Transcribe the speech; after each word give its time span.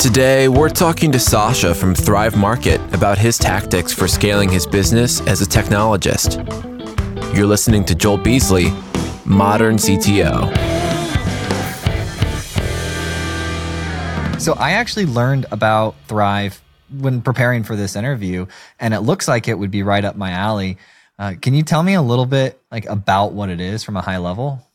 Today, 0.00 0.48
we're 0.48 0.70
talking 0.70 1.12
to 1.12 1.18
Sasha 1.18 1.74
from 1.74 1.94
Thrive 1.94 2.34
Market 2.34 2.80
about 2.94 3.18
his 3.18 3.36
tactics 3.36 3.92
for 3.92 4.08
scaling 4.08 4.48
his 4.48 4.66
business 4.66 5.20
as 5.26 5.42
a 5.42 5.44
technologist. 5.44 6.38
You're 7.36 7.46
listening 7.46 7.84
to 7.84 7.94
Joel 7.94 8.16
Beasley, 8.16 8.72
Modern 9.26 9.76
CTO. 9.76 10.50
So, 14.40 14.54
I 14.54 14.70
actually 14.70 15.04
learned 15.04 15.44
about 15.52 15.96
Thrive 16.08 16.62
when 16.98 17.20
preparing 17.20 17.62
for 17.62 17.76
this 17.76 17.94
interview, 17.94 18.46
and 18.78 18.94
it 18.94 19.00
looks 19.00 19.28
like 19.28 19.48
it 19.48 19.58
would 19.58 19.70
be 19.70 19.82
right 19.82 20.02
up 20.02 20.16
my 20.16 20.30
alley. 20.30 20.78
Uh, 21.18 21.34
can 21.38 21.52
you 21.52 21.62
tell 21.62 21.82
me 21.82 21.92
a 21.92 22.00
little 22.00 22.24
bit 22.24 22.58
like 22.72 22.86
about 22.86 23.32
what 23.34 23.50
it 23.50 23.60
is 23.60 23.84
from 23.84 23.98
a 23.98 24.00
high 24.00 24.16
level? 24.16 24.66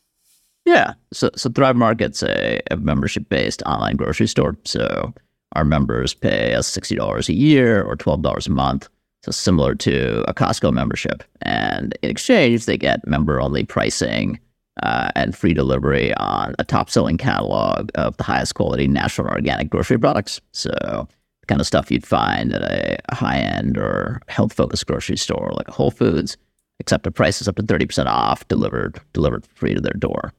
Yeah. 0.66 0.94
So, 1.12 1.30
so 1.36 1.48
Thrive 1.48 1.76
Market's 1.76 2.22
a, 2.22 2.60
a 2.70 2.76
membership 2.76 3.28
based 3.28 3.62
online 3.64 3.96
grocery 3.96 4.26
store. 4.26 4.56
So 4.64 5.14
our 5.52 5.64
members 5.64 6.12
pay 6.12 6.54
us 6.54 6.76
$60 6.76 7.28
a 7.28 7.32
year 7.32 7.82
or 7.82 7.96
$12 7.96 8.46
a 8.46 8.50
month. 8.50 8.88
So 9.22 9.30
similar 9.30 9.74
to 9.76 10.24
a 10.28 10.34
Costco 10.34 10.72
membership. 10.72 11.22
And 11.42 11.96
in 12.02 12.10
exchange, 12.10 12.66
they 12.66 12.76
get 12.76 13.06
member 13.06 13.40
only 13.40 13.64
pricing 13.64 14.40
uh, 14.82 15.10
and 15.14 15.36
free 15.36 15.54
delivery 15.54 16.12
on 16.16 16.54
a 16.58 16.64
top 16.64 16.90
selling 16.90 17.16
catalog 17.16 17.90
of 17.94 18.16
the 18.16 18.24
highest 18.24 18.56
quality 18.56 18.88
natural 18.88 19.28
organic 19.28 19.70
grocery 19.70 19.98
products. 19.98 20.40
So 20.52 20.72
the 20.72 21.46
kind 21.46 21.60
of 21.60 21.66
stuff 21.66 21.92
you'd 21.92 22.06
find 22.06 22.52
at 22.52 22.62
a, 22.62 22.98
a 23.08 23.14
high 23.14 23.38
end 23.38 23.78
or 23.78 24.20
health 24.26 24.52
focused 24.52 24.86
grocery 24.86 25.16
store 25.16 25.52
like 25.56 25.68
Whole 25.68 25.92
Foods, 25.92 26.36
except 26.80 27.04
the 27.04 27.12
price 27.12 27.40
is 27.40 27.48
up 27.48 27.56
to 27.56 27.62
30% 27.62 28.06
off 28.06 28.46
delivered 28.48 29.00
delivered 29.12 29.46
free 29.54 29.74
to 29.74 29.80
their 29.80 29.94
door. 29.96 30.32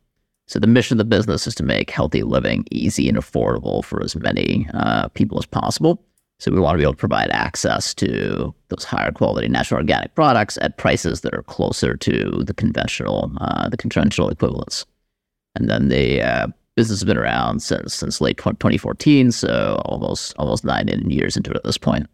So 0.47 0.59
the 0.59 0.67
mission 0.67 0.95
of 0.95 0.97
the 0.97 1.15
business 1.15 1.45
is 1.45 1.55
to 1.55 1.63
make 1.63 1.89
healthy 1.91 2.23
living 2.23 2.65
easy 2.71 3.09
and 3.09 3.17
affordable 3.17 3.83
for 3.83 4.01
as 4.01 4.15
many 4.15 4.67
uh, 4.73 5.09
people 5.09 5.37
as 5.37 5.45
possible. 5.45 6.01
So 6.39 6.51
we 6.51 6.59
want 6.59 6.75
to 6.75 6.77
be 6.77 6.83
able 6.83 6.93
to 6.93 6.97
provide 6.97 7.29
access 7.31 7.93
to 7.95 8.53
those 8.70 8.84
higher 8.84 9.12
quality 9.12 9.48
natural 9.49 9.79
organic 9.79 10.13
products 10.15 10.57
at 10.62 10.77
prices 10.77 11.21
that 11.21 11.34
are 11.34 11.43
closer 11.43 11.98
to 11.98 12.43
the 12.45 12.54
conventional, 12.54 13.31
uh, 13.41 13.70
the 13.70 13.77
conventional 13.77 14.29
equivalents. 14.29 14.85
And 15.55 15.70
then 15.70 15.89
the 15.89 16.21
uh, 16.21 16.48
business 16.76 16.99
has 16.99 17.05
been 17.05 17.17
around 17.17 17.61
since 17.61 17.95
since 17.95 18.21
late 18.21 18.37
2014, 18.37 19.32
so 19.32 19.82
almost 19.85 20.35
almost 20.37 20.63
nine 20.63 20.87
years 21.09 21.35
into 21.35 21.49
it 21.49 21.57
at 21.57 21.63
this 21.63 21.77
point. 21.77 22.07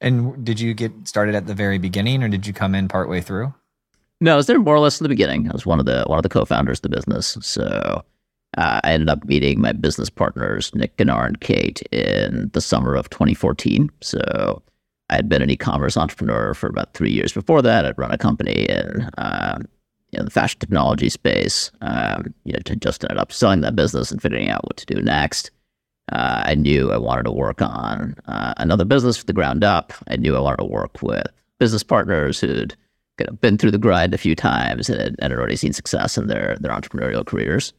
And 0.00 0.44
did 0.44 0.60
you 0.60 0.74
get 0.74 0.92
started 1.08 1.34
at 1.34 1.46
the 1.46 1.54
very 1.54 1.78
beginning, 1.78 2.22
or 2.22 2.28
did 2.28 2.46
you 2.46 2.52
come 2.52 2.74
in 2.74 2.86
partway 2.88 3.20
through? 3.20 3.54
No, 4.22 4.34
I 4.34 4.36
was 4.36 4.46
there 4.46 4.60
more 4.60 4.76
or 4.76 4.78
less 4.78 5.00
in 5.00 5.04
the 5.04 5.08
beginning. 5.08 5.48
I 5.48 5.52
was 5.52 5.66
one 5.66 5.80
of 5.80 5.86
the 5.86 6.04
one 6.06 6.16
of 6.16 6.22
the 6.22 6.28
co-founders 6.28 6.78
of 6.78 6.82
the 6.82 6.88
business. 6.96 7.36
So 7.42 8.04
uh, 8.56 8.80
I 8.84 8.92
ended 8.92 9.08
up 9.08 9.24
meeting 9.24 9.60
my 9.60 9.72
business 9.72 10.08
partners, 10.08 10.72
Nick 10.76 10.96
Gunnar 10.96 11.26
and 11.26 11.40
Kate, 11.40 11.82
in 11.90 12.48
the 12.52 12.60
summer 12.60 12.94
of 12.94 13.10
2014. 13.10 13.90
So 14.00 14.62
I 15.10 15.16
had 15.16 15.28
been 15.28 15.42
an 15.42 15.50
e-commerce 15.50 15.96
entrepreneur 15.96 16.54
for 16.54 16.68
about 16.68 16.94
three 16.94 17.10
years 17.10 17.32
before 17.32 17.62
that. 17.62 17.84
I'd 17.84 17.98
run 17.98 18.12
a 18.12 18.16
company 18.16 18.66
in 18.68 19.10
um, 19.18 19.66
you 20.12 20.20
know, 20.20 20.24
the 20.24 20.30
fashion 20.30 20.60
technology 20.60 21.08
space. 21.08 21.72
Um, 21.80 22.32
you 22.44 22.52
know, 22.52 22.60
just 22.78 23.02
ended 23.02 23.18
up 23.18 23.32
selling 23.32 23.62
that 23.62 23.74
business 23.74 24.12
and 24.12 24.22
figuring 24.22 24.48
out 24.48 24.62
what 24.62 24.76
to 24.76 24.86
do 24.86 25.02
next. 25.02 25.50
Uh, 26.12 26.44
I 26.46 26.54
knew 26.54 26.92
I 26.92 26.96
wanted 26.96 27.24
to 27.24 27.32
work 27.32 27.60
on 27.60 28.14
uh, 28.28 28.54
another 28.58 28.84
business 28.84 29.16
from 29.16 29.26
the 29.26 29.32
ground 29.32 29.64
up. 29.64 29.92
I 30.06 30.14
knew 30.14 30.36
I 30.36 30.40
wanted 30.40 30.58
to 30.58 30.66
work 30.66 31.02
with 31.02 31.26
business 31.58 31.82
partners 31.82 32.38
who'd 32.38 32.76
kind 33.22 33.34
of 33.34 33.40
been 33.40 33.58
through 33.58 33.70
the 33.70 33.78
grind 33.78 34.14
a 34.14 34.18
few 34.18 34.34
times 34.34 34.88
and, 34.88 35.16
and 35.20 35.32
had 35.32 35.32
already 35.32 35.56
seen 35.56 35.72
success 35.72 36.18
in 36.18 36.26
their 36.26 36.56
their 36.60 36.72
entrepreneurial 36.72 37.24
careers. 37.24 37.72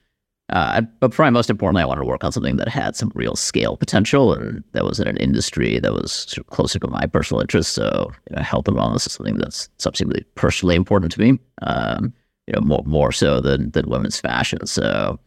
Uh, 0.49 0.81
but 0.99 1.11
probably 1.11 1.31
most 1.31 1.49
importantly, 1.49 1.81
I 1.81 1.85
wanted 1.85 2.01
to 2.01 2.07
work 2.07 2.23
on 2.23 2.31
something 2.31 2.57
that 2.57 2.67
had 2.67 2.95
some 2.95 3.11
real 3.15 3.35
scale 3.35 3.77
potential, 3.77 4.33
and 4.33 4.63
that 4.73 4.83
was 4.83 4.99
in 4.99 5.07
an 5.07 5.17
industry 5.17 5.79
that 5.79 5.93
was 5.93 6.11
sort 6.11 6.39
of 6.39 6.47
closer 6.47 6.79
to 6.79 6.87
my 6.87 7.05
personal 7.07 7.41
interests. 7.41 7.73
So, 7.73 8.11
you 8.29 8.35
know, 8.35 8.41
health 8.41 8.67
and 8.67 8.77
wellness 8.77 9.07
is 9.07 9.13
something 9.13 9.37
that's 9.37 9.69
substantially 9.77 10.25
personally 10.35 10.75
important 10.75 11.11
to 11.13 11.19
me. 11.19 11.39
Um, 11.61 12.13
you 12.47 12.53
know, 12.53 12.61
more 12.61 12.83
more 12.85 13.11
so 13.11 13.39
than 13.39 13.71
than 13.71 13.89
women's 13.89 14.19
fashion. 14.19 14.65
So, 14.67 15.17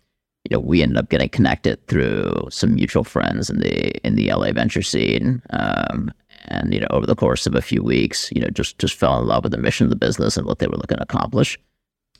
you 0.49 0.57
know, 0.57 0.61
we 0.61 0.83
ended 0.83 0.99
up 0.99 1.09
getting 1.09 1.31
connected 1.31 1.85
through 1.89 2.49
some 2.51 2.75
mutual 2.75 3.05
friends 3.05 3.49
in 3.49 3.61
the 3.61 4.07
in 4.07 4.17
the 4.17 4.31
LA 4.31 4.53
venture 4.53 4.83
scene, 4.83 5.43
um, 5.51 6.13
and 6.47 6.73
you 6.73 6.81
know 6.81 6.87
over 6.91 7.07
the 7.07 7.15
course 7.15 7.47
of 7.47 7.55
a 7.55 7.63
few 7.63 7.83
weeks 7.83 8.31
you 8.33 8.41
know 8.41 8.49
just 8.49 8.79
just 8.79 8.95
fell 8.95 9.19
in 9.21 9.27
love 9.27 9.43
with 9.43 9.53
the 9.53 9.59
mission 9.59 9.85
of 9.85 9.91
the 9.91 9.97
business 9.97 10.37
and 10.37 10.47
what 10.47 10.59
they 10.59 10.67
were 10.67 10.77
looking 10.77 10.99
to 10.99 11.03
accomplish. 11.03 11.59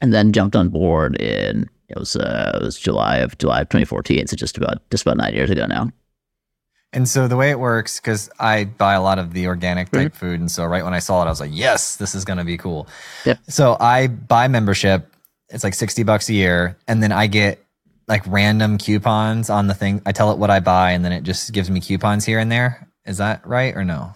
And 0.03 0.13
then 0.13 0.33
jumped 0.33 0.55
on 0.55 0.69
board 0.69 1.19
in 1.21 1.71
it 1.89 1.99
was 1.99 2.17
uh, 2.17 2.59
it 2.61 2.65
was 2.65 2.79
July 2.79 3.19
of 3.19 3.39
July 3.39 3.63
of 3.63 3.69
2014 3.69 4.27
so 4.27 4.37
just 4.37 4.57
about 4.57 4.79
just 4.91 5.03
about 5.03 5.17
9 5.17 5.35
years 5.35 5.51
ago 5.51 5.67
now. 5.67 5.91
And 6.93 7.09
so 7.09 7.29
the 7.29 7.37
way 7.37 7.51
it 7.51 7.59
works 7.59 8.01
because 8.01 8.31
I 8.39 8.65
buy 8.65 8.95
a 8.95 9.03
lot 9.03 9.19
of 9.19 9.33
the 9.33 9.47
organic 9.47 9.91
type 9.91 10.13
mm-hmm. 10.13 10.19
food 10.19 10.41
and 10.41 10.51
so 10.51 10.65
right 10.65 10.85
when 10.85 10.95
I 10.95 10.99
saw 10.99 11.23
it 11.23 11.27
I 11.27 11.31
was 11.31 11.41
like 11.41 11.51
yes 11.53 11.97
this 11.97 12.15
is 12.15 12.25
going 12.25 12.39
to 12.39 12.45
be 12.45 12.59
cool. 12.59 12.89
Yep. 13.25 13.39
so 13.49 13.77
I 13.81 14.09
buy 14.09 14.49
membership. 14.49 15.13
It's 15.49 15.63
like 15.63 15.75
60 15.75 16.03
bucks 16.03 16.29
a 16.29 16.35
year 16.35 16.77
and 16.89 17.03
then 17.03 17.13
I 17.13 17.27
get 17.29 17.65
like 18.09 18.23
random 18.27 18.79
coupons 18.79 19.51
on 19.51 19.67
the 19.67 19.75
thing. 19.75 20.03
I 20.07 20.13
tell 20.13 20.31
it 20.33 20.39
what 20.39 20.51
I 20.51 20.61
buy 20.61 20.93
and 20.93 21.05
then 21.05 21.13
it 21.13 21.23
just 21.23 21.53
gives 21.53 21.71
me 21.71 21.81
coupons 21.81 22.25
here 22.25 22.39
and 22.39 22.51
there 22.53 22.86
is 23.07 23.19
that 23.19 23.47
right 23.47 23.75
or 23.75 23.85
no? 23.85 24.15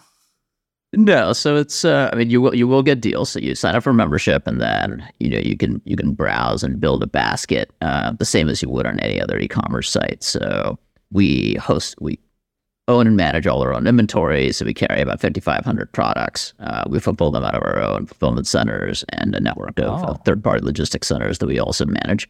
No, 0.93 1.33
so 1.33 1.57
it's 1.57 1.85
uh, 1.85 2.11
I 2.13 2.17
mean 2.17 2.31
you 2.31 2.41
will 2.41 2.55
you 2.55 2.67
will 2.67 2.83
get 2.83 3.01
deals. 3.01 3.31
So 3.31 3.39
you 3.39 3.55
sign 3.55 3.77
up 3.77 3.85
for 3.85 3.93
membership, 3.93 4.47
and 4.47 4.61
then 4.61 5.09
you 5.21 5.31
know 5.31 5.39
you 5.39 5.57
can 5.57 5.81
you 5.85 5.97
can 5.97 6.15
browse 6.15 6.65
and 6.65 6.81
build 6.81 7.03
a 7.03 7.07
basket 7.07 7.71
uh, 7.81 8.13
the 8.13 8.25
same 8.25 8.49
as 8.49 8.61
you 8.61 8.69
would 8.69 8.87
on 8.87 8.99
any 8.99 9.21
other 9.21 9.39
e-commerce 9.39 9.89
site. 9.89 10.25
So 10.25 10.79
we 11.13 11.55
host 11.61 11.95
we 12.01 12.19
own 12.89 13.07
and 13.07 13.17
manage 13.17 13.47
all 13.47 13.63
our 13.63 13.73
own 13.73 13.87
inventory. 13.87 14.51
So 14.51 14.65
we 14.65 14.75
carry 14.75 15.01
about 15.01 15.21
fifty 15.21 15.41
five 15.41 15.65
hundred 15.65 15.93
products. 15.93 16.55
Uh, 16.59 16.83
we 16.89 16.99
fulfill 16.99 17.31
them 17.31 17.45
out 17.45 17.55
of 17.55 17.63
our 17.63 17.79
own 17.79 18.07
fulfillment 18.07 18.49
centers 18.49 19.05
and 19.11 19.33
a 19.37 19.41
network 19.41 19.79
of 19.79 20.03
oh. 20.03 20.15
third 20.25 20.43
party 20.43 20.65
logistics 20.65 21.07
centers 21.07 21.39
that 21.39 21.47
we 21.47 21.61
also 21.61 21.87
manage. 21.87 22.29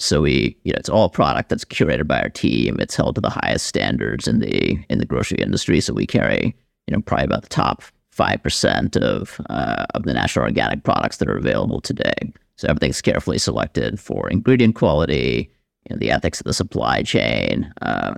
So 0.00 0.22
we, 0.22 0.56
you 0.64 0.72
know, 0.72 0.78
it's 0.78 0.88
all 0.88 1.08
product 1.08 1.48
that's 1.50 1.64
curated 1.64 2.06
by 2.06 2.20
our 2.20 2.30
team. 2.30 2.76
It's 2.80 2.96
held 2.96 3.16
to 3.16 3.20
the 3.20 3.30
highest 3.30 3.66
standards 3.66 4.26
in 4.26 4.40
the 4.40 4.78
in 4.88 4.98
the 4.98 5.06
grocery 5.06 5.38
industry. 5.38 5.80
So 5.80 5.92
we 5.92 6.06
carry, 6.06 6.56
you 6.86 6.96
know, 6.96 7.02
probably 7.02 7.26
about 7.26 7.42
the 7.42 7.48
top 7.48 7.82
five 8.10 8.42
percent 8.42 8.96
of 8.96 9.40
uh, 9.50 9.86
of 9.94 10.04
the 10.04 10.14
natural 10.14 10.46
organic 10.46 10.84
products 10.84 11.18
that 11.18 11.28
are 11.28 11.36
available 11.36 11.80
today. 11.80 12.32
So 12.56 12.68
everything's 12.68 13.00
carefully 13.00 13.38
selected 13.38 14.00
for 14.00 14.28
ingredient 14.28 14.74
quality, 14.74 15.50
you 15.88 15.94
know, 15.94 15.98
the 15.98 16.10
ethics 16.10 16.40
of 16.40 16.44
the 16.44 16.54
supply 16.54 17.02
chain. 17.02 17.72
Uh, 17.82 18.14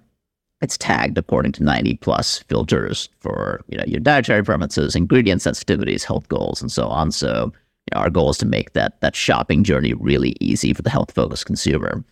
it's 0.60 0.78
tagged 0.78 1.19
according 1.19 1.53
to 1.53 1.64
90 1.64 1.97
plus 1.97 2.38
filters 2.38 3.09
for 3.19 3.60
you 3.69 3.76
know 3.76 3.84
your 3.84 4.00
dietary 4.00 4.44
preferences, 4.44 4.94
ingredient 4.94 5.41
sensitivities, 5.41 6.04
health 6.04 6.28
goals, 6.28 6.62
and 6.62 6.70
so 6.70 6.87
on. 6.87 7.10
So 7.10 7.53
you 7.91 7.97
know, 7.97 8.03
our 8.03 8.10
goal 8.10 8.31
is 8.31 8.38
to 8.38 8.47
make 8.47 8.72
that 8.72 9.00
that 9.00 9.16
shopping 9.16 9.65
journey 9.65 9.94
really 9.94 10.37
easy 10.41 10.72
for 10.72 10.82
the 10.82 10.91
health 10.91 11.12
focused 11.12 11.47
consumer. 11.47 12.04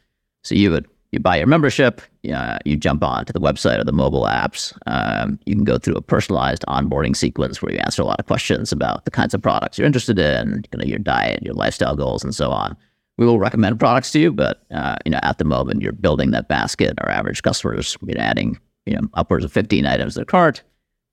So 0.42 0.54
you 0.54 0.70
would 0.70 0.88
you 1.12 1.19
buy 1.19 1.36
your 1.36 1.47
membership, 1.47 2.00
uh, 2.32 2.58
you 2.64 2.76
jump 2.76 3.03
on 3.03 3.25
to 3.25 3.32
the 3.32 3.41
website 3.41 3.81
or 3.81 3.84
the 3.84 3.92
mobile 3.92 4.26
apps. 4.26 4.72
Um, 4.86 5.41
you 5.44 5.56
can 5.56 5.64
go 5.64 5.76
through 5.76 5.97
a 5.97 6.03
personalized 6.03 6.64
onboarding 6.69 7.16
sequence 7.16 7.60
where 7.60 7.72
you 7.72 7.78
answer 7.78 8.03
a 8.03 8.04
lot 8.04 8.20
of 8.20 8.26
questions 8.26 8.70
about 8.70 9.04
the 9.04 9.10
kinds 9.10 9.34
of 9.34 9.42
products 9.42 9.76
you're 9.76 9.88
interested 9.88 10.19
in, 10.20 10.64
you 10.72 10.78
know, 10.78 10.84
your 10.84 11.00
diet, 11.00 11.42
your 11.42 11.54
lifestyle 11.54 11.97
goals, 11.97 12.22
and 12.22 12.34
so 12.34 12.50
on. 12.50 12.76
We 13.19 13.26
will 13.26 13.41
recommend 13.41 13.78
products 13.81 14.12
to 14.12 14.20
you, 14.20 14.32
but 14.32 14.62
uh, 14.72 14.97
you 15.04 15.10
know, 15.10 15.19
at 15.22 15.38
the 15.38 15.44
moment 15.44 15.82
you're 15.82 15.92
building 15.92 16.31
that 16.31 16.48
basket. 16.48 16.94
Our 17.00 17.10
average 17.10 17.42
customers, 17.42 17.97
you 18.06 18.14
know, 18.14 18.20
adding 18.20 18.58
you 18.87 18.94
know 18.94 19.08
upwards 19.14 19.44
of 19.44 19.52
15 19.52 19.87
items 19.87 20.14
to 20.14 20.20
their 20.20 20.25
cart. 20.25 20.62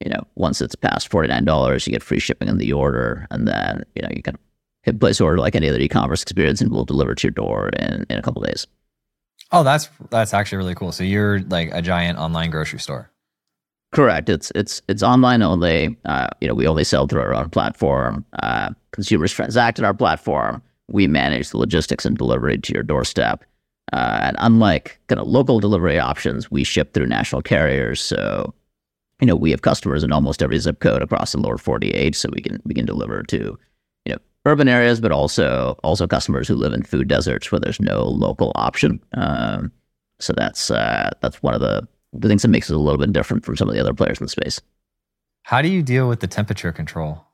You 0.04 0.10
know, 0.10 0.22
once 0.36 0.60
it's 0.60 0.76
past 0.76 1.08
forty 1.08 1.26
nine 1.28 1.44
dollars, 1.44 1.86
you 1.86 1.92
get 1.92 2.04
free 2.04 2.20
shipping 2.20 2.48
on 2.48 2.58
the 2.58 2.72
order, 2.72 3.26
and 3.32 3.48
then 3.48 3.82
you 3.96 4.02
know 4.02 4.08
you 4.14 4.22
can 4.22 4.38
hit 4.82 5.00
place 5.00 5.20
order 5.20 5.38
like 5.38 5.54
any 5.54 5.68
other 5.68 5.78
e-commerce 5.78 6.22
experience, 6.22 6.60
and 6.60 6.70
we'll 6.70 6.84
deliver 6.84 7.14
to 7.14 7.26
your 7.26 7.32
door 7.32 7.70
in, 7.70 8.06
in 8.08 8.18
a 8.18 8.22
couple 8.22 8.42
days. 8.42 8.66
Oh, 9.50 9.62
that's 9.62 9.88
that's 10.10 10.34
actually 10.34 10.58
really 10.58 10.74
cool. 10.74 10.92
So 10.92 11.04
you're 11.04 11.40
like 11.40 11.70
a 11.72 11.80
giant 11.80 12.18
online 12.18 12.50
grocery 12.50 12.80
store. 12.80 13.10
Correct. 13.92 14.28
It's 14.28 14.52
it's 14.54 14.82
it's 14.88 15.02
online 15.02 15.42
only. 15.42 15.96
Uh, 16.04 16.28
you 16.40 16.48
know, 16.48 16.54
we 16.54 16.66
only 16.66 16.84
sell 16.84 17.06
through 17.06 17.22
our 17.22 17.34
own 17.34 17.48
platform. 17.48 18.24
Uh, 18.42 18.70
consumers 18.92 19.32
transact 19.32 19.78
in 19.78 19.84
our 19.84 19.94
platform. 19.94 20.62
We 20.88 21.06
manage 21.06 21.50
the 21.50 21.58
logistics 21.58 22.04
and 22.04 22.16
delivery 22.16 22.58
to 22.58 22.72
your 22.74 22.82
doorstep. 22.82 23.44
Uh, 23.92 24.20
and 24.22 24.36
unlike 24.40 25.00
kind 25.06 25.20
of 25.20 25.26
local 25.26 25.60
delivery 25.60 25.98
options, 25.98 26.50
we 26.50 26.64
ship 26.64 26.92
through 26.92 27.06
national 27.06 27.40
carriers. 27.40 28.02
So, 28.02 28.52
you 29.20 29.26
know, 29.26 29.36
we 29.36 29.50
have 29.50 29.62
customers 29.62 30.04
in 30.04 30.12
almost 30.12 30.42
every 30.42 30.58
zip 30.58 30.80
code 30.80 31.02
across 31.02 31.32
the 31.32 31.38
lower 31.38 31.56
48. 31.56 32.14
So 32.14 32.28
we 32.30 32.42
can 32.42 32.60
we 32.66 32.74
can 32.74 32.84
deliver 32.84 33.22
to 33.22 33.58
urban 34.46 34.68
areas, 34.68 35.00
but 35.00 35.12
also 35.12 35.78
also 35.82 36.06
customers 36.06 36.48
who 36.48 36.54
live 36.54 36.72
in 36.72 36.82
food 36.82 37.08
deserts 37.08 37.50
where 37.52 37.60
there's 37.60 37.80
no 37.80 38.04
local 38.04 38.52
option. 38.54 39.00
Um, 39.14 39.70
so 40.20 40.32
that's 40.36 40.70
uh, 40.70 41.10
that's 41.20 41.42
one 41.42 41.54
of 41.54 41.60
the 41.60 41.86
the 42.12 42.28
things 42.28 42.42
that 42.42 42.48
makes 42.48 42.70
it 42.70 42.76
a 42.76 42.78
little 42.78 42.98
bit 42.98 43.12
different 43.12 43.44
from 43.44 43.56
some 43.56 43.68
of 43.68 43.74
the 43.74 43.80
other 43.80 43.94
players 43.94 44.18
in 44.20 44.24
the 44.24 44.30
space. 44.30 44.60
How 45.42 45.62
do 45.62 45.68
you 45.68 45.82
deal 45.82 46.08
with 46.08 46.20
the 46.20 46.26
temperature 46.26 46.72
control? 46.72 47.24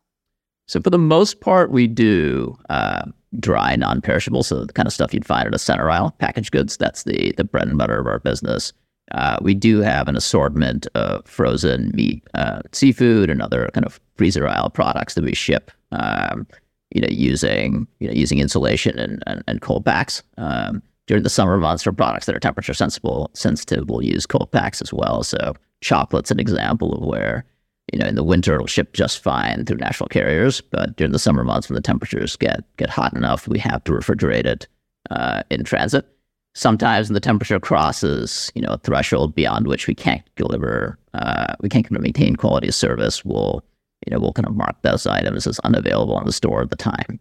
So 0.67 0.81
for 0.81 0.91
the 0.91 0.99
most 0.99 1.41
part, 1.41 1.71
we 1.71 1.87
do 1.87 2.57
uh, 2.71 3.03
dry, 3.39 3.77
non-perishable, 3.77 4.43
so 4.43 4.65
the 4.65 4.73
kind 4.73 4.87
of 4.87 4.93
stuff 4.93 5.13
you'd 5.13 5.27
find 5.27 5.47
at 5.47 5.55
a 5.55 5.59
center 5.59 5.91
aisle, 5.91 6.13
packaged 6.19 6.53
goods. 6.53 6.77
That's 6.77 7.03
the 7.05 7.33
the 7.37 7.45
bread 7.45 7.69
and 7.69 7.79
butter 7.79 7.99
of 7.99 8.07
our 8.07 8.19
business. 8.19 8.73
uh, 9.13 9.39
we 9.43 9.55
do 9.55 9.81
have 9.81 10.09
an 10.09 10.17
assortment 10.17 10.87
of 10.95 11.27
frozen 11.27 11.91
meat, 11.95 12.23
uh, 12.35 12.63
seafood, 12.73 13.31
and 13.31 13.43
other 13.43 13.71
kind 13.75 13.85
of 13.85 14.01
freezer 14.17 14.49
aisle 14.49 14.71
products 14.71 15.15
that 15.15 15.25
we 15.25 15.35
ship. 15.35 15.71
Um, 15.93 16.47
you 16.95 17.01
know, 17.01 17.09
using 17.11 17.87
you 18.01 18.09
know 18.09 18.15
using 18.15 18.39
insulation 18.39 18.99
and, 18.99 19.23
and, 19.27 19.45
and 19.47 19.61
cold 19.61 19.85
packs. 19.85 20.23
Um, 20.39 20.83
during 21.07 21.23
the 21.23 21.31
summer 21.31 21.59
months 21.59 21.83
for 21.83 21.93
products 21.93 22.25
that 22.25 22.35
are 22.35 22.41
temperature 22.41 22.73
sensible 22.73 23.31
sensitive, 23.35 23.91
we'll 23.91 24.03
use 24.03 24.25
cold 24.25 24.51
packs 24.51 24.81
as 24.81 24.91
well. 24.91 25.23
So 25.23 25.53
chocolate's 25.83 26.31
an 26.31 26.41
example 26.41 26.95
of 26.95 27.03
where 27.03 27.45
you 27.93 27.99
know 27.99 28.07
in 28.07 28.15
the 28.15 28.25
winter 28.25 28.55
it'll 28.55 28.67
ship 28.67 28.95
just 28.95 29.23
fine 29.23 29.67
through 29.67 29.77
national 29.77 30.09
carriers, 30.09 30.63
but 30.63 30.97
during 30.97 31.13
the 31.13 31.19
summer 31.19 31.45
months 31.45 31.69
when 31.69 31.75
the 31.75 31.83
temperatures 31.83 32.37
get 32.37 32.65
get 32.79 32.89
hot 32.89 33.15
enough, 33.15 33.47
we 33.47 33.59
have 33.59 33.85
to 33.85 33.93
refrigerate 33.93 34.47
it 34.47 34.67
uh, 35.11 35.43
in 35.51 35.65
transit 35.65 36.09
sometimes 36.55 37.09
when 37.09 37.15
the 37.15 37.21
temperature 37.21 37.61
crosses, 37.61 38.51
you 38.55 38.63
know, 38.63 38.71
a 38.71 38.79
threshold 38.79 39.35
beyond 39.35 39.67
which 39.67 39.87
we 39.87 39.95
can't 39.95 40.23
deliver, 40.37 40.99
uh, 41.13 41.55
we 41.61 41.69
can't 41.69 41.91
maintain 41.91 42.37
quality 42.37 42.69
of 42.69 42.75
service, 42.75 43.25
we'll, 43.25 43.63
you 44.07 44.11
know, 44.11 44.21
we'll 44.21 44.33
kind 44.33 44.47
of 44.47 44.57
mark 44.57 44.81
those 44.83 45.07
items 45.07 45.47
as 45.47 45.59
unavailable 45.61 46.19
in 46.19 46.27
the 46.27 46.33
store 46.33 46.63
at 46.63 46.71
the 46.71 46.77
time. 46.77 47.21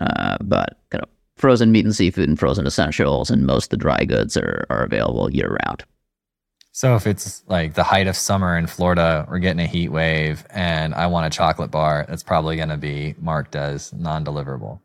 Uh, 0.00 0.36
but 0.40 0.78
kind 0.90 1.02
of 1.02 1.08
frozen 1.36 1.72
meat 1.72 1.84
and 1.84 1.94
seafood 1.94 2.28
and 2.28 2.38
frozen 2.38 2.66
essentials 2.66 3.30
and 3.30 3.46
most 3.46 3.66
of 3.66 3.70
the 3.70 3.76
dry 3.76 4.04
goods 4.04 4.36
are, 4.36 4.66
are 4.70 4.84
available 4.84 5.30
year 5.30 5.56
round. 5.64 5.84
So 6.72 6.96
if 6.96 7.06
it's 7.06 7.42
like 7.48 7.74
the 7.74 7.82
height 7.82 8.06
of 8.06 8.16
summer 8.16 8.56
in 8.56 8.66
Florida, 8.66 9.26
we're 9.28 9.38
getting 9.38 9.60
a 9.60 9.66
heat 9.66 9.90
wave 9.90 10.46
and 10.50 10.94
I 10.94 11.06
want 11.06 11.26
a 11.26 11.36
chocolate 11.36 11.70
bar, 11.70 12.06
that's 12.08 12.22
probably 12.22 12.56
going 12.56 12.70
to 12.70 12.78
be 12.78 13.14
marked 13.20 13.54
as 13.54 13.92
non-deliverable. 13.92 14.80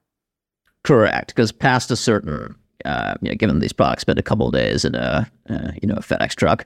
Correct, 0.83 1.27
because 1.29 1.51
past 1.51 1.91
a 1.91 1.95
certain 1.95 2.55
uh, 2.85 3.15
you 3.21 3.29
know, 3.29 3.35
given 3.35 3.59
these 3.59 3.73
products 3.73 4.01
spend 4.01 4.19
a 4.19 4.23
couple 4.23 4.49
days 4.51 4.85
in 4.85 4.95
a 4.95 5.29
uh, 5.49 5.71
you 5.81 5.87
know 5.87 5.95
a 5.95 6.01
FedEx 6.01 6.35
truck, 6.35 6.65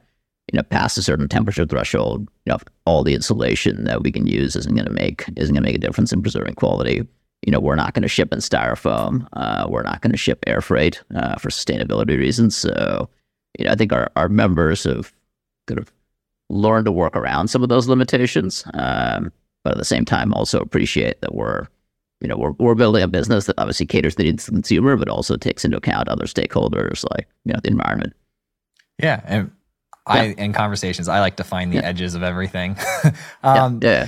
you 0.51 0.57
know, 0.57 0.63
past 0.63 0.97
a 0.97 1.01
certain 1.01 1.27
temperature 1.27 1.65
threshold, 1.65 2.27
you 2.45 2.51
know, 2.51 2.59
all 2.85 3.03
the 3.03 3.13
insulation 3.13 3.85
that 3.85 4.03
we 4.03 4.11
can 4.11 4.27
use 4.27 4.55
isn't 4.55 4.75
going 4.75 4.87
to 4.87 4.93
make 4.93 5.23
isn't 5.37 5.53
going 5.53 5.63
to 5.63 5.69
make 5.69 5.75
a 5.75 5.79
difference 5.79 6.11
in 6.11 6.21
preserving 6.21 6.55
quality. 6.55 7.07
You 7.45 7.51
know, 7.51 7.59
we're 7.59 7.75
not 7.75 7.93
going 7.93 8.03
to 8.03 8.09
ship 8.09 8.31
in 8.31 8.39
styrofoam. 8.39 9.27
Uh, 9.33 9.65
we're 9.69 9.83
not 9.83 10.01
going 10.01 10.11
to 10.11 10.17
ship 10.17 10.43
air 10.45 10.61
freight 10.61 11.01
uh, 11.15 11.35
for 11.37 11.49
sustainability 11.49 12.17
reasons. 12.17 12.55
So, 12.55 13.09
you 13.57 13.65
know, 13.65 13.71
I 13.71 13.75
think 13.75 13.93
our, 13.93 14.11
our 14.15 14.29
members 14.29 14.83
have 14.83 15.11
kind 15.67 15.79
of 15.79 15.91
learned 16.49 16.85
to 16.85 16.91
work 16.91 17.15
around 17.15 17.47
some 17.47 17.63
of 17.63 17.69
those 17.69 17.87
limitations, 17.87 18.63
um, 18.73 19.31
but 19.63 19.71
at 19.71 19.77
the 19.77 19.85
same 19.85 20.05
time, 20.05 20.33
also 20.33 20.59
appreciate 20.59 21.21
that 21.21 21.33
we're 21.33 21.67
you 22.19 22.27
know, 22.27 22.37
we're, 22.37 22.51
we're 22.59 22.75
building 22.75 23.01
a 23.01 23.07
business 23.07 23.47
that 23.47 23.57
obviously 23.57 23.87
caters 23.87 24.13
to 24.15 24.23
the 24.23 24.51
consumer, 24.51 24.95
but 24.95 25.09
also 25.09 25.37
takes 25.37 25.65
into 25.65 25.77
account 25.77 26.07
other 26.07 26.25
stakeholders 26.25 27.03
like, 27.09 27.27
you 27.45 27.53
know, 27.53 27.59
the 27.63 27.71
environment. 27.71 28.13
Yeah. 28.99 29.21
And 29.25 29.51
I, 30.05 30.25
in 30.37 30.53
conversations, 30.53 31.07
I 31.07 31.19
like 31.19 31.35
to 31.37 31.43
find 31.43 31.71
the 31.71 31.83
edges 31.85 32.15
of 32.15 32.23
everything. 32.23 32.75
um, 33.43 33.79
yeah. 33.81 34.07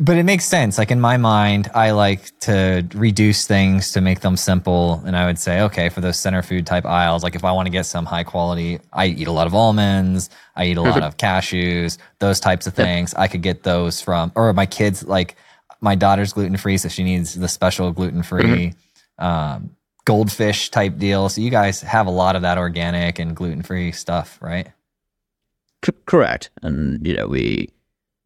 But 0.00 0.16
it 0.16 0.22
makes 0.22 0.44
sense. 0.44 0.78
Like 0.78 0.92
in 0.92 1.00
my 1.00 1.16
mind, 1.16 1.68
I 1.74 1.90
like 1.90 2.38
to 2.40 2.86
reduce 2.94 3.46
things 3.46 3.90
to 3.92 4.00
make 4.00 4.20
them 4.20 4.36
simple. 4.36 5.02
And 5.04 5.16
I 5.16 5.26
would 5.26 5.38
say, 5.38 5.62
okay, 5.62 5.88
for 5.88 6.00
those 6.00 6.16
center 6.16 6.42
food 6.42 6.64
type 6.64 6.84
aisles, 6.86 7.24
like 7.24 7.34
if 7.34 7.42
I 7.42 7.50
want 7.50 7.66
to 7.66 7.70
get 7.70 7.84
some 7.84 8.06
high 8.06 8.22
quality, 8.22 8.78
I 8.92 9.06
eat 9.06 9.26
a 9.26 9.32
lot 9.32 9.48
of 9.48 9.54
almonds, 9.54 10.30
I 10.54 10.66
eat 10.66 10.76
a 10.76 10.82
lot 10.82 11.02
of 11.02 11.16
cashews, 11.16 11.98
those 12.20 12.38
types 12.38 12.68
of 12.68 12.74
things. 12.74 13.14
I 13.14 13.26
could 13.26 13.42
get 13.42 13.64
those 13.64 14.00
from, 14.00 14.30
or 14.36 14.52
my 14.52 14.66
kids 14.66 15.04
like, 15.04 15.34
my 15.80 15.94
daughter's 15.94 16.32
gluten 16.32 16.56
free, 16.56 16.76
so 16.76 16.88
she 16.88 17.04
needs 17.04 17.34
the 17.34 17.48
special 17.48 17.92
gluten 17.92 18.22
free 18.22 18.74
mm-hmm. 19.20 19.24
um, 19.24 19.70
goldfish 20.04 20.70
type 20.70 20.98
deal. 20.98 21.28
So 21.28 21.40
you 21.40 21.50
guys 21.50 21.80
have 21.82 22.06
a 22.06 22.10
lot 22.10 22.36
of 22.36 22.42
that 22.42 22.58
organic 22.58 23.18
and 23.18 23.34
gluten 23.34 23.62
free 23.62 23.92
stuff, 23.92 24.38
right? 24.40 24.68
C- 25.84 25.92
correct. 26.06 26.50
And 26.62 27.06
you 27.06 27.14
know, 27.14 27.26
we 27.26 27.68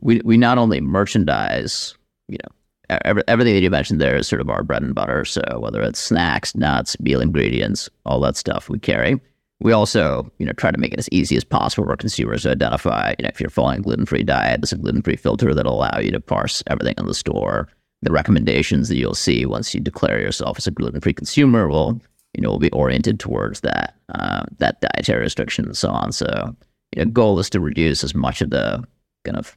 we 0.01 0.21
we 0.25 0.37
not 0.37 0.59
only 0.59 0.81
merchandise, 0.81 1.95
you 2.29 2.39
know, 2.43 2.99
every, 3.05 3.23
everything 3.29 3.55
that 3.55 3.63
you 3.63 3.71
mentioned 3.71 4.01
there 4.01 4.17
is 4.17 4.29
sort 4.29 4.41
of 4.41 4.51
our 4.51 4.63
bread 4.63 4.83
and 4.83 4.95
butter. 4.95 5.25
So 5.25 5.43
whether 5.59 5.83
it's 5.83 6.01
snacks, 6.01 6.55
nuts, 6.55 6.99
meal 7.01 7.21
ingredients, 7.21 7.89
all 8.05 8.21
that 8.21 8.37
stuff 8.37 8.69
we 8.69 8.79
carry. 8.79 9.21
We 9.61 9.71
also, 9.71 10.29
you 10.39 10.47
know, 10.47 10.53
try 10.55 10.73
to 10.73 10.79
make 10.79 10.93
it 10.93 10.99
as 10.99 11.09
easy 11.13 11.37
as 11.37 11.45
possible 11.45 11.87
for 11.87 11.97
consumers 11.97 12.43
to 12.43 12.51
identify, 12.51 13.15
you 13.17 13.23
know, 13.23 13.29
if 13.29 13.41
you're 13.41 13.49
following 13.49 13.79
a 13.79 13.83
gluten-free 13.83 14.25
diet, 14.25 14.61
there's 14.61 14.73
a 14.73 14.77
gluten-free 14.77 15.15
filter 15.15 15.55
that'll 15.55 15.75
allow 15.75 16.01
you 16.01 16.11
to 16.11 16.19
parse 16.19 16.65
everything 16.67 16.97
in 16.99 17.07
the 17.07 17.15
store. 17.15 17.69
The 18.01 18.11
recommendations 18.11 18.89
that 18.89 18.97
you'll 18.97 19.15
see 19.15 19.47
once 19.47 19.73
you 19.73 19.81
declare 19.81 20.21
yourself 20.21 20.59
as 20.59 20.67
a 20.67 20.73
gluten-free 20.73 21.15
consumer 21.15 21.69
will, 21.69 22.01
you 22.35 22.43
know, 22.43 22.51
will 22.51 22.59
be 22.59 22.73
oriented 22.73 23.21
towards 23.21 23.61
that, 23.61 23.95
uh, 24.13 24.43
that 24.59 24.81
dietary 24.81 25.21
restriction 25.21 25.67
and 25.67 25.77
so 25.77 25.91
on. 25.91 26.11
So, 26.11 26.57
you 26.97 27.05
know, 27.05 27.11
goal 27.11 27.39
is 27.39 27.51
to 27.51 27.61
reduce 27.61 28.05
as 28.05 28.15
much 28.15 28.41
of 28.41 28.51
the 28.51 28.85
kind 29.25 29.37
of 29.37 29.57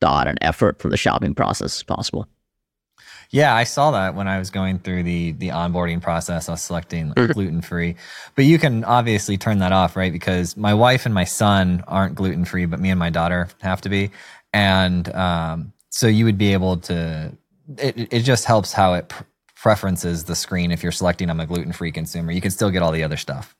thought 0.00 0.28
and 0.28 0.38
effort 0.42 0.80
from 0.80 0.90
the 0.90 0.96
shopping 0.96 1.34
process 1.34 1.76
as 1.76 1.82
possible. 1.82 2.28
Yeah, 3.30 3.54
I 3.54 3.64
saw 3.64 3.90
that 3.92 4.14
when 4.14 4.28
I 4.28 4.38
was 4.38 4.50
going 4.50 4.78
through 4.78 5.02
the 5.02 5.32
the 5.32 5.48
onboarding 5.48 6.00
process. 6.00 6.48
I 6.48 6.52
was 6.52 6.62
selecting 6.62 7.08
like, 7.08 7.16
mm-hmm. 7.16 7.32
gluten 7.32 7.60
free, 7.62 7.96
but 8.36 8.44
you 8.44 8.58
can 8.58 8.84
obviously 8.84 9.36
turn 9.36 9.58
that 9.58 9.72
off, 9.72 9.96
right? 9.96 10.12
Because 10.12 10.56
my 10.56 10.74
wife 10.74 11.04
and 11.04 11.14
my 11.14 11.24
son 11.24 11.82
aren't 11.88 12.14
gluten 12.14 12.44
free, 12.44 12.66
but 12.66 12.78
me 12.78 12.90
and 12.90 12.98
my 12.98 13.10
daughter 13.10 13.48
have 13.60 13.80
to 13.82 13.88
be, 13.88 14.10
and 14.52 15.12
um, 15.14 15.72
so 15.90 16.06
you 16.06 16.24
would 16.24 16.38
be 16.38 16.52
able 16.52 16.76
to. 16.78 17.36
It 17.78 18.12
it 18.12 18.20
just 18.20 18.44
helps 18.44 18.72
how 18.72 18.94
it 18.94 19.12
preferences 19.56 20.24
the 20.24 20.36
screen. 20.36 20.70
If 20.70 20.82
you're 20.82 20.92
selecting 20.92 21.30
I'm 21.30 21.40
a 21.40 21.46
gluten 21.46 21.72
free 21.72 21.90
consumer, 21.90 22.30
you 22.30 22.40
can 22.40 22.50
still 22.50 22.70
get 22.70 22.82
all 22.82 22.92
the 22.92 23.02
other 23.02 23.16
stuff. 23.16 23.56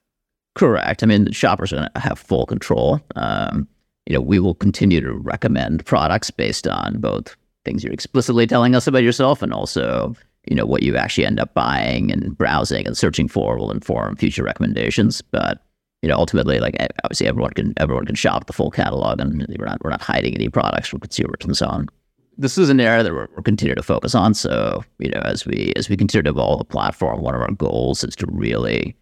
Correct. 0.54 1.02
I 1.02 1.06
mean, 1.06 1.32
shoppers 1.32 1.72
are 1.72 1.76
going 1.76 1.88
to 1.94 2.00
have 2.00 2.18
full 2.18 2.46
control. 2.46 3.00
Um, 3.16 3.68
you 4.06 4.14
know, 4.14 4.20
we 4.20 4.38
will 4.38 4.54
continue 4.54 5.00
to 5.00 5.12
recommend 5.12 5.84
products 5.84 6.30
based 6.30 6.68
on 6.68 7.00
both 7.00 7.36
things 7.64 7.82
you're 7.82 7.92
explicitly 7.92 8.46
telling 8.46 8.74
us 8.74 8.86
about 8.86 9.02
yourself 9.02 9.42
and 9.42 9.52
also 9.52 10.14
you 10.46 10.54
know 10.54 10.66
what 10.66 10.82
you 10.82 10.96
actually 10.96 11.26
end 11.26 11.40
up 11.40 11.54
buying 11.54 12.12
and 12.12 12.36
browsing 12.36 12.86
and 12.86 12.96
searching 12.96 13.28
for 13.28 13.56
will 13.56 13.70
inform 13.70 14.16
future 14.16 14.42
recommendations 14.42 15.22
but 15.22 15.62
you 16.02 16.08
know 16.08 16.16
ultimately 16.16 16.60
like 16.60 16.76
obviously 17.04 17.26
everyone 17.26 17.52
can 17.52 17.72
everyone 17.78 18.04
can 18.04 18.14
shop 18.14 18.46
the 18.46 18.52
full 18.52 18.70
catalog 18.70 19.20
and 19.20 19.46
we're 19.58 19.64
not 19.64 19.82
we're 19.82 19.90
not 19.90 20.02
hiding 20.02 20.34
any 20.34 20.48
products 20.48 20.88
from 20.88 21.00
consumers 21.00 21.40
and 21.42 21.56
so 21.56 21.66
on 21.66 21.88
this 22.36 22.58
is 22.58 22.68
an 22.68 22.80
area 22.80 23.02
that 23.02 23.14
we're, 23.14 23.28
we're 23.36 23.42
continuing 23.42 23.76
to 23.76 23.82
focus 23.82 24.14
on 24.14 24.34
so 24.34 24.84
you 24.98 25.08
know 25.08 25.20
as 25.20 25.46
we 25.46 25.72
as 25.76 25.88
we 25.88 25.96
continue 25.96 26.22
to 26.22 26.30
evolve 26.30 26.58
the 26.58 26.64
platform 26.64 27.22
one 27.22 27.34
of 27.34 27.40
our 27.40 27.52
goals 27.52 28.04
is 28.04 28.14
to 28.14 28.26
really 28.30 28.94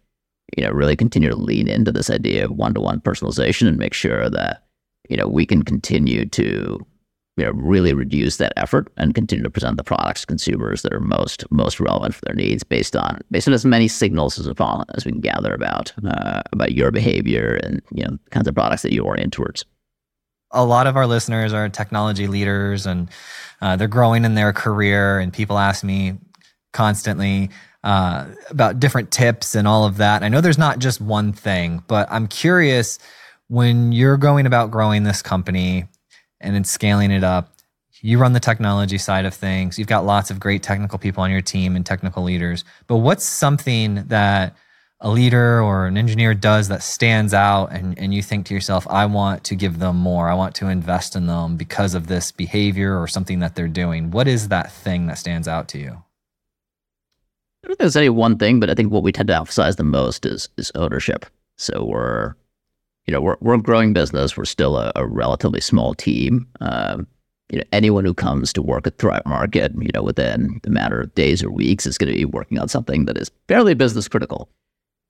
you 0.57 0.63
know 0.63 0.71
really 0.71 0.95
continue 0.95 1.29
to 1.29 1.35
lean 1.35 1.67
into 1.67 1.91
this 1.91 2.09
idea 2.09 2.45
of 2.45 2.51
one-to-one 2.51 3.01
personalization 3.01 3.67
and 3.67 3.77
make 3.77 3.93
sure 3.93 4.29
that 4.29 4.63
you 5.09 5.17
know 5.17 5.27
we 5.27 5.45
can 5.45 5.63
continue 5.63 6.25
to 6.25 6.85
you 7.35 7.45
know, 7.45 7.51
really 7.51 7.93
reduce 7.93 8.37
that 8.37 8.53
effort 8.57 8.91
and 8.97 9.15
continue 9.15 9.43
to 9.43 9.49
present 9.49 9.77
the 9.77 9.83
products 9.83 10.21
to 10.21 10.27
consumers 10.27 10.83
that 10.83 10.93
are 10.93 10.99
most 10.99 11.43
most 11.51 11.79
relevant 11.79 12.13
for 12.13 12.21
their 12.25 12.35
needs 12.35 12.63
based 12.63 12.95
on 12.95 13.19
based 13.31 13.47
on 13.47 13.53
as 13.53 13.65
many 13.65 13.87
signals 13.87 14.37
as, 14.37 14.47
as 14.95 15.05
we 15.05 15.11
can 15.11 15.21
gather 15.21 15.53
about 15.53 15.91
uh, 16.05 16.43
about 16.51 16.73
your 16.73 16.91
behavior 16.91 17.59
and 17.63 17.81
you 17.91 18.03
know 18.03 18.17
kinds 18.29 18.47
of 18.47 18.53
products 18.53 18.83
that 18.83 18.93
you 18.93 19.03
orient 19.03 19.33
towards. 19.33 19.65
A 20.51 20.63
lot 20.63 20.85
of 20.85 20.95
our 20.95 21.07
listeners 21.07 21.51
are 21.53 21.67
technology 21.69 22.27
leaders 22.27 22.85
and 22.85 23.09
uh, 23.61 23.75
they're 23.75 23.87
growing 23.87 24.25
in 24.25 24.35
their 24.35 24.53
career, 24.53 25.17
and 25.17 25.33
people 25.33 25.57
ask 25.57 25.83
me 25.83 26.19
constantly 26.73 27.49
uh, 27.83 28.27
about 28.49 28.79
different 28.79 29.11
tips 29.11 29.55
and 29.55 29.67
all 29.67 29.85
of 29.85 29.97
that. 29.97 30.23
I 30.23 30.29
know 30.29 30.41
there's 30.41 30.57
not 30.57 30.79
just 30.79 31.01
one 31.01 31.33
thing, 31.33 31.83
but 31.87 32.07
I'm 32.09 32.27
curious 32.27 32.99
when 33.47 33.91
you're 33.91 34.17
going 34.17 34.45
about 34.45 34.71
growing 34.71 35.03
this 35.03 35.21
company 35.21 35.85
and 36.39 36.55
then 36.55 36.63
scaling 36.63 37.11
it 37.11 37.23
up. 37.23 37.49
You 38.01 38.17
run 38.17 38.33
the 38.33 38.39
technology 38.39 38.97
side 38.97 39.25
of 39.25 39.33
things. 39.33 39.79
You've 39.79 39.87
got 39.87 40.05
lots 40.05 40.29
of 40.29 40.39
great 40.39 40.61
technical 40.61 40.99
people 40.99 41.23
on 41.23 41.31
your 41.31 41.41
team 41.41 41.75
and 41.75 41.85
technical 41.85 42.23
leaders. 42.23 42.65
But 42.87 42.97
what's 42.97 43.23
something 43.23 44.03
that 44.07 44.55
a 44.99 45.09
leader 45.09 45.61
or 45.61 45.85
an 45.85 45.97
engineer 45.97 46.33
does 46.33 46.69
that 46.69 46.81
stands 46.81 47.33
out 47.33 47.71
and, 47.73 47.97
and 47.99 48.13
you 48.13 48.21
think 48.21 48.45
to 48.45 48.53
yourself, 48.53 48.87
I 48.89 49.05
want 49.05 49.43
to 49.45 49.55
give 49.55 49.79
them 49.79 49.97
more. 49.97 50.29
I 50.29 50.33
want 50.33 50.55
to 50.55 50.67
invest 50.67 51.15
in 51.15 51.27
them 51.27 51.57
because 51.57 51.93
of 51.93 52.07
this 52.07 52.31
behavior 52.31 52.97
or 52.97 53.07
something 53.07 53.39
that 53.39 53.55
they're 53.55 53.67
doing. 53.67 54.11
What 54.11 54.27
is 54.27 54.47
that 54.47 54.71
thing 54.71 55.07
that 55.07 55.17
stands 55.17 55.47
out 55.47 55.67
to 55.69 55.77
you? 55.77 56.03
I 57.63 57.67
don't 57.67 57.71
think 57.71 57.79
there's 57.79 57.95
any 57.95 58.09
one 58.09 58.37
thing, 58.37 58.59
but 58.59 58.69
I 58.69 58.73
think 58.73 58.91
what 58.91 59.03
we 59.03 59.11
tend 59.11 59.27
to 59.29 59.35
emphasize 59.35 59.77
the 59.77 59.83
most 59.83 60.25
is 60.25 60.49
is 60.57 60.71
ownership. 60.75 61.25
So 61.57 61.85
we're 61.85 62.35
you 63.05 63.11
know, 63.11 63.21
we're, 63.21 63.37
we're 63.41 63.55
a 63.55 63.61
growing 63.61 63.93
business. 63.93 64.37
We're 64.37 64.45
still 64.45 64.77
a, 64.77 64.91
a 64.95 65.05
relatively 65.05 65.59
small 65.59 65.93
team. 65.93 66.47
Um, 66.61 67.07
you 67.49 67.59
know, 67.59 67.65
anyone 67.71 68.05
who 68.05 68.13
comes 68.13 68.53
to 68.53 68.61
work 68.61 68.87
at 68.87 68.97
Thrive 68.97 69.25
Market, 69.25 69.73
you 69.79 69.89
know, 69.93 70.03
within 70.03 70.59
the 70.63 70.69
matter 70.69 71.01
of 71.01 71.13
days 71.13 71.43
or 71.43 71.51
weeks 71.51 71.85
is 71.85 71.97
going 71.97 72.11
to 72.11 72.17
be 72.17 72.25
working 72.25 72.57
on 72.57 72.69
something 72.69 73.05
that 73.05 73.17
is 73.17 73.29
fairly 73.47 73.73
business 73.73 74.07
critical. 74.07 74.49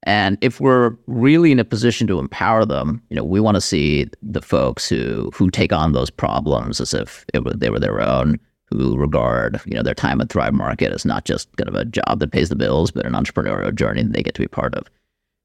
And 0.05 0.37
if 0.41 0.59
we're 0.59 0.97
really 1.07 1.51
in 1.51 1.59
a 1.59 1.63
position 1.63 2.07
to 2.07 2.19
empower 2.19 2.65
them, 2.65 3.01
you 3.09 3.15
know, 3.15 3.23
we 3.23 3.39
want 3.39 3.55
to 3.55 3.61
see 3.61 4.09
the 4.21 4.41
folks 4.41 4.89
who 4.89 5.31
who 5.33 5.49
take 5.49 5.71
on 5.71 5.93
those 5.93 6.09
problems 6.09 6.81
as 6.81 6.93
if 6.93 7.25
were, 7.33 7.53
they 7.53 7.69
were 7.69 7.79
their 7.79 8.01
own, 8.01 8.39
who 8.77 8.97
regard 8.97 9.61
you 9.65 9.75
know 9.75 9.83
their 9.83 9.93
time 9.93 10.21
at 10.21 10.29
Thrive 10.29 10.53
Market 10.53 10.91
as 10.91 11.05
not 11.05 11.25
just 11.25 11.55
kind 11.57 11.67
of 11.67 11.75
a 11.75 11.85
job 11.85 12.19
that 12.19 12.31
pays 12.31 12.49
the 12.49 12.55
bills, 12.55 12.91
but 12.91 13.05
an 13.05 13.13
entrepreneurial 13.13 13.73
journey 13.73 14.03
that 14.03 14.13
they 14.13 14.23
get 14.23 14.33
to 14.35 14.41
be 14.41 14.47
part 14.47 14.75
of. 14.75 14.89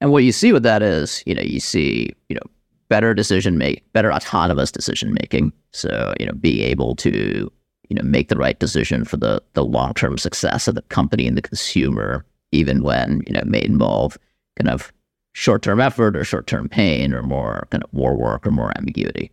And 0.00 0.12
what 0.12 0.24
you 0.24 0.32
see 0.32 0.52
with 0.52 0.62
that 0.62 0.82
is, 0.82 1.22
you 1.26 1.34
know, 1.34 1.42
you 1.42 1.60
see, 1.60 2.14
you 2.28 2.36
know, 2.36 2.42
better 2.88 3.14
decision 3.14 3.58
make, 3.58 3.90
better 3.92 4.12
autonomous 4.12 4.70
decision 4.70 5.12
making. 5.12 5.52
So 5.72 6.14
you 6.18 6.26
know, 6.26 6.32
being 6.32 6.62
able 6.62 6.96
to 6.96 7.50
you 7.88 7.94
know 7.94 8.02
make 8.02 8.28
the 8.28 8.36
right 8.36 8.58
decision 8.58 9.04
for 9.04 9.16
the 9.16 9.42
the 9.54 9.64
long 9.64 9.94
term 9.94 10.18
success 10.18 10.68
of 10.68 10.74
the 10.74 10.82
company 10.82 11.26
and 11.26 11.36
the 11.36 11.42
consumer, 11.42 12.24
even 12.52 12.82
when 12.82 13.22
you 13.26 13.32
know 13.32 13.42
may 13.44 13.62
involve 13.62 14.18
kind 14.58 14.68
of 14.68 14.92
short 15.32 15.62
term 15.62 15.80
effort 15.80 16.16
or 16.16 16.24
short 16.24 16.46
term 16.46 16.68
pain 16.68 17.12
or 17.12 17.22
more 17.22 17.66
kind 17.70 17.82
of 17.84 17.92
more 17.92 18.16
work 18.16 18.46
or 18.46 18.50
more 18.50 18.76
ambiguity. 18.76 19.30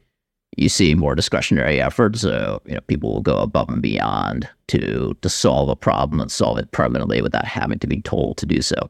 You 0.58 0.70
see 0.70 0.96
more 0.96 1.16
discretionary 1.16 1.82
effort, 1.82 2.16
so 2.18 2.62
you 2.66 2.76
know 2.76 2.82
people 2.82 3.14
will 3.14 3.22
go 3.22 3.38
above 3.38 3.70
and 3.70 3.82
beyond 3.82 4.48
to 4.68 5.16
to 5.22 5.30
solve 5.30 5.70
a 5.70 5.76
problem 5.76 6.20
and 6.20 6.32
solve 6.32 6.58
it 6.58 6.72
permanently 6.72 7.22
without 7.22 7.46
having 7.46 7.80
to 7.80 7.88
be 7.88 8.02
told 8.02 8.38
to 8.38 8.46
do 8.46 8.62
so. 8.62 8.90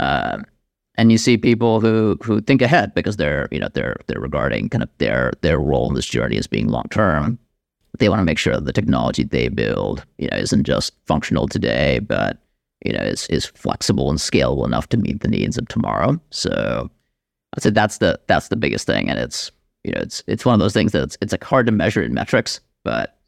Um, 0.00 0.44
and 0.96 1.10
you 1.10 1.18
see 1.18 1.36
people 1.36 1.80
who 1.80 2.18
who 2.22 2.40
think 2.40 2.62
ahead 2.62 2.94
because 2.94 3.16
they're 3.16 3.48
you 3.50 3.58
know 3.58 3.68
they're 3.72 3.96
they're 4.06 4.20
regarding 4.20 4.68
kind 4.68 4.82
of 4.82 4.90
their 4.98 5.32
their 5.40 5.58
role 5.58 5.88
in 5.88 5.94
this 5.94 6.06
journey 6.06 6.36
as 6.36 6.46
being 6.46 6.68
long 6.68 6.86
term. 6.90 7.38
They 7.98 8.08
want 8.08 8.20
to 8.20 8.24
make 8.24 8.38
sure 8.38 8.54
that 8.54 8.64
the 8.64 8.72
technology 8.72 9.24
they 9.24 9.48
build 9.48 10.04
you 10.18 10.28
know 10.28 10.36
isn't 10.36 10.64
just 10.64 10.94
functional 11.06 11.48
today, 11.48 11.98
but 12.00 12.38
you 12.84 12.92
know 12.92 13.02
is 13.02 13.26
is 13.28 13.46
flexible 13.46 14.10
and 14.10 14.18
scalable 14.18 14.66
enough 14.66 14.88
to 14.90 14.96
meet 14.96 15.20
the 15.20 15.28
needs 15.28 15.56
of 15.58 15.68
tomorrow. 15.68 16.20
So 16.30 16.90
I'd 17.54 17.62
say 17.62 17.70
that's 17.70 17.98
the 17.98 18.20
that's 18.26 18.48
the 18.48 18.56
biggest 18.56 18.86
thing, 18.86 19.08
and 19.08 19.18
it's 19.18 19.50
you 19.84 19.92
know 19.92 20.00
it's 20.00 20.22
it's 20.26 20.44
one 20.44 20.54
of 20.54 20.60
those 20.60 20.72
things 20.72 20.92
that 20.92 21.02
it's, 21.02 21.18
it's 21.20 21.32
like 21.32 21.44
hard 21.44 21.66
to 21.66 21.72
measure 21.72 22.02
in 22.02 22.14
metrics, 22.14 22.60
but 22.84 23.18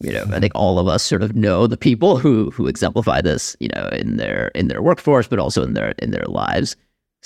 you 0.00 0.12
know 0.12 0.24
I 0.32 0.40
think 0.40 0.52
all 0.54 0.78
of 0.78 0.88
us 0.88 1.02
sort 1.02 1.22
of 1.22 1.34
know 1.34 1.66
the 1.66 1.76
people 1.76 2.16
who 2.16 2.50
who 2.50 2.66
exemplify 2.66 3.20
this 3.20 3.56
you 3.60 3.68
know 3.74 3.88
in 3.92 4.16
their 4.16 4.48
in 4.48 4.68
their 4.68 4.82
workforce, 4.82 5.26
but 5.28 5.38
also 5.38 5.62
in 5.62 5.74
their 5.74 5.94
in 5.98 6.10
their 6.10 6.26
lives 6.26 6.76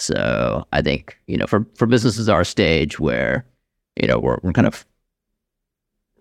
so 0.01 0.67
I 0.73 0.81
think, 0.83 1.19
you 1.27 1.37
know, 1.37 1.47
for, 1.47 1.67
for 1.75 1.87
businesses 1.87 2.29
our 2.29 2.45
stage 2.45 2.99
where, 2.99 3.45
you 4.01 4.09
know, 4.09 4.19
we're, 4.19 4.39
we're 4.43 4.53
kind 4.53 4.67
of 4.67 4.87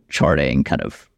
charting 0.10 0.64
kind 0.64 0.82
of 0.82 1.10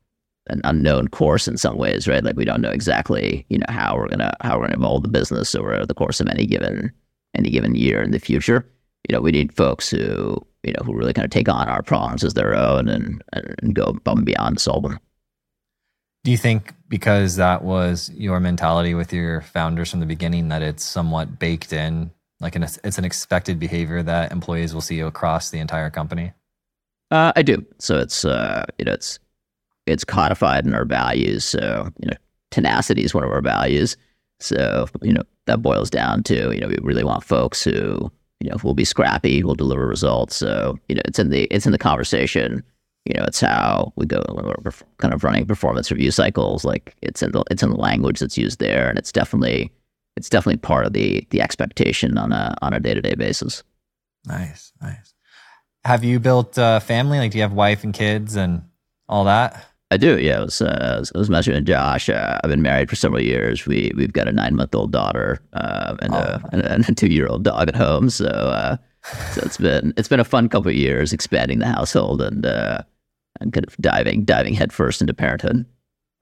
an 0.47 0.61
unknown 0.63 1.07
course 1.07 1.47
in 1.47 1.57
some 1.57 1.77
ways, 1.77 2.07
right? 2.07 2.23
Like 2.23 2.35
we 2.35 2.45
don't 2.45 2.61
know 2.61 2.69
exactly, 2.69 3.45
you 3.49 3.57
know, 3.57 3.65
how 3.69 3.95
we're 3.95 4.09
gonna 4.09 4.35
how 4.41 4.57
we're 4.57 4.67
gonna 4.67 4.77
evolve 4.77 5.03
the 5.03 5.09
business 5.09 5.55
over 5.55 5.85
the 5.85 5.93
course 5.93 6.19
of 6.19 6.27
any 6.27 6.45
given 6.45 6.91
any 7.35 7.49
given 7.49 7.73
year 7.75 8.01
in 8.01 8.11
the 8.11 8.19
future. 8.19 8.67
You 9.09 9.15
know, 9.15 9.21
we 9.21 9.31
need 9.31 9.53
folks 9.53 9.89
who, 9.89 10.37
you 10.63 10.73
know, 10.73 10.83
who 10.83 10.93
really 10.93 11.13
kind 11.13 11.25
of 11.25 11.31
take 11.31 11.49
on 11.49 11.67
our 11.67 11.81
problems 11.81 12.23
as 12.23 12.33
their 12.33 12.55
own 12.55 12.87
and, 12.87 13.23
and 13.33 13.73
go 13.75 13.83
above 13.85 14.17
and 14.17 14.25
beyond 14.25 14.57
to 14.57 14.63
solve 14.63 14.83
them. 14.83 14.99
Do 16.23 16.31
you 16.31 16.37
think 16.37 16.73
because 16.87 17.37
that 17.37 17.63
was 17.63 18.11
your 18.13 18.39
mentality 18.39 18.93
with 18.93 19.11
your 19.11 19.41
founders 19.41 19.89
from 19.89 20.01
the 20.01 20.05
beginning 20.05 20.49
that 20.49 20.61
it's 20.61 20.83
somewhat 20.83 21.39
baked 21.39 21.73
in 21.73 22.11
like 22.41 22.55
an, 22.55 22.63
it's 22.63 22.97
an 22.97 23.05
expected 23.05 23.59
behavior 23.59 24.03
that 24.03 24.31
employees 24.31 24.73
will 24.73 24.81
see 24.81 24.99
across 24.99 25.51
the 25.51 25.59
entire 25.59 25.89
company. 25.89 26.33
Uh, 27.11 27.31
I 27.35 27.43
do. 27.43 27.65
So 27.79 27.97
it's 27.97 28.25
uh, 28.25 28.65
you 28.77 28.85
know 28.85 28.93
it's 28.93 29.19
it's 29.85 30.03
codified 30.03 30.65
in 30.65 30.73
our 30.73 30.85
values. 30.85 31.45
So 31.45 31.89
you 31.99 32.09
know 32.09 32.17
tenacity 32.49 33.03
is 33.03 33.13
one 33.13 33.23
of 33.23 33.31
our 33.31 33.41
values. 33.41 33.95
So 34.39 34.87
you 35.01 35.13
know 35.13 35.23
that 35.45 35.61
boils 35.61 35.89
down 35.89 36.23
to 36.23 36.53
you 36.53 36.59
know 36.59 36.67
we 36.67 36.77
really 36.81 37.03
want 37.03 37.23
folks 37.23 37.63
who 37.63 38.11
you 38.41 38.49
know 38.49 38.57
we'll 38.63 38.73
be 38.73 38.85
scrappy, 38.85 39.43
we'll 39.43 39.55
deliver 39.55 39.87
results. 39.87 40.35
So 40.35 40.77
you 40.89 40.95
know 40.95 41.01
it's 41.05 41.19
in 41.19 41.29
the 41.29 41.43
it's 41.51 41.65
in 41.65 41.71
the 41.71 41.77
conversation. 41.77 42.63
You 43.05 43.13
know 43.15 43.25
it's 43.25 43.39
how 43.39 43.93
we 43.95 44.05
go 44.05 44.21
kind 44.97 45.13
of 45.13 45.23
running 45.23 45.45
performance 45.45 45.91
review 45.91 46.11
cycles. 46.11 46.65
Like 46.65 46.95
it's 47.01 47.21
in 47.21 47.31
the 47.31 47.43
it's 47.51 47.63
in 47.63 47.69
the 47.69 47.77
language 47.77 48.19
that's 48.19 48.37
used 48.37 48.59
there, 48.59 48.89
and 48.89 48.97
it's 48.97 49.11
definitely 49.11 49.71
it's 50.17 50.29
definitely 50.29 50.57
part 50.57 50.85
of 50.85 50.93
the 50.93 51.25
the 51.29 51.41
expectation 51.41 52.17
on 52.17 52.31
a 52.31 52.55
on 52.61 52.73
a 52.73 52.79
day 52.79 52.93
to 52.93 53.01
day 53.01 53.15
basis. 53.15 53.63
Nice, 54.25 54.71
nice. 54.81 55.13
Have 55.85 56.03
you 56.03 56.19
built 56.19 56.55
a 56.57 56.79
family? 56.79 57.17
Like, 57.17 57.31
do 57.31 57.37
you 57.37 57.43
have 57.43 57.53
wife 57.53 57.83
and 57.83 57.93
kids 57.93 58.35
and 58.35 58.63
all 59.07 59.25
that? 59.25 59.65
I 59.91 59.97
do. 59.97 60.17
Yeah, 60.19 60.37
I 60.37 60.43
was, 60.45 60.61
uh, 60.61 61.03
I 61.13 61.17
was 61.17 61.29
mentioning 61.29 61.65
Josh. 61.65 62.07
Uh, 62.07 62.39
I've 62.41 62.49
been 62.49 62.61
married 62.61 62.89
for 62.89 62.95
several 62.95 63.21
years. 63.21 63.65
We 63.65 63.91
we've 63.95 64.13
got 64.13 64.29
a 64.29 64.31
nine 64.31 64.55
month 64.55 64.73
old 64.73 64.91
daughter 64.91 65.41
uh, 65.51 65.97
and, 66.01 66.13
oh. 66.13 66.17
a, 66.17 66.49
and, 66.53 66.89
a, 66.89 66.95
two 66.95 67.07
year 67.07 67.27
old 67.27 67.43
dog 67.43 67.67
at 67.67 67.75
home. 67.75 68.09
So 68.09 68.25
uh, 68.25 68.77
so 69.33 69.41
it's 69.43 69.57
been 69.57 69.93
it's 69.97 70.07
been 70.07 70.21
a 70.21 70.25
fun 70.25 70.47
couple 70.47 70.69
of 70.69 70.75
years 70.75 71.11
expanding 71.11 71.59
the 71.59 71.67
household 71.67 72.21
and 72.21 72.45
uh, 72.45 72.81
and 73.41 73.51
kind 73.51 73.65
of 73.67 73.75
diving 73.77 74.23
diving 74.23 74.53
headfirst 74.53 75.01
into 75.01 75.13
parenthood. 75.13 75.65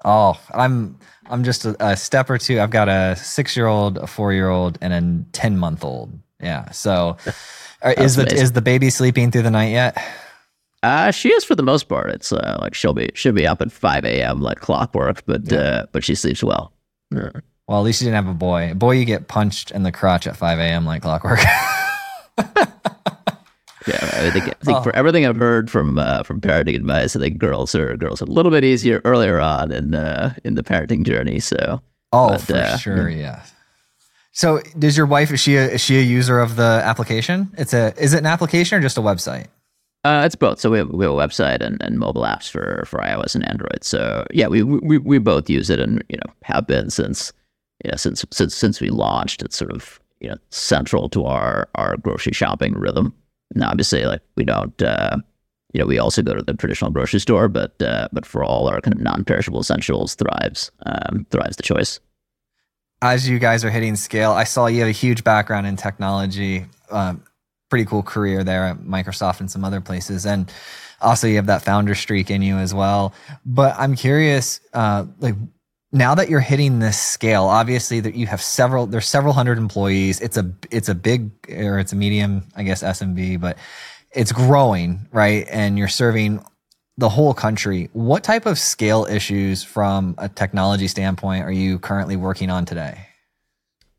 Oh, 0.04 0.40
I'm 0.56 0.98
I'm 1.30 1.44
just 1.44 1.64
a, 1.64 1.76
a 1.80 1.96
step 1.96 2.32
or 2.32 2.40
two. 2.40 2.60
I've 2.60 2.72
got 2.72 2.90
a 2.90 3.16
six 3.18 3.56
year 3.56 3.68
old, 3.68 4.00
a 4.00 4.08
four 4.08 4.34
year 4.34 4.50
old, 4.50 4.80
and 4.82 4.94
a 4.94 5.32
ten 5.32 5.58
month 5.58 5.84
old. 5.84 6.18
Yeah. 6.42 6.72
So, 6.72 7.18
is 7.86 8.16
the 8.16 8.24
amazing. 8.24 8.40
is 8.40 8.52
the 8.54 8.62
baby 8.62 8.90
sleeping 8.90 9.30
through 9.30 9.44
the 9.44 9.52
night 9.52 9.72
yet? 9.72 10.04
Uh, 10.82 11.12
she 11.12 11.30
is 11.30 11.44
for 11.44 11.56
the 11.56 11.64
most 11.64 11.90
part. 11.90 12.10
It's 12.12 12.32
uh, 12.32 12.58
like 12.62 12.74
she'll 12.74 12.94
be 12.94 13.10
she'll 13.14 13.34
be 13.34 13.46
up 13.46 13.62
at 13.62 13.72
five 13.72 14.06
a.m. 14.06 14.42
like 14.42 14.60
clockwork, 14.60 15.26
but 15.26 15.52
yeah. 15.52 15.60
uh, 15.60 15.86
but 15.92 16.04
she 16.04 16.16
sleeps 16.16 16.44
well. 16.44 16.74
Yeah. 17.12 17.32
Well, 17.68 17.80
at 17.80 17.84
least 17.84 18.02
you 18.02 18.06
didn't 18.06 18.26
have 18.26 18.34
a 18.34 18.38
boy. 18.38 18.74
Boy, 18.74 18.94
you 18.94 19.06
get 19.06 19.28
punched 19.28 19.72
in 19.72 19.84
the 19.84 19.92
crotch 19.92 20.26
at 20.26 20.38
five 20.38 20.58
a.m. 20.58 20.86
like 20.86 21.02
clockwork. 21.02 21.40
Yeah, 23.88 24.28
I 24.28 24.30
think, 24.30 24.48
I 24.48 24.66
think 24.66 24.78
oh. 24.78 24.84
for 24.84 24.96
everything 24.96 25.26
I've 25.26 25.38
heard 25.38 25.72
from 25.72 25.98
uh, 25.98 26.24
from 26.24 26.42
parenting 26.42 26.76
advice, 26.76 27.16
I 27.16 27.20
think 27.20 27.38
girls 27.38 27.74
are 27.74 27.96
girls 27.98 28.22
are 28.22 28.26
a 28.26 28.30
little 28.30 28.52
bit 28.52 28.64
easier 28.64 29.02
earlier 29.06 29.40
on 29.40 29.72
in 29.72 29.96
uh, 29.96 30.36
in 30.44 30.56
the 30.56 30.64
parenting 30.64 31.06
journey. 31.06 31.40
So, 31.40 31.82
oh, 32.12 32.30
but, 32.30 32.42
for 32.42 32.54
uh, 32.56 32.78
sure, 32.78 33.10
yeah. 33.10 33.44
So, 34.32 34.62
does 34.78 34.96
your 34.96 35.06
wife 35.06 35.32
is 35.32 35.40
she 35.40 35.56
a, 35.56 35.66
is 35.70 35.82
she 35.82 35.98
a 35.98 36.02
user 36.02 36.40
of 36.40 36.56
the 36.56 36.82
application? 36.84 37.52
It's 37.58 37.74
a 37.74 37.94
is 37.98 38.14
it 38.14 38.20
an 38.20 38.26
application 38.26 38.78
or 38.78 38.82
just 38.82 38.98
a 38.98 39.02
website? 39.02 39.48
Uh, 40.06 40.24
it's 40.26 40.36
both. 40.36 40.60
So 40.60 40.70
we 40.70 40.78
have, 40.78 40.90
we 40.90 41.04
have 41.04 41.14
a 41.14 41.18
website 41.18 41.62
and, 41.62 41.82
and 41.82 42.00
mobile 42.00 42.22
apps 42.22 42.50
for, 42.50 42.84
for 42.88 43.00
iOS 43.00 43.36
and 43.36 43.48
Android. 43.50 43.84
So 43.84 44.26
yeah, 44.32 44.48
we, 44.48 44.64
we 44.64 44.98
we 44.98 45.18
both 45.18 45.50
use 45.50 45.70
it 45.70 45.80
and 45.80 46.04
you 46.08 46.18
know 46.18 46.34
have 46.44 46.68
been 46.68 46.90
since 46.90 47.34
know 47.86 47.98
since 47.98 48.24
since 48.32 48.56
since 48.56 48.80
we 48.80 48.90
launched. 48.90 49.42
It's 49.42 49.58
sort 49.58 49.72
of 49.72 50.00
you 50.22 50.30
know 50.30 50.38
central 50.52 51.10
to 51.10 51.26
our 51.26 51.68
our 51.76 51.98
grocery 51.98 52.34
shopping 52.34 52.74
rhythm. 52.74 53.14
Now, 53.56 53.70
obviously, 53.70 54.06
like 54.06 54.22
we 54.36 54.44
don't, 54.44 54.80
uh, 54.82 55.18
you 55.74 55.80
know, 55.80 55.88
we 55.88 55.98
also 55.98 56.22
go 56.22 56.36
to 56.36 56.44
the 56.44 56.54
traditional 56.54 56.92
grocery 56.92 57.20
store, 57.20 57.48
but 57.48 57.82
uh, 57.82 58.08
but 58.12 58.26
for 58.26 58.44
all 58.44 58.68
our 58.68 58.80
kind 58.82 58.94
of 58.94 59.02
non-perishable 59.02 59.60
essentials, 59.60 60.16
Thrives 60.16 60.72
um, 60.86 61.26
Thrives 61.32 61.58
the 61.58 61.64
choice. 61.64 62.00
As 63.02 63.30
you 63.30 63.40
guys 63.40 63.64
are 63.64 63.70
hitting 63.70 63.96
scale, 63.96 64.32
I 64.32 64.44
saw 64.44 64.68
you 64.68 64.80
have 64.80 64.90
a 64.90 64.94
huge 64.94 65.24
background 65.24 65.68
in 65.68 65.78
technology. 65.78 66.66
Um, 66.92 67.24
pretty 67.70 67.86
cool 67.86 68.04
career 68.04 68.44
there 68.44 68.66
at 68.66 68.80
Microsoft 68.80 69.40
and 69.40 69.50
some 69.50 69.64
other 69.64 69.82
places, 69.82 70.26
and 70.26 70.52
also 71.02 71.28
you 71.28 71.36
have 71.38 71.46
that 71.48 71.62
founder 71.62 71.96
streak 71.96 72.30
in 72.30 72.42
you 72.42 72.58
as 72.58 72.74
well. 72.74 73.14
But 73.46 73.76
I'm 73.78 73.96
curious, 73.96 74.60
uh, 74.74 75.06
like 75.20 75.36
now 75.92 76.16
that 76.16 76.30
you're 76.30 76.40
hitting 76.40 76.80
this 76.80 77.00
scale, 77.00 77.46
obviously 77.46 78.00
that 78.02 78.16
you 78.16 78.28
have 78.28 78.42
several, 78.42 78.86
there's 78.86 79.08
several 79.08 79.34
hundred 79.34 79.58
employees. 79.58 80.22
It's 80.22 80.38
a, 80.38 80.52
it's 80.72 80.90
a 80.90 80.96
big 80.96 81.32
or 81.50 81.80
it's 81.80 81.94
a 81.94 81.96
medium, 81.96 82.44
I 82.56 82.64
guess 82.64 82.84
SMB, 82.84 83.40
but 83.40 83.58
it's 84.12 84.32
growing, 84.32 85.08
right? 85.12 85.48
And 85.50 85.78
you're 85.78 85.88
serving 85.88 86.44
the 86.98 87.10
whole 87.10 87.34
country. 87.34 87.90
What 87.94 88.24
type 88.24 88.46
of 88.46 88.60
scale 88.60 89.08
issues 89.10 89.64
from 89.64 90.16
a 90.18 90.28
technology 90.30 90.88
standpoint 90.88 91.44
are 91.46 91.52
you 91.52 91.80
currently 91.80 92.18
working 92.18 92.50
on 92.50 92.66
today? 92.66 93.08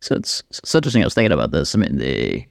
So 0.01 0.15
it's, 0.15 0.43
it's 0.51 0.75
interesting. 0.75 1.03
I 1.03 1.07
was 1.07 1.15
thinking 1.15 1.33
about 1.33 1.51
this. 1.51 1.75
I 1.75 1.79
mean, 1.79 1.99
the, 1.99 2.47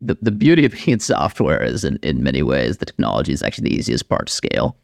the, 0.00 0.16
the 0.20 0.30
beauty 0.30 0.64
of 0.64 0.72
being 0.84 0.98
software 0.98 1.62
is 1.62 1.84
in, 1.84 1.98
in 2.02 2.22
many 2.22 2.42
ways, 2.42 2.78
the 2.78 2.86
technology 2.86 3.32
is 3.32 3.42
actually 3.42 3.68
the 3.68 3.76
easiest 3.76 4.08
part 4.08 4.26
to 4.26 4.32
scale 4.32 4.76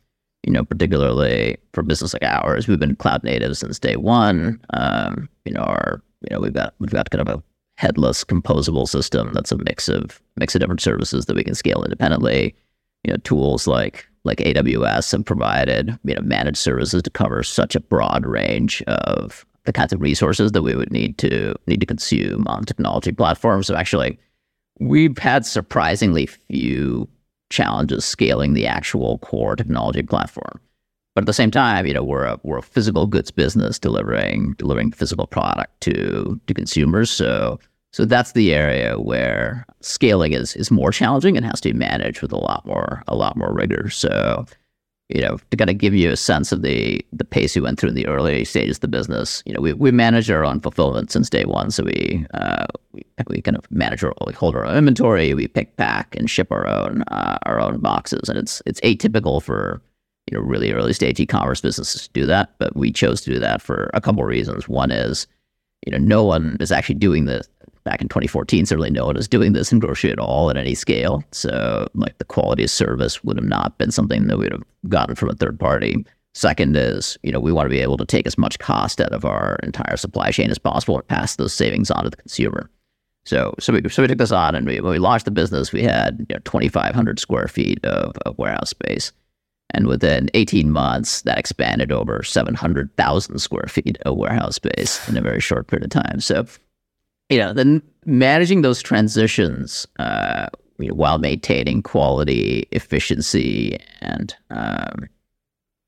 you 0.43 0.53
know, 0.53 0.65
particularly 0.65 1.57
for 1.73 1.83
business 1.83 2.15
like 2.15 2.25
ours, 2.25 2.67
we've 2.67 2.79
been 2.79 2.97
cloud 2.97 3.23
native 3.23 3.57
since 3.57 3.79
day 3.79 3.97
one. 3.97 4.61
Um, 4.75 5.29
you 5.45 5.53
know, 5.53 5.61
our 5.61 6.03
you 6.23 6.35
know 6.35 6.41
we've 6.41 6.53
got 6.53 6.75
we've 6.79 6.91
got 6.91 7.11
kind 7.11 7.27
of 7.27 7.39
a 7.39 7.43
headless 7.79 8.23
composable 8.25 8.89
system 8.89 9.33
that's 9.33 9.53
a 9.53 9.59
mix 9.59 9.89
of 9.89 10.21
mix 10.37 10.55
of 10.55 10.61
different 10.61 10.81
services 10.81 11.27
that 11.27 11.37
we 11.37 11.45
can 11.45 11.55
scale 11.55 11.85
independently. 11.85 12.55
You 13.05 13.13
know, 13.13 13.19
tools 13.19 13.67
like 13.67 14.09
like 14.25 14.39
AWS 14.39 15.13
have 15.13 15.25
provided 15.25 15.97
you 16.05 16.15
know 16.15 16.23
managed 16.23 16.59
services 16.59 17.03
to 17.03 17.11
cover 17.11 17.43
such 17.45 17.77
a 17.77 17.81
broad 17.81 18.27
range 18.27 18.83
of 18.89 19.47
the 19.65 19.73
kinds 19.73 19.93
of 19.93 20.01
resources 20.01 20.51
that 20.53 20.63
we 20.63 20.75
would 20.75 20.91
need 20.91 21.19
to 21.19 21.55
need 21.69 21.81
to 21.81 21.87
consume 21.87 22.49
on 22.49 22.65
technology 22.65 23.13
platforms. 23.13 23.69
So 23.69 23.77
actually, 23.77 24.19
we've 24.81 25.19
had 25.19 25.47
surprisingly 25.47 26.27
few 26.27 27.09
challenges 27.51 28.05
scaling 28.05 28.55
the 28.55 28.67
actual 28.67 29.19
core 29.19 29.57
technology 29.57 30.03
platform. 30.03 30.61
But 31.15 31.23
at 31.23 31.27
the 31.27 31.35
same 31.35 31.51
time, 31.51 31.87
you 31.87 31.93
know, 31.93 32.03
we're 32.03 32.25
a 32.25 32.41
we're 32.43 32.59
a 32.59 32.63
physical 32.63 33.07
goods 33.07 33.31
business 33.31 33.79
delivering 33.79 34.55
delivering 34.55 34.93
physical 34.93 35.27
product 35.27 35.79
to 35.83 36.41
to 36.47 36.55
consumers. 36.55 37.11
So 37.11 37.61
so 37.93 38.07
that's 38.07 38.33
the 38.33 38.55
area 38.55 38.99
where 38.99 39.67
scaling 39.81 40.33
is 40.33 40.57
is 40.57 40.71
more 40.71 40.91
challenging 40.91 41.37
and 41.37 41.45
has 41.45 41.61
to 41.61 41.73
be 41.73 41.79
managed 41.79 42.23
with 42.23 42.33
a 42.33 42.39
lot 42.39 42.65
more 42.65 43.03
a 43.09 43.15
lot 43.15 43.37
more 43.37 43.53
rigor. 43.53 43.91
So 43.91 44.47
you 45.15 45.21
know, 45.21 45.37
to 45.51 45.57
kind 45.57 45.71
of 45.71 45.79
give 45.79 45.95
you 45.95 46.11
a 46.11 46.17
sense 46.17 46.53
of 46.53 46.63
the 46.63 47.05
the 47.13 47.25
pace 47.25 47.55
we 47.55 47.61
went 47.61 47.79
through 47.79 47.91
in 47.91 47.95
the 47.95 48.07
early 48.07 48.45
stages 48.45 48.79
of 48.79 48.81
the 48.81 48.89
business, 48.89 49.43
you 49.45 49.53
know, 49.53 49.61
we 49.61 49.73
we 49.75 49.91
managed 49.91 50.31
our 50.31 50.45
own 50.45 50.61
fulfillment 50.61 51.11
since 51.11 51.29
day 51.29 51.45
one. 51.45 51.71
So 51.71 51.85
we 51.85 52.27
uh, 52.35 52.67
we, 52.93 53.05
we 53.29 53.43
kind 53.43 53.57
of 53.57 53.71
manage 53.71 54.03
our 54.03 54.15
we 54.27 54.33
hold 54.33 54.57
our 54.57 54.65
own 54.65 54.77
inventory, 54.77 55.35
we 55.35 55.49
pick, 55.49 55.77
pack, 55.77 56.17
and 56.17 56.31
ship 56.31 56.51
our 56.51 56.67
own 56.67 57.03
uh, 57.09 57.39
our 57.45 57.61
own 57.61 57.79
boxes, 57.79 58.29
and 58.29 58.39
it's 58.39 58.63
it's 58.65 58.81
atypical 58.81 59.43
for 59.43 59.83
you 60.31 60.39
know 60.39 60.43
really 60.43 60.73
early 60.73 60.93
stage 60.95 61.21
e-commerce 61.21 61.61
businesses 61.61 62.09
to 62.09 62.13
do 62.13 62.27
that, 62.27 62.55
but 62.59 62.75
we 62.75 62.91
chose 62.91 63.21
to 63.23 63.33
do 63.33 63.39
that 63.39 63.61
for 63.61 63.91
a 63.93 64.01
couple 64.01 64.23
of 64.23 64.29
reasons. 64.29 64.69
One 64.69 64.91
is 64.91 65.27
you 65.85 65.93
know 65.93 65.99
no 65.99 66.25
one 66.25 66.57
is 66.59 66.73
actually 66.73 66.95
doing 66.95 67.27
this 67.27 67.49
back 67.85 68.01
in 68.01 68.09
2014, 68.09 68.67
certainly 68.67 68.91
no 68.91 69.07
one 69.07 69.17
was 69.17 69.29
doing 69.29 69.53
this 69.53 69.73
in 69.73 69.79
grocery 69.79 70.11
at 70.11 70.19
all 70.19 70.51
at 70.51 70.57
any 70.57 70.75
scale. 70.75 71.25
So, 71.33 71.89
like, 71.95 72.17
the 72.19 72.25
quality 72.25 72.65
of 72.65 72.71
service 72.71 73.23
would 73.25 73.37
have 73.37 73.49
not 73.49 73.79
been 73.79 73.91
something 73.91 74.27
that 74.27 74.39
we 74.39 74.45
would 74.45 74.53
have 74.53 74.65
gotten 74.89 75.15
from 75.15 75.31
a 75.31 75.35
third 75.35 75.59
party. 75.59 76.05
Second 76.35 76.77
is, 76.77 77.19
you 77.23 77.31
know, 77.31 77.41
we 77.41 77.53
want 77.53 77.67
to 77.67 77.71
be 77.71 77.81
able 77.81 77.99
to 77.99 78.07
take 78.07 78.27
as 78.27 78.39
much 78.39 78.59
cost 78.59 79.01
out 79.01 79.13
of 79.13 79.25
our 79.25 79.57
entire 79.63 79.97
supply 79.97 80.31
chain 80.31 80.51
as 80.51 80.59
possible 80.59 80.97
and 80.97 81.07
pass 81.09 81.37
those 81.37 81.53
savings 81.53 81.91
on 81.91 82.05
to 82.05 82.11
the 82.11 82.17
consumer. 82.17 82.71
So, 83.25 83.55
so 83.61 83.73
we, 83.73 83.89
so 83.89 84.03
we 84.03 84.09
took 84.09 84.19
this 84.19 84.33
on, 84.33 84.55
and 84.55 84.67
we, 84.67 84.81
when 84.81 84.93
we 84.93 84.99
launched 84.99 85.27
the 85.27 85.31
business, 85.31 85.73
we 85.73 85.83
had 85.83 86.27
you 86.29 86.35
know, 86.35 86.41
2,500 86.45 87.21
square 87.21 87.49
feet 87.49 87.85
of, 87.85 88.17
of 88.25 88.37
warehouse 88.39 88.71
space. 88.71 89.13
And 89.75 89.87
within 89.87 90.29
18 90.35 90.71
months, 90.71 91.23
that 91.23 91.39
expanded 91.39 91.93
over 91.93 92.23
700,000 92.23 93.39
square 93.39 93.67
feet 93.69 93.97
of 94.05 94.17
warehouse 94.17 94.57
space 94.57 95.09
in 95.09 95.17
a 95.17 95.23
very 95.23 95.41
short 95.41 95.67
period 95.67 95.85
of 95.85 96.03
time. 96.03 96.21
So 96.21 96.47
you 97.33 97.39
know, 97.39 97.53
then 97.53 97.83
managing 98.05 98.63
those 98.63 98.83
transitions 98.83 99.87
uh, 99.99 100.47
you 100.79 100.89
know, 100.89 100.95
while 100.95 101.19
maintaining 101.19 101.83
quality, 101.83 102.69
efficiency, 102.73 103.79
and 104.01 104.35
um, 104.51 105.09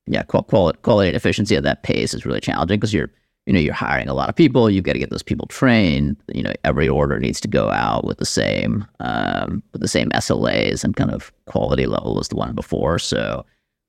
yeah, 0.07 0.23
quality, 0.23 0.79
quality 0.81 1.09
and 1.09 1.15
efficiency 1.15 1.55
at 1.55 1.63
that 1.63 1.83
pace 1.83 2.13
is 2.13 2.25
really 2.25 2.39
challenging 2.39 2.79
because 2.79 2.93
you're 2.93 3.11
you 3.45 3.53
know 3.53 3.59
you're 3.59 3.73
hiring 3.73 4.07
a 4.07 4.13
lot 4.13 4.29
of 4.29 4.35
people. 4.35 4.69
You've 4.69 4.85
got 4.85 4.93
to 4.93 4.99
get 4.99 5.11
those 5.11 5.23
people 5.23 5.47
trained. 5.47 6.17
You 6.33 6.43
know, 6.43 6.53
every 6.63 6.89
order 6.89 7.19
needs 7.19 7.39
to 7.41 7.47
go 7.47 7.69
out 7.69 8.05
with 8.05 8.17
the 8.17 8.25
same 8.25 8.85
um, 8.99 9.61
with 9.71 9.81
the 9.81 9.87
same 9.87 10.09
SLAs 10.11 10.83
and 10.83 10.95
kind 10.95 11.11
of 11.11 11.31
quality 11.45 11.85
level 11.85 12.19
as 12.19 12.29
the 12.29 12.35
one 12.35 12.55
before. 12.55 12.97
So 12.97 13.45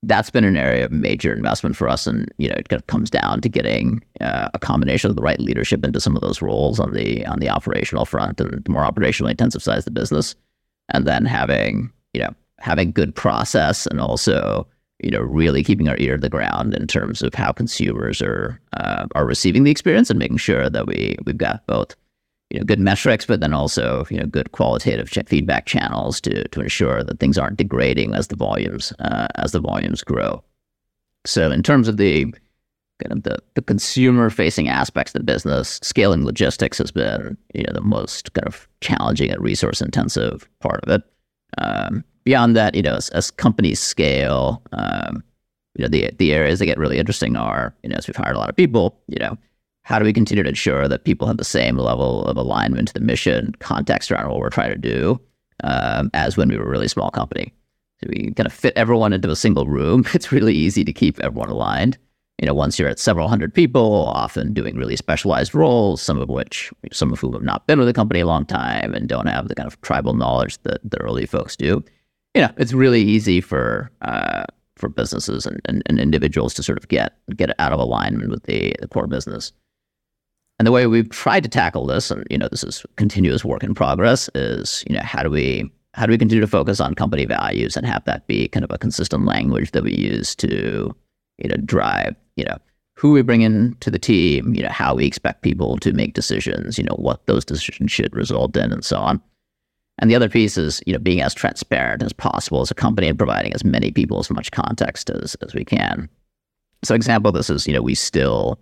that's 0.07 0.31
been 0.31 0.45
an 0.45 0.57
area 0.57 0.85
of 0.85 0.93
major 0.93 1.33
investment 1.35 1.77
for 1.77 1.89
us. 1.89 2.07
And, 2.07 2.33
you 2.39 2.49
know, 2.49 2.55
it 2.57 2.69
kind 2.69 2.81
of 2.81 2.87
comes 2.87 3.11
down 3.11 3.41
to 3.41 3.49
getting 3.49 4.03
uh, 4.21 4.49
a 4.55 4.59
combination 4.59 5.11
of 5.11 5.17
the 5.17 5.23
right 5.23 5.41
leadership 5.41 5.85
into 5.85 6.01
some 6.01 6.17
of 6.17 6.23
those 6.23 6.41
roles 6.41 6.79
on 6.79 6.93
the 6.93 7.27
on 7.27 7.41
the 7.41 7.51
operational 7.51 8.05
front 8.05 8.41
and 8.41 8.65
the 8.65 8.71
more 8.71 8.85
operationally 8.85 9.33
intensive 9.33 9.63
side 9.63 9.79
of 9.79 9.85
the 9.85 9.91
business. 9.91 10.35
And 10.91 11.07
then 11.07 11.25
having, 11.25 11.91
you 12.15 12.21
know, 12.21 12.35
having 12.59 12.93
good 12.93 13.15
process 13.15 13.87
and 13.87 14.01
also, 14.01 14.67
you 15.01 15.11
know, 15.11 15.21
really 15.21 15.65
keeping 15.65 15.89
our 15.89 15.99
ear 15.99 16.17
to 16.17 16.21
the 16.21 16.31
ground 16.31 16.75
in 16.75 16.87
terms 16.87 17.21
of 17.21 17.35
how 17.35 17.51
consumers 17.51 18.23
are 18.23 18.61
uh, 18.77 19.07
are 19.17 19.27
receiving 19.27 19.65
the 19.65 19.73
experience 19.73 20.09
and 20.09 20.19
making 20.19 20.39
sure 20.39 20.71
that 20.71 20.87
we 20.87 21.17
we've 21.27 21.37
got 21.37 21.67
both 21.67 21.97
you 22.51 22.59
know 22.59 22.65
good 22.65 22.79
metrics, 22.79 23.27
but 23.27 23.41
then 23.41 23.53
also 23.53 24.07
you 24.11 24.19
know 24.19 24.27
good 24.27 24.53
qualitative 24.53 25.11
ch- 25.11 25.27
feedback 25.27 25.67
channels 25.67 26.21
to 26.21 26.47
to 26.49 26.61
ensure 26.61 27.03
that 27.03 27.19
things 27.19 27.39
aren't 27.39 27.57
degrading 27.57 28.15
as 28.15 28.29
the 28.29 28.37
volumes 28.37 28.93
uh, 29.01 29.29
as 29.37 29.53
the 29.53 29.61
volumes 29.61 30.03
grow. 30.05 30.43
So 31.25 31.51
in 31.51 31.63
terms 31.63 31.89
of 31.89 31.97
the 31.97 32.27
kind 33.03 33.13
of 33.13 33.25
the, 33.25 33.37
the 33.55 33.63
consumer 33.63 34.31
facing 34.31 34.69
aspects 34.69 35.15
of 35.15 35.21
the 35.21 35.25
business, 35.25 35.79
scaling 35.83 36.25
logistics 36.25 36.79
has 36.79 36.91
been 36.91 37.37
you 37.55 37.65
know 37.65 37.73
the 37.73 37.81
most 37.81 38.33
kind 38.35 38.47
of 38.47 38.69
challenging 38.81 39.31
and 39.31 39.43
resource 39.43 39.81
intensive 39.81 40.49
part 40.61 40.81
of 40.85 40.89
it. 40.91 41.03
Um, 41.59 42.05
beyond 42.25 42.57
that, 42.57 42.75
you 42.75 42.83
know, 42.83 42.95
as, 42.95 43.09
as 43.11 43.31
companies 43.31 43.81
scale, 43.81 44.63
um, 44.73 45.23
you 45.77 45.83
know 45.83 45.89
the 45.89 46.11
the 46.19 46.33
areas 46.33 46.61
that 46.61 46.67
get 46.67 46.79
really 46.79 46.99
interesting 46.99 47.37
are 47.37 47.75
you 47.83 47.89
know 47.89 47.97
as 47.97 48.07
we've 48.07 48.17
hired 48.17 48.37
a 48.37 48.39
lot 48.39 48.51
of 48.51 48.57
people, 48.57 48.97
you 49.09 49.19
know 49.19 49.37
how 49.87 50.01
do 50.01 50.05
we 50.05 50.13
continue 50.13 50.43
to 50.43 50.49
ensure 50.49 50.89
that 50.89 51.05
people 51.05 51.29
have 51.29 51.37
the 51.37 51.45
same 51.45 51.77
level 51.77 52.25
of 52.25 52.37
alignment 52.37 52.89
to 52.89 52.95
the 52.95 52.99
mission, 53.01 53.55
context 53.61 54.11
around 54.11 54.29
what 54.29 54.41
we're 54.41 54.51
trying 54.51 54.73
to 54.73 54.77
do, 54.77 55.21
um, 55.63 56.11
as 56.13 56.37
when 56.37 56.49
we 56.49 56.57
were 56.57 56.65
a 56.65 56.69
really 56.69 56.89
small 56.89 57.09
company? 57.09 57.55
So 58.01 58.09
we 58.09 58.33
kind 58.33 58.49
of 58.49 58.53
fit 58.53 58.73
everyone 58.75 59.13
into 59.13 59.31
a 59.31 59.37
single 59.37 59.69
room. 59.69 60.05
It's 60.13 60.33
really 60.33 60.55
easy 60.55 60.83
to 60.83 60.93
keep 60.93 61.21
everyone 61.21 61.51
aligned. 61.51 61.99
You 62.41 62.47
know, 62.47 62.53
once 62.53 62.81
you're 62.81 62.89
at 62.89 62.99
several 62.99 63.29
hundred 63.29 63.55
people, 63.55 64.07
often 64.09 64.53
doing 64.53 64.75
really 64.75 64.97
specialized 64.97 65.55
roles, 65.55 66.03
some 66.03 66.21
of 66.21 66.29
which, 66.29 66.73
some 66.93 67.13
of 67.13 67.21
whom 67.21 67.35
have 67.35 67.43
not 67.43 67.69
been 67.69 67.79
with 67.79 67.87
the 67.87 67.95
company 67.95 68.19
a 68.19 68.27
long 68.27 68.45
time 68.45 68.93
and 68.93 69.09
don't 69.09 69.29
have 69.29 69.47
the 69.47 69.55
kind 69.55 69.69
of 69.69 69.81
tribal 69.83 70.15
knowledge 70.15 70.61
that 70.65 70.81
the 70.83 71.01
early 71.01 71.27
folks 71.27 71.55
do. 71.55 71.85
You 72.35 72.43
know, 72.43 72.51
it's 72.57 72.73
really 72.73 73.03
easy 73.03 73.41
for 73.41 73.93
uh, 74.03 74.47
for 74.75 74.89
businesses 74.89 75.47
and, 75.47 75.61
and, 75.67 75.85
and, 75.87 76.01
individuals 76.01 76.55
to 76.55 76.63
sort 76.63 76.77
of 76.77 76.89
get 76.89 77.17
get 77.37 77.51
out 77.61 77.73
of 77.73 77.79
alignment 77.79 78.31
with 78.31 78.43
the, 78.43 78.75
the 78.81 78.89
core 78.89 79.07
business. 79.07 79.53
And 80.59 80.67
the 80.67 80.73
way 80.73 80.87
we've 80.87 81.11
tried 81.11 81.43
to 81.43 81.49
tackle 81.49 81.87
this, 81.87 82.11
and 82.11 82.27
you 82.31 82.39
know, 82.39 82.49
this 82.49 82.65
is 82.65 82.85
continuous 82.97 83.45
work 83.45 83.63
in 83.63 83.75
progress, 83.75 84.31
is 84.35 84.85
you 84.89 84.95
know, 84.95 85.03
how 85.03 85.23
do 85.23 85.31
we 85.31 85.71
how 85.95 86.07
do 86.07 86.11
we 86.11 86.19
continue 86.19 86.43
to 86.43 86.47
focus 86.47 86.79
on 86.79 86.95
company 86.95 87.25
values 87.25 87.77
and 87.77 87.87
have 87.87 88.05
that 88.05 88.27
be 88.27 88.49
kind 88.49 88.65
of 88.65 88.71
a 88.71 88.79
consistent 88.79 89.25
language 89.25 89.71
that 89.71 89.83
we 89.83 89.95
use 89.95 90.35
to 90.37 90.95
you 91.39 91.49
know 91.49 91.57
drive 91.65 92.15
you 92.37 92.45
know 92.45 92.57
who 92.97 93.13
we 93.13 93.23
bring 93.23 93.43
in 93.43 93.77
to 93.81 93.91
the 93.91 93.99
team, 93.99 94.55
you 94.55 94.63
know, 94.63 94.71
how 94.71 94.95
we 94.95 95.05
expect 95.05 95.43
people 95.43 95.77
to 95.79 95.93
make 95.93 96.15
decisions, 96.15 96.79
you 96.79 96.85
know, 96.85 96.95
what 96.95 97.27
those 97.27 97.45
decisions 97.45 97.93
should 97.93 98.15
result 98.17 98.57
in, 98.57 98.73
and 98.73 98.85
so 98.85 98.97
on. 98.97 99.21
And 99.99 100.11
the 100.11 100.15
other 100.15 100.31
piece 100.31 100.57
is, 100.57 100.83
you 100.87 100.95
know, 100.95 100.99
being 100.99 101.21
as 101.21 101.35
transparent 101.35 102.03
as 102.03 102.13
possible 102.13 102.63
as 102.63 102.71
a 102.71 102.75
company 102.75 103.09
and 103.09 103.19
providing 103.19 103.53
as 103.53 103.65
many 103.65 103.91
people 103.91 104.19
as 104.19 104.31
much 104.31 104.51
context 104.51 105.11
as 105.11 105.37
as 105.37 105.55
we 105.55 105.65
can. 105.65 106.09
So, 106.85 106.95
example, 106.95 107.29
of 107.31 107.35
this 107.35 107.51
is, 107.51 107.67
you 107.67 107.75
know, 107.75 107.83
we 107.83 107.95
still 107.95 108.59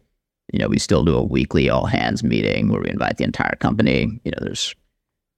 you 0.53 0.59
know, 0.59 0.69
we 0.69 0.79
still 0.79 1.05
do 1.05 1.17
a 1.17 1.25
weekly 1.25 1.71
all 1.71 1.87
hands 1.87 2.23
meeting 2.23 2.69
where 2.69 2.81
we 2.81 2.91
invite 2.91 3.17
the 3.17 3.25
entire 3.25 3.57
company. 3.57 4.21
You 4.25 4.31
know, 4.31 4.39
there's 4.41 4.75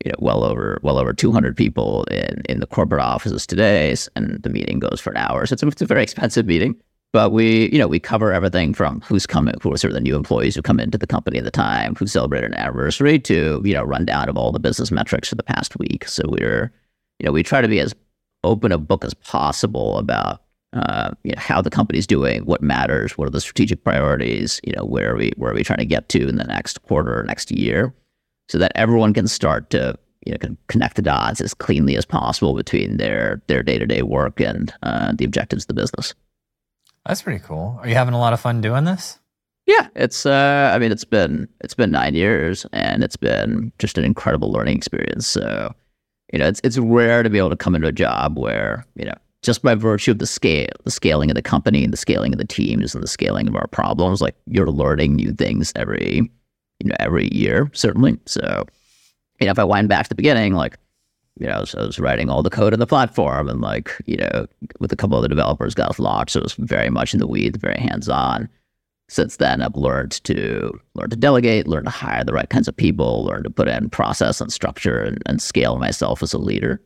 you 0.04 0.10
know 0.10 0.16
well 0.18 0.44
over 0.44 0.78
well 0.82 0.98
over 0.98 1.12
200 1.12 1.56
people 1.56 2.04
in 2.04 2.42
in 2.48 2.60
the 2.60 2.66
corporate 2.66 3.02
offices 3.02 3.46
today, 3.46 3.94
and 4.14 4.42
the 4.42 4.50
meeting 4.50 4.78
goes 4.78 5.00
for 5.00 5.10
an 5.10 5.16
hour. 5.18 5.46
So 5.46 5.54
it's 5.54 5.62
a, 5.62 5.68
it's 5.68 5.82
a 5.82 5.86
very 5.86 6.02
expensive 6.02 6.46
meeting. 6.46 6.76
But 7.12 7.32
we, 7.32 7.70
you 7.70 7.78
know, 7.78 7.88
we 7.88 7.98
cover 7.98 8.32
everything 8.32 8.74
from 8.74 9.00
who's 9.00 9.26
coming, 9.26 9.54
who 9.62 9.72
are 9.72 9.78
sort 9.78 9.92
of 9.92 9.94
the 9.94 10.00
new 10.00 10.16
employees 10.16 10.54
who 10.54 10.60
come 10.60 10.80
into 10.80 10.98
the 10.98 11.06
company 11.06 11.38
at 11.38 11.44
the 11.44 11.50
time, 11.50 11.94
who 11.94 12.06
celebrated 12.06 12.50
an 12.50 12.58
anniversary, 12.58 13.18
to 13.20 13.62
you 13.64 13.72
know, 13.72 13.84
rundown 13.84 14.28
of 14.28 14.36
all 14.36 14.52
the 14.52 14.58
business 14.58 14.90
metrics 14.90 15.28
for 15.28 15.34
the 15.34 15.42
past 15.42 15.78
week. 15.78 16.06
So 16.08 16.24
we're, 16.26 16.72
you 17.18 17.24
know, 17.24 17.32
we 17.32 17.42
try 17.42 17.60
to 17.60 17.68
be 17.68 17.80
as 17.80 17.94
open 18.44 18.70
a 18.70 18.76
book 18.76 19.04
as 19.04 19.14
possible 19.14 19.98
about 19.98 20.42
uh, 20.72 21.10
you 21.22 21.32
know, 21.32 21.40
how 21.40 21.62
the 21.62 21.70
company's 21.70 22.06
doing, 22.06 22.44
what 22.44 22.62
matters, 22.62 23.16
what 23.16 23.26
are 23.26 23.30
the 23.30 23.40
strategic 23.40 23.82
priorities, 23.84 24.60
you 24.64 24.72
know, 24.74 24.84
where 24.84 25.12
are 25.12 25.16
we 25.16 25.32
where 25.36 25.52
are 25.52 25.54
we 25.54 25.64
trying 25.64 25.78
to 25.78 25.86
get 25.86 26.08
to 26.10 26.28
in 26.28 26.36
the 26.36 26.44
next 26.44 26.82
quarter 26.82 27.20
or 27.20 27.22
next 27.24 27.50
year, 27.50 27.94
so 28.48 28.58
that 28.58 28.72
everyone 28.74 29.14
can 29.14 29.28
start 29.28 29.70
to 29.70 29.98
you 30.26 30.32
know 30.32 30.56
connect 30.68 30.96
the 30.96 31.02
dots 31.02 31.40
as 31.40 31.54
cleanly 31.54 31.96
as 31.96 32.04
possible 32.04 32.54
between 32.54 32.96
their 32.96 33.42
their 33.46 33.62
day 33.62 33.78
to 33.78 33.86
day 33.86 34.02
work 34.02 34.40
and 34.40 34.74
uh, 34.82 35.12
the 35.16 35.24
objectives 35.24 35.64
of 35.64 35.68
the 35.68 35.74
business. 35.74 36.14
That's 37.06 37.22
pretty 37.22 37.42
cool. 37.44 37.78
Are 37.80 37.88
you 37.88 37.94
having 37.94 38.14
a 38.14 38.18
lot 38.18 38.32
of 38.32 38.40
fun 38.40 38.60
doing 38.60 38.84
this? 38.84 39.18
Yeah, 39.66 39.88
it's. 39.96 40.26
Uh, 40.26 40.72
I 40.74 40.78
mean, 40.78 40.92
it's 40.92 41.04
been 41.04 41.48
it's 41.60 41.74
been 41.74 41.90
nine 41.90 42.14
years, 42.14 42.66
and 42.72 43.02
it's 43.02 43.16
been 43.16 43.72
just 43.78 43.98
an 43.98 44.04
incredible 44.04 44.52
learning 44.52 44.76
experience. 44.76 45.26
So, 45.26 45.74
you 46.32 46.38
know, 46.38 46.46
it's 46.46 46.60
it's 46.62 46.78
rare 46.78 47.22
to 47.22 47.30
be 47.30 47.38
able 47.38 47.50
to 47.50 47.56
come 47.56 47.74
into 47.74 47.88
a 47.88 47.92
job 47.92 48.38
where 48.38 48.86
you 48.94 49.04
know 49.04 49.14
just 49.42 49.62
by 49.62 49.74
virtue 49.74 50.12
of 50.12 50.18
the 50.18 50.26
scale, 50.26 50.68
the 50.84 50.90
scaling 50.90 51.30
of 51.30 51.34
the 51.36 51.42
company 51.42 51.84
and 51.84 51.92
the 51.92 51.98
scaling 51.98 52.32
of 52.32 52.38
the 52.38 52.46
teams 52.46 52.94
and 52.94 53.02
the 53.02 53.08
scaling 53.08 53.48
of 53.48 53.56
our 53.56 53.68
problems, 53.68 54.20
like 54.20 54.34
you're 54.46 54.70
learning 54.70 55.14
new 55.14 55.32
things 55.32 55.72
every, 55.76 56.30
you 56.80 56.88
know, 56.88 56.96
every 56.98 57.32
year, 57.32 57.70
certainly. 57.72 58.18
So, 58.26 58.64
you 59.40 59.46
know, 59.46 59.52
if 59.52 59.58
I 59.58 59.64
wind 59.64 59.88
back 59.88 60.04
to 60.04 60.08
the 60.08 60.14
beginning, 60.14 60.54
like, 60.54 60.78
you 61.38 61.46
know, 61.46 61.64
so 61.64 61.78
I 61.78 61.86
was 61.86 62.00
writing 62.00 62.30
all 62.30 62.42
the 62.42 62.50
code 62.50 62.72
in 62.72 62.80
the 62.80 62.86
platform 62.86 63.48
and 63.48 63.60
like, 63.60 63.92
you 64.06 64.16
know, 64.16 64.46
with 64.80 64.92
a 64.92 64.96
couple 64.96 65.18
of 65.18 65.22
the 65.22 65.28
developers 65.28 65.74
got 65.74 65.98
locked. 65.98 66.30
So 66.30 66.40
it 66.40 66.44
was 66.44 66.54
very 66.54 66.88
much 66.88 67.12
in 67.12 67.20
the 67.20 67.26
weeds, 67.26 67.58
very 67.58 67.78
hands 67.78 68.08
on. 68.08 68.48
Since 69.08 69.36
then, 69.36 69.62
I've 69.62 69.76
learned 69.76 70.12
to 70.24 70.80
learn 70.94 71.10
to 71.10 71.16
delegate, 71.16 71.68
learn 71.68 71.84
to 71.84 71.90
hire 71.90 72.24
the 72.24 72.32
right 72.32 72.48
kinds 72.48 72.66
of 72.66 72.76
people, 72.76 73.24
learn 73.24 73.44
to 73.44 73.50
put 73.50 73.68
in 73.68 73.90
process 73.90 74.40
and 74.40 74.52
structure 74.52 74.98
and, 74.98 75.22
and 75.26 75.40
scale 75.40 75.78
myself 75.78 76.22
as 76.22 76.32
a 76.32 76.38
leader. 76.38 76.80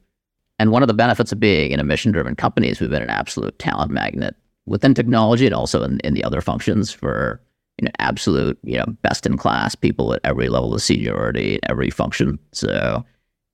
And 0.60 0.72
one 0.72 0.82
of 0.82 0.88
the 0.88 0.94
benefits 0.94 1.32
of 1.32 1.40
being 1.40 1.72
in 1.72 1.80
a 1.80 1.84
mission 1.84 2.12
driven 2.12 2.36
company 2.36 2.68
is 2.68 2.80
we've 2.80 2.90
been 2.90 3.02
an 3.02 3.08
absolute 3.08 3.58
talent 3.58 3.90
magnet 3.90 4.36
within 4.66 4.92
technology 4.92 5.46
and 5.46 5.54
also 5.54 5.82
in, 5.82 6.00
in 6.00 6.12
the 6.12 6.22
other 6.22 6.42
functions 6.42 6.92
for 6.92 7.40
you 7.78 7.86
know 7.86 7.92
absolute 7.98 8.58
you 8.62 8.76
know 8.76 8.84
best 9.00 9.24
in 9.24 9.38
class 9.38 9.74
people 9.74 10.12
at 10.12 10.20
every 10.22 10.50
level 10.50 10.74
of 10.74 10.82
seniority 10.82 11.58
every 11.62 11.88
function. 11.88 12.38
So 12.52 13.02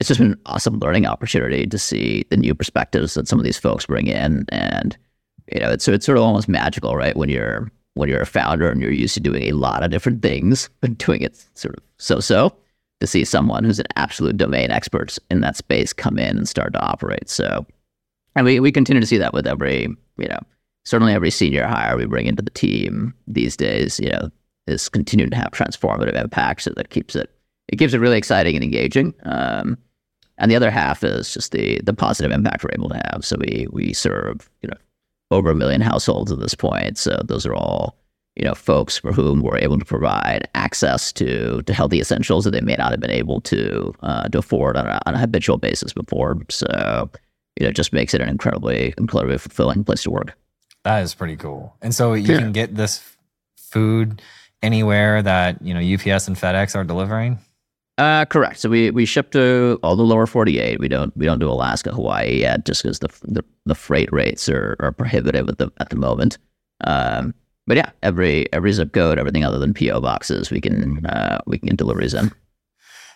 it's 0.00 0.08
just 0.08 0.18
been 0.18 0.32
an 0.32 0.40
awesome 0.46 0.80
learning 0.80 1.06
opportunity 1.06 1.64
to 1.64 1.78
see 1.78 2.24
the 2.30 2.36
new 2.36 2.56
perspectives 2.56 3.14
that 3.14 3.28
some 3.28 3.38
of 3.38 3.44
these 3.44 3.56
folks 3.56 3.86
bring 3.86 4.08
in, 4.08 4.44
and 4.48 4.98
you 5.52 5.60
know 5.60 5.70
it's 5.70 5.84
so 5.84 5.92
it's 5.92 6.06
sort 6.06 6.18
of 6.18 6.24
almost 6.24 6.48
magical, 6.48 6.96
right? 6.96 7.16
When 7.16 7.28
you're 7.28 7.70
when 7.94 8.08
you're 8.08 8.20
a 8.20 8.26
founder 8.26 8.68
and 8.68 8.82
you're 8.82 8.90
used 8.90 9.14
to 9.14 9.20
doing 9.20 9.44
a 9.44 9.52
lot 9.52 9.84
of 9.84 9.92
different 9.92 10.22
things, 10.22 10.70
but 10.80 10.98
doing 10.98 11.22
it 11.22 11.36
sort 11.54 11.76
of 11.76 11.84
so 11.98 12.18
so 12.18 12.52
to 13.00 13.06
see 13.06 13.24
someone 13.24 13.64
who's 13.64 13.78
an 13.78 13.86
absolute 13.96 14.36
domain 14.36 14.70
expert 14.70 15.18
in 15.30 15.40
that 15.40 15.56
space 15.56 15.92
come 15.92 16.18
in 16.18 16.36
and 16.36 16.48
start 16.48 16.72
to 16.72 16.80
operate. 16.80 17.28
So, 17.28 17.66
and 18.34 18.46
we, 18.46 18.60
we 18.60 18.72
continue 18.72 19.00
to 19.00 19.06
see 19.06 19.18
that 19.18 19.34
with 19.34 19.46
every, 19.46 19.88
you 20.18 20.28
know, 20.28 20.38
certainly 20.84 21.12
every 21.12 21.30
senior 21.30 21.66
hire 21.66 21.96
we 21.96 22.06
bring 22.06 22.26
into 22.26 22.42
the 22.42 22.50
team 22.50 23.14
these 23.26 23.56
days, 23.56 24.00
you 24.00 24.10
know, 24.10 24.30
is 24.66 24.88
continuing 24.88 25.30
to 25.30 25.36
have 25.36 25.50
transformative 25.50 26.18
impact. 26.18 26.62
So 26.62 26.72
that 26.76 26.90
keeps 26.90 27.14
it 27.14 27.30
it 27.68 27.76
keeps 27.76 27.92
it 27.92 27.98
really 27.98 28.18
exciting 28.18 28.54
and 28.54 28.64
engaging. 28.64 29.12
Um, 29.24 29.76
and 30.38 30.50
the 30.50 30.56
other 30.56 30.70
half 30.70 31.02
is 31.02 31.32
just 31.32 31.52
the 31.52 31.80
the 31.82 31.94
positive 31.94 32.32
impact 32.32 32.64
we're 32.64 32.70
able 32.72 32.88
to 32.90 33.00
have. 33.10 33.24
So 33.24 33.36
we 33.38 33.66
we 33.70 33.92
serve 33.92 34.48
you 34.62 34.68
know 34.68 34.76
over 35.30 35.50
a 35.50 35.54
million 35.54 35.80
households 35.80 36.32
at 36.32 36.38
this 36.38 36.54
point. 36.54 36.98
So 36.98 37.20
those 37.24 37.46
are 37.46 37.54
all 37.54 37.96
you 38.36 38.44
know 38.44 38.54
folks 38.54 38.98
for 38.98 39.12
whom 39.12 39.40
we're 39.40 39.58
able 39.58 39.78
to 39.78 39.84
provide 39.84 40.48
access 40.54 41.12
to 41.12 41.62
to 41.62 41.72
healthy 41.72 42.00
essentials 42.00 42.44
that 42.44 42.50
they 42.50 42.60
may 42.60 42.76
not 42.76 42.90
have 42.90 43.00
been 43.00 43.10
able 43.10 43.40
to 43.40 43.94
uh, 44.02 44.28
to 44.28 44.38
afford 44.38 44.76
on 44.76 44.86
a, 44.86 45.00
on 45.06 45.14
a 45.14 45.18
habitual 45.18 45.58
basis 45.58 45.92
before. 45.92 46.38
So 46.50 47.10
you 47.58 47.64
know, 47.64 47.70
it 47.70 47.76
just 47.76 47.92
makes 47.92 48.14
it 48.14 48.20
an 48.20 48.28
incredibly 48.28 48.94
incredibly 48.98 49.38
fulfilling 49.38 49.84
place 49.84 50.02
to 50.02 50.10
work. 50.10 50.36
That 50.84 51.02
is 51.02 51.14
pretty 51.14 51.36
cool. 51.36 51.74
And 51.82 51.94
so 51.94 52.14
you 52.14 52.32
yeah. 52.32 52.38
can 52.38 52.52
get 52.52 52.74
this 52.76 53.16
food 53.56 54.22
anywhere 54.62 55.22
that 55.22 55.60
you 55.62 55.74
know 55.74 55.80
UPS 55.80 56.28
and 56.28 56.36
FedEx 56.36 56.76
are 56.76 56.84
delivering. 56.84 57.38
Uh, 57.98 58.26
correct. 58.26 58.60
So 58.60 58.68
we, 58.68 58.90
we 58.90 59.06
ship 59.06 59.30
to 59.30 59.80
all 59.82 59.96
the 59.96 60.02
lower 60.02 60.26
48. 60.26 60.78
We 60.78 60.88
don't 60.88 61.16
we 61.16 61.24
don't 61.24 61.38
do 61.38 61.50
Alaska, 61.50 61.92
Hawaii 61.92 62.40
yet, 62.40 62.66
just 62.66 62.82
because 62.82 62.98
the, 62.98 63.08
the, 63.22 63.42
the 63.64 63.74
freight 63.74 64.12
rates 64.12 64.50
are, 64.50 64.76
are 64.80 64.92
prohibitive 64.92 65.48
at 65.48 65.56
the 65.56 65.72
at 65.78 65.88
the 65.88 65.96
moment. 65.96 66.36
Um, 66.84 67.32
but 67.66 67.76
yeah, 67.76 67.90
every 68.02 68.52
every 68.52 68.72
zip 68.72 68.92
code, 68.92 69.18
everything 69.18 69.44
other 69.44 69.58
than 69.58 69.74
PO 69.74 70.00
boxes, 70.00 70.50
we 70.50 70.60
can 70.60 71.04
uh, 71.06 71.38
we 71.46 71.58
can 71.58 71.68
get 71.68 71.76
deliveries 71.76 72.14
in. 72.14 72.30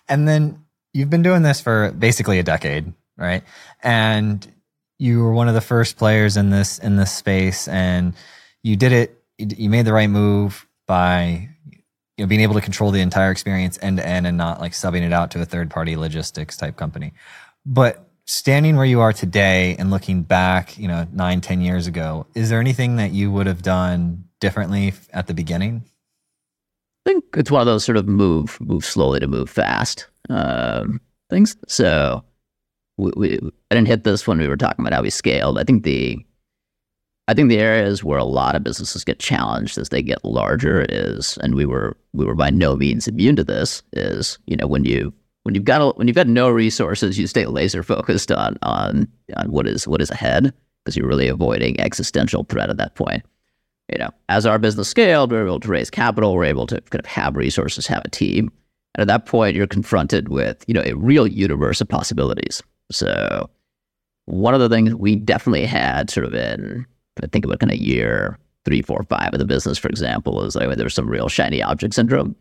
And 0.08 0.26
then 0.26 0.64
you've 0.92 1.10
been 1.10 1.22
doing 1.22 1.42
this 1.42 1.60
for 1.60 1.92
basically 1.92 2.38
a 2.38 2.42
decade, 2.42 2.92
right? 3.16 3.44
And 3.82 4.46
you 4.98 5.22
were 5.22 5.32
one 5.32 5.48
of 5.48 5.54
the 5.54 5.60
first 5.60 5.96
players 5.96 6.36
in 6.36 6.50
this 6.50 6.78
in 6.78 6.96
this 6.96 7.12
space, 7.12 7.68
and 7.68 8.14
you 8.62 8.76
did 8.76 8.92
it. 8.92 9.22
You 9.38 9.70
made 9.70 9.86
the 9.86 9.92
right 9.92 10.10
move 10.10 10.66
by 10.86 11.48
you 12.16 12.24
know, 12.24 12.26
being 12.26 12.42
able 12.42 12.54
to 12.54 12.60
control 12.60 12.90
the 12.90 13.00
entire 13.00 13.30
experience 13.30 13.78
end 13.80 13.96
to 13.98 14.06
end 14.06 14.26
and 14.26 14.36
not 14.36 14.60
like 14.60 14.72
subbing 14.72 15.02
it 15.02 15.12
out 15.12 15.30
to 15.30 15.40
a 15.40 15.44
third 15.44 15.70
party 15.70 15.96
logistics 15.96 16.56
type 16.56 16.76
company. 16.76 17.12
But 17.64 18.04
standing 18.26 18.76
where 18.76 18.84
you 18.84 19.00
are 19.00 19.12
today 19.12 19.76
and 19.78 19.90
looking 19.90 20.22
back, 20.22 20.76
you 20.76 20.88
know, 20.88 21.06
nine, 21.12 21.40
ten 21.40 21.60
years 21.60 21.86
ago, 21.86 22.26
is 22.34 22.50
there 22.50 22.60
anything 22.60 22.96
that 22.96 23.12
you 23.12 23.30
would 23.30 23.46
have 23.46 23.62
done 23.62 24.24
differently 24.40 24.94
at 25.12 25.26
the 25.26 25.34
beginning? 25.34 25.84
I 27.06 27.10
think 27.10 27.24
it's 27.36 27.50
one 27.50 27.60
of 27.60 27.66
those 27.66 27.84
sort 27.84 27.96
of 27.96 28.08
move, 28.08 28.58
move 28.60 28.84
slowly 28.84 29.20
to 29.20 29.26
move 29.26 29.48
fast 29.48 30.06
um, 30.28 31.00
things. 31.30 31.56
So 31.66 32.24
we, 32.98 33.12
we, 33.16 33.38
I 33.70 33.74
didn't 33.74 33.88
hit 33.88 34.04
this 34.04 34.26
when 34.26 34.38
we 34.38 34.48
were 34.48 34.56
talking 34.56 34.84
about 34.84 34.94
how 34.94 35.02
we 35.02 35.10
scaled. 35.10 35.58
I 35.58 35.64
think 35.64 35.84
the 35.84 36.18
I 37.28 37.34
think 37.34 37.48
the 37.48 37.60
areas 37.60 38.02
where 38.02 38.18
a 38.18 38.24
lot 38.24 38.56
of 38.56 38.64
businesses 38.64 39.04
get 39.04 39.20
challenged 39.20 39.78
as 39.78 39.90
they 39.90 40.02
get 40.02 40.24
larger 40.24 40.84
is, 40.88 41.38
and 41.38 41.54
we 41.54 41.64
were 41.64 41.96
we 42.12 42.24
were 42.24 42.34
by 42.34 42.50
no 42.50 42.74
means 42.74 43.06
immune 43.06 43.36
to 43.36 43.44
this. 43.44 43.84
Is 43.92 44.38
you 44.46 44.56
know 44.56 44.66
when 44.66 44.84
you 44.84 45.14
when 45.44 45.54
you've 45.54 45.64
got 45.64 45.80
a, 45.80 45.90
when 45.96 46.08
you've 46.08 46.16
got 46.16 46.26
no 46.26 46.50
resources, 46.50 47.18
you 47.18 47.28
stay 47.28 47.46
laser 47.46 47.84
focused 47.84 48.32
on 48.32 48.58
on 48.62 49.06
on 49.36 49.52
what 49.52 49.68
is 49.68 49.86
what 49.86 50.02
is 50.02 50.10
ahead 50.10 50.52
because 50.84 50.96
you're 50.96 51.06
really 51.06 51.28
avoiding 51.28 51.80
existential 51.80 52.44
threat 52.44 52.68
at 52.68 52.78
that 52.78 52.96
point. 52.96 53.22
You 53.92 53.98
know, 53.98 54.10
as 54.28 54.46
our 54.46 54.58
business 54.58 54.88
scaled, 54.88 55.32
we 55.32 55.38
were 55.38 55.46
able 55.46 55.60
to 55.60 55.68
raise 55.68 55.90
capital. 55.90 56.34
We're 56.34 56.44
able 56.44 56.66
to 56.68 56.80
kind 56.80 57.04
of 57.04 57.06
have 57.06 57.36
resources, 57.36 57.86
have 57.88 58.02
a 58.04 58.10
team, 58.10 58.52
and 58.94 59.02
at 59.02 59.08
that 59.08 59.26
point, 59.26 59.56
you're 59.56 59.66
confronted 59.66 60.28
with 60.28 60.64
you 60.66 60.74
know 60.74 60.82
a 60.84 60.94
real 60.94 61.26
universe 61.26 61.80
of 61.80 61.88
possibilities. 61.88 62.62
So, 62.90 63.50
one 64.26 64.54
of 64.54 64.60
the 64.60 64.68
things 64.68 64.94
we 64.94 65.16
definitely 65.16 65.66
had 65.66 66.10
sort 66.10 66.26
of 66.26 66.34
in 66.34 66.86
I 67.22 67.26
think 67.26 67.44
about 67.44 67.60
kind 67.60 67.72
of 67.72 67.78
year 67.78 68.38
three, 68.64 68.82
four, 68.82 69.04
five 69.08 69.32
of 69.32 69.38
the 69.38 69.44
business, 69.44 69.78
for 69.78 69.88
example, 69.88 70.42
is 70.44 70.54
like 70.54 70.74
there 70.76 70.84
was 70.84 70.94
some 70.94 71.08
real 71.08 71.28
shiny 71.28 71.62
object 71.62 71.94
syndrome 71.94 72.36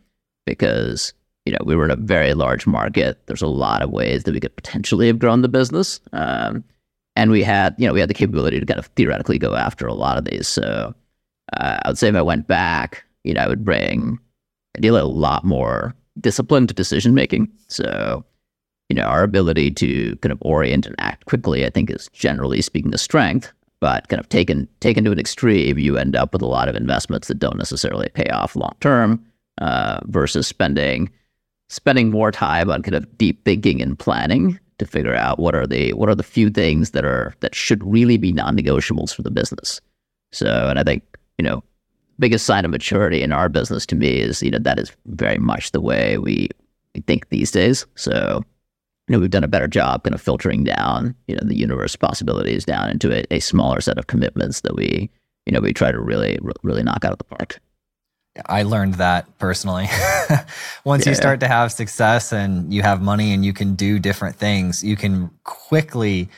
because 0.46 1.12
you 1.46 1.52
know 1.52 1.58
we 1.64 1.76
were 1.76 1.84
in 1.84 1.90
a 1.90 1.96
very 1.96 2.34
large 2.34 2.66
market. 2.66 3.18
There's 3.26 3.42
a 3.42 3.46
lot 3.46 3.82
of 3.82 3.90
ways 3.90 4.24
that 4.24 4.34
we 4.34 4.40
could 4.40 4.54
potentially 4.56 5.06
have 5.06 5.18
grown 5.18 5.42
the 5.42 5.48
business, 5.48 6.00
um, 6.12 6.64
and 7.16 7.30
we 7.30 7.42
had 7.42 7.74
you 7.78 7.86
know 7.86 7.92
we 7.92 8.00
had 8.00 8.10
the 8.10 8.14
capability 8.14 8.60
to 8.60 8.66
kind 8.66 8.78
of 8.78 8.86
theoretically 8.96 9.38
go 9.38 9.54
after 9.54 9.86
a 9.86 9.94
lot 9.94 10.18
of 10.18 10.24
these. 10.24 10.48
So 10.48 10.94
uh, 11.56 11.80
I 11.84 11.88
would 11.88 11.98
say 11.98 12.08
if 12.08 12.14
I 12.14 12.22
went 12.22 12.46
back, 12.46 13.04
you 13.24 13.34
know, 13.34 13.40
I 13.40 13.48
would 13.48 13.64
bring 13.64 14.18
ideally 14.76 15.00
a 15.00 15.06
lot 15.06 15.44
more 15.44 15.94
discipline 16.20 16.66
to 16.66 16.74
decision 16.74 17.14
making. 17.14 17.48
So 17.68 18.24
you 18.88 18.96
know, 18.96 19.04
our 19.04 19.22
ability 19.22 19.70
to 19.70 20.16
kind 20.16 20.32
of 20.32 20.38
orient 20.40 20.84
and 20.84 20.96
act 20.98 21.26
quickly, 21.26 21.64
I 21.64 21.70
think, 21.70 21.90
is 21.90 22.10
generally 22.12 22.60
speaking 22.60 22.92
a 22.92 22.98
strength 22.98 23.52
but 23.80 24.08
kind 24.08 24.20
of 24.20 24.28
taken 24.28 24.68
taken 24.80 25.04
to 25.04 25.12
an 25.12 25.18
extreme, 25.18 25.78
you 25.78 25.96
end 25.96 26.14
up 26.14 26.32
with 26.32 26.42
a 26.42 26.46
lot 26.46 26.68
of 26.68 26.76
investments 26.76 27.28
that 27.28 27.38
don't 27.38 27.56
necessarily 27.56 28.08
pay 28.14 28.28
off 28.28 28.54
long 28.54 28.76
term 28.80 29.24
uh, 29.58 30.00
versus 30.04 30.46
spending 30.46 31.10
spending 31.68 32.10
more 32.10 32.30
time 32.30 32.70
on 32.70 32.82
kind 32.82 32.94
of 32.94 33.18
deep 33.18 33.44
thinking 33.44 33.80
and 33.80 33.98
planning 33.98 34.58
to 34.78 34.86
figure 34.86 35.14
out 35.14 35.38
what 35.38 35.54
are 35.54 35.66
the 35.66 35.92
what 35.94 36.08
are 36.08 36.14
the 36.14 36.22
few 36.22 36.50
things 36.50 36.90
that 36.90 37.04
are 37.04 37.34
that 37.40 37.54
should 37.54 37.82
really 37.84 38.18
be 38.18 38.32
non-negotiables 38.32 39.14
for 39.14 39.22
the 39.22 39.30
business. 39.30 39.80
So, 40.32 40.68
and 40.68 40.78
I 40.78 40.84
think 40.84 41.02
you 41.40 41.42
know, 41.42 41.64
biggest 42.18 42.44
sign 42.44 42.66
of 42.66 42.70
maturity 42.70 43.22
in 43.22 43.32
our 43.32 43.48
business 43.48 43.86
to 43.86 43.96
me 43.96 44.20
is 44.20 44.42
you 44.42 44.50
know 44.50 44.58
that 44.58 44.78
is 44.78 44.92
very 45.06 45.38
much 45.38 45.72
the 45.72 45.80
way 45.80 46.18
we, 46.18 46.50
we 46.94 47.00
think 47.00 47.30
these 47.30 47.50
days. 47.50 47.86
So 47.94 48.44
you 49.08 49.16
know, 49.16 49.20
we've 49.20 49.30
done 49.30 49.42
a 49.42 49.48
better 49.48 49.66
job 49.66 50.04
kind 50.04 50.14
of 50.14 50.20
filtering 50.20 50.64
down, 50.64 51.14
you 51.28 51.34
know, 51.34 51.40
the 51.42 51.56
universe 51.56 51.96
possibilities 51.96 52.66
down 52.66 52.90
into 52.90 53.10
a, 53.10 53.24
a 53.34 53.40
smaller 53.40 53.80
set 53.80 53.96
of 53.96 54.06
commitments 54.06 54.60
that 54.60 54.76
we, 54.76 55.08
you 55.46 55.52
know, 55.52 55.60
we 55.60 55.72
try 55.72 55.90
to 55.90 55.98
really, 55.98 56.38
really 56.62 56.82
knock 56.82 57.06
out 57.06 57.12
of 57.12 57.18
the 57.18 57.24
park. 57.24 57.58
I 58.46 58.62
learned 58.62 58.94
that 58.94 59.38
personally. 59.38 59.88
Once 60.84 61.06
yeah. 61.06 61.10
you 61.10 61.16
start 61.16 61.40
to 61.40 61.48
have 61.48 61.72
success 61.72 62.32
and 62.32 62.72
you 62.72 62.82
have 62.82 63.00
money 63.00 63.32
and 63.32 63.44
you 63.46 63.54
can 63.54 63.74
do 63.74 63.98
different 63.98 64.36
things, 64.36 64.84
you 64.84 64.94
can 64.94 65.30
quickly 65.44 66.28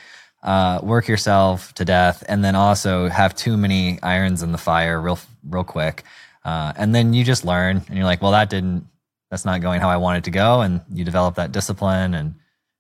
uh, 0.42 0.80
work 0.82 1.08
yourself 1.08 1.72
to 1.74 1.84
death, 1.84 2.24
and 2.28 2.44
then 2.44 2.54
also 2.54 3.08
have 3.08 3.34
too 3.34 3.56
many 3.56 4.00
irons 4.02 4.42
in 4.42 4.52
the 4.52 4.58
fire 4.58 5.00
real, 5.00 5.18
real 5.48 5.64
quick. 5.64 6.04
Uh, 6.44 6.72
and 6.76 6.94
then 6.94 7.12
you 7.12 7.24
just 7.24 7.44
learn, 7.44 7.82
and 7.86 7.96
you're 7.96 8.04
like, 8.04 8.22
well, 8.22 8.32
that 8.32 8.50
didn't, 8.50 8.86
that's 9.30 9.44
not 9.44 9.60
going 9.60 9.80
how 9.80 9.88
I 9.88 9.96
wanted 9.96 10.24
to 10.24 10.30
go, 10.30 10.60
and 10.60 10.80
you 10.92 11.04
develop 11.04 11.36
that 11.36 11.52
discipline 11.52 12.14
and 12.14 12.34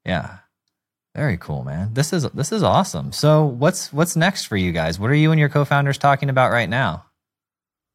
yeah. 0.04 0.38
Very 1.14 1.36
cool, 1.36 1.62
man. 1.62 1.92
This 1.92 2.14
is 2.14 2.22
this 2.30 2.52
is 2.52 2.62
awesome. 2.62 3.12
So 3.12 3.44
what's 3.44 3.92
what's 3.92 4.16
next 4.16 4.46
for 4.46 4.56
you 4.56 4.72
guys? 4.72 4.98
What 4.98 5.10
are 5.10 5.14
you 5.14 5.30
and 5.30 5.38
your 5.38 5.50
co-founders 5.50 5.98
talking 5.98 6.30
about 6.30 6.50
right 6.50 6.70
now? 6.70 7.04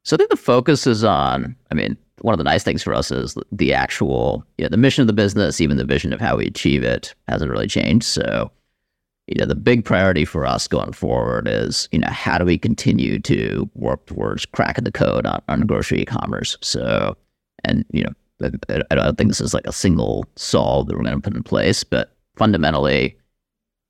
So 0.06 0.16
I 0.16 0.18
think 0.18 0.30
the 0.30 0.38
focus 0.38 0.86
is 0.86 1.04
on, 1.04 1.56
I 1.72 1.74
mean, 1.74 1.98
one 2.22 2.34
of 2.34 2.38
the 2.38 2.44
nice 2.44 2.64
things 2.64 2.84
for 2.84 2.94
us 2.94 3.12
is 3.12 3.36
the 3.52 3.74
actual, 3.74 4.46
you 4.58 4.66
know, 4.66 4.70
the 4.70 4.78
mission 4.78 5.02
of 5.02 5.08
the 5.08 5.14
business, 5.14 5.60
even 5.60 5.78
the 5.78 5.84
vision 5.84 6.14
of 6.14 6.22
how 6.22 6.38
we 6.38 6.46
achieve 6.46 6.84
it 6.84 7.14
hasn't 7.28 7.52
really 7.52 7.68
changed. 7.68 8.06
So, 8.06 8.52
you 9.28 9.36
know, 9.38 9.46
the 9.46 9.56
big 9.56 9.84
priority 9.84 10.24
for 10.24 10.46
us 10.46 10.68
going 10.68 10.94
forward 10.94 11.48
is, 11.48 11.90
you 11.92 12.00
know, 12.00 12.10
how 12.10 12.38
do 12.38 12.46
we 12.46 12.58
continue 12.58 13.20
to 13.20 13.70
work 13.76 14.06
towards 14.06 14.46
cracking 14.46 14.86
the 14.86 14.92
code 14.92 15.26
on, 15.26 15.42
on 15.50 15.62
grocery 15.62 16.02
e-commerce? 16.02 16.58
So, 16.62 17.16
and, 17.66 17.86
you 17.92 18.04
know, 18.04 18.50
I 18.90 18.96
don't 18.96 19.18
think 19.18 19.30
this 19.30 19.42
is 19.42 19.54
like 19.54 19.68
a 19.68 19.74
single 19.74 20.26
solve 20.36 20.88
that 20.88 20.96
we're 20.96 21.04
going 21.04 21.16
to 21.16 21.22
put 21.22 21.36
in 21.36 21.44
place, 21.44 21.84
but 21.84 22.16
fundamentally, 22.38 23.18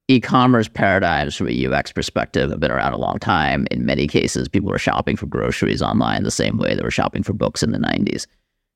e-commerce 0.08 0.70
paradigms 0.70 1.36
from 1.36 1.50
a 1.50 1.68
UX 1.68 1.92
perspective 1.92 2.50
have 2.50 2.60
been 2.60 2.72
around 2.72 2.94
a 2.94 2.98
long 2.98 3.20
time. 3.20 3.68
In 3.72 3.86
many 3.86 4.08
cases, 4.08 4.48
people 4.48 4.70
were 4.70 4.80
shopping 4.80 5.18
for 5.18 5.26
groceries 5.26 5.82
online 5.82 6.24
the 6.24 6.32
same 6.32 6.58
way 6.58 6.74
they 6.74 6.82
were 6.82 6.90
shopping 6.90 7.24
for 7.24 7.34
books 7.34 7.62
in 7.62 7.72
the 7.72 7.78
90s. 7.78 8.26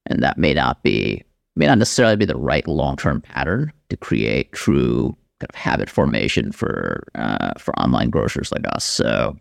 And 0.07 0.21
that 0.21 0.37
may 0.37 0.53
not 0.53 0.83
be 0.83 1.23
may 1.55 1.67
not 1.67 1.77
necessarily 1.77 2.15
be 2.15 2.25
the 2.25 2.37
right 2.37 2.67
long-term 2.67 3.21
pattern 3.21 3.71
to 3.89 3.97
create 3.97 4.51
true 4.53 5.15
kind 5.41 5.49
of 5.49 5.55
habit 5.55 5.89
formation 5.89 6.51
for 6.51 7.03
uh, 7.15 7.53
for 7.57 7.77
online 7.79 8.09
grocers 8.09 8.51
like 8.51 8.65
us. 8.73 8.83
So, 8.83 9.37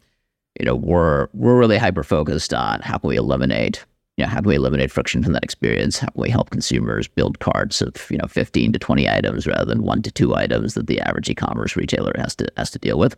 you 0.58 0.66
know, 0.66 0.74
we're 0.74 1.28
we're 1.32 1.58
really 1.58 1.78
hyper 1.78 2.02
focused 2.02 2.52
on 2.52 2.80
how 2.80 2.98
can 2.98 3.08
we 3.08 3.16
eliminate 3.16 3.84
you 4.20 4.26
know, 4.26 4.32
how 4.32 4.40
can 4.40 4.48
we 4.48 4.56
eliminate 4.56 4.90
friction 4.90 5.22
from 5.22 5.32
that 5.32 5.42
experience? 5.42 5.98
How 5.98 6.08
can 6.08 6.20
we 6.20 6.28
help 6.28 6.50
consumers 6.50 7.08
build 7.08 7.38
carts 7.38 7.80
of, 7.80 7.94
you 8.10 8.18
know, 8.18 8.26
15 8.26 8.72
to 8.74 8.78
20 8.78 9.08
items 9.08 9.46
rather 9.46 9.64
than 9.64 9.82
one 9.82 10.02
to 10.02 10.10
two 10.10 10.34
items 10.34 10.74
that 10.74 10.88
the 10.88 11.00
average 11.00 11.30
e-commerce 11.30 11.74
retailer 11.74 12.12
has 12.18 12.34
to 12.36 12.46
has 12.58 12.70
to 12.72 12.78
deal 12.78 12.98
with? 12.98 13.16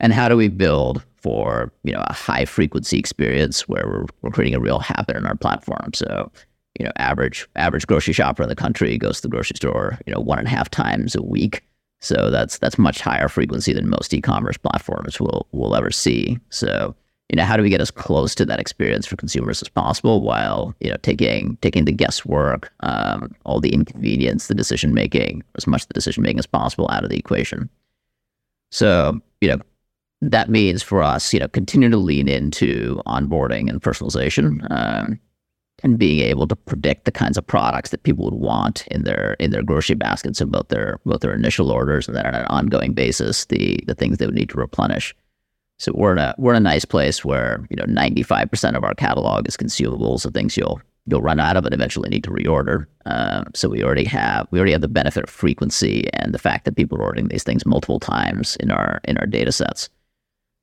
And 0.00 0.12
how 0.12 0.28
do 0.28 0.36
we 0.36 0.48
build 0.48 1.02
for, 1.16 1.72
you 1.82 1.94
know, 1.94 2.04
a 2.06 2.12
high 2.12 2.44
frequency 2.44 2.98
experience 2.98 3.66
where 3.68 3.86
we're, 3.86 4.06
we're 4.20 4.30
creating 4.30 4.54
a 4.54 4.60
real 4.60 4.80
habit 4.80 5.16
in 5.16 5.24
our 5.24 5.36
platform? 5.36 5.94
So, 5.94 6.30
you 6.78 6.84
know, 6.84 6.92
average 6.96 7.48
average 7.56 7.86
grocery 7.86 8.12
shopper 8.12 8.42
in 8.42 8.50
the 8.50 8.54
country 8.54 8.98
goes 8.98 9.16
to 9.16 9.22
the 9.22 9.28
grocery 9.28 9.56
store, 9.56 9.98
you 10.06 10.12
know, 10.12 10.20
one 10.20 10.38
and 10.38 10.46
a 10.46 10.50
half 10.50 10.68
times 10.68 11.14
a 11.14 11.22
week. 11.22 11.62
So 12.00 12.30
that's 12.30 12.58
that's 12.58 12.78
much 12.78 13.00
higher 13.00 13.28
frequency 13.28 13.72
than 13.72 13.88
most 13.88 14.12
e-commerce 14.12 14.58
platforms 14.58 15.18
will 15.18 15.46
will 15.52 15.74
ever 15.74 15.90
see. 15.90 16.38
So 16.50 16.94
you 17.30 17.36
know, 17.36 17.44
how 17.44 17.56
do 17.56 17.62
we 17.62 17.70
get 17.70 17.80
as 17.80 17.90
close 17.90 18.34
to 18.34 18.44
that 18.44 18.60
experience 18.60 19.06
for 19.06 19.16
consumers 19.16 19.62
as 19.62 19.68
possible 19.68 20.20
while, 20.20 20.74
you 20.80 20.90
know, 20.90 20.96
taking 21.02 21.56
taking 21.62 21.86
the 21.86 21.92
guesswork, 21.92 22.70
um, 22.80 23.34
all 23.44 23.60
the 23.60 23.72
inconvenience, 23.72 24.46
the 24.46 24.54
decision 24.54 24.92
making, 24.92 25.42
as 25.56 25.66
much 25.66 25.86
the 25.86 25.94
decision 25.94 26.22
making 26.22 26.38
as 26.38 26.46
possible 26.46 26.88
out 26.90 27.02
of 27.02 27.10
the 27.10 27.18
equation. 27.18 27.70
So, 28.70 29.20
you 29.40 29.48
know, 29.48 29.58
that 30.20 30.50
means 30.50 30.82
for 30.82 31.02
us, 31.02 31.32
you 31.32 31.40
know, 31.40 31.48
continue 31.48 31.88
to 31.88 31.96
lean 31.96 32.28
into 32.28 33.00
onboarding 33.06 33.70
and 33.70 33.80
personalization. 33.80 34.66
Um, 34.70 35.18
and 35.82 35.98
being 35.98 36.20
able 36.20 36.46
to 36.46 36.56
predict 36.56 37.04
the 37.04 37.12
kinds 37.12 37.36
of 37.36 37.46
products 37.46 37.90
that 37.90 38.02
people 38.02 38.24
would 38.24 38.34
want 38.34 38.86
in 38.88 39.04
their 39.04 39.36
in 39.38 39.50
their 39.50 39.62
grocery 39.62 39.96
baskets 39.96 40.40
and 40.40 40.52
both 40.52 40.68
their 40.68 40.98
both 41.04 41.20
their 41.20 41.34
initial 41.34 41.70
orders 41.70 42.06
and 42.06 42.16
then 42.16 42.26
on 42.26 42.34
an 42.34 42.46
ongoing 42.46 42.92
basis 42.92 43.44
the 43.46 43.78
the 43.86 43.94
things 43.94 44.18
they 44.18 44.26
would 44.26 44.34
need 44.34 44.48
to 44.48 44.58
replenish. 44.58 45.14
So 45.78 45.92
we're 45.94 46.12
in 46.12 46.18
a 46.18 46.34
we're 46.38 46.52
in 46.52 46.58
a 46.58 46.60
nice 46.60 46.84
place 46.84 47.24
where 47.24 47.66
you 47.70 47.76
know 47.76 47.84
ninety 47.86 48.22
five 48.22 48.50
percent 48.50 48.76
of 48.76 48.84
our 48.84 48.94
catalog 48.94 49.48
is 49.48 49.56
consumables, 49.56 50.20
so 50.20 50.30
things 50.30 50.56
you'll 50.56 50.80
you'll 51.06 51.22
run 51.22 51.40
out 51.40 51.56
of 51.56 51.64
and 51.64 51.74
eventually 51.74 52.08
need 52.08 52.24
to 52.24 52.30
reorder. 52.30 52.86
Um, 53.04 53.46
so 53.54 53.68
we 53.68 53.82
already 53.82 54.04
have 54.04 54.46
we 54.50 54.58
already 54.58 54.72
have 54.72 54.80
the 54.80 54.88
benefit 54.88 55.24
of 55.24 55.30
frequency 55.30 56.08
and 56.14 56.32
the 56.32 56.38
fact 56.38 56.64
that 56.64 56.76
people 56.76 56.98
are 56.98 57.02
ordering 57.02 57.28
these 57.28 57.42
things 57.42 57.66
multiple 57.66 58.00
times 58.00 58.56
in 58.56 58.70
our 58.70 59.00
in 59.04 59.18
our 59.18 59.26
data 59.26 59.52
sets. 59.52 59.90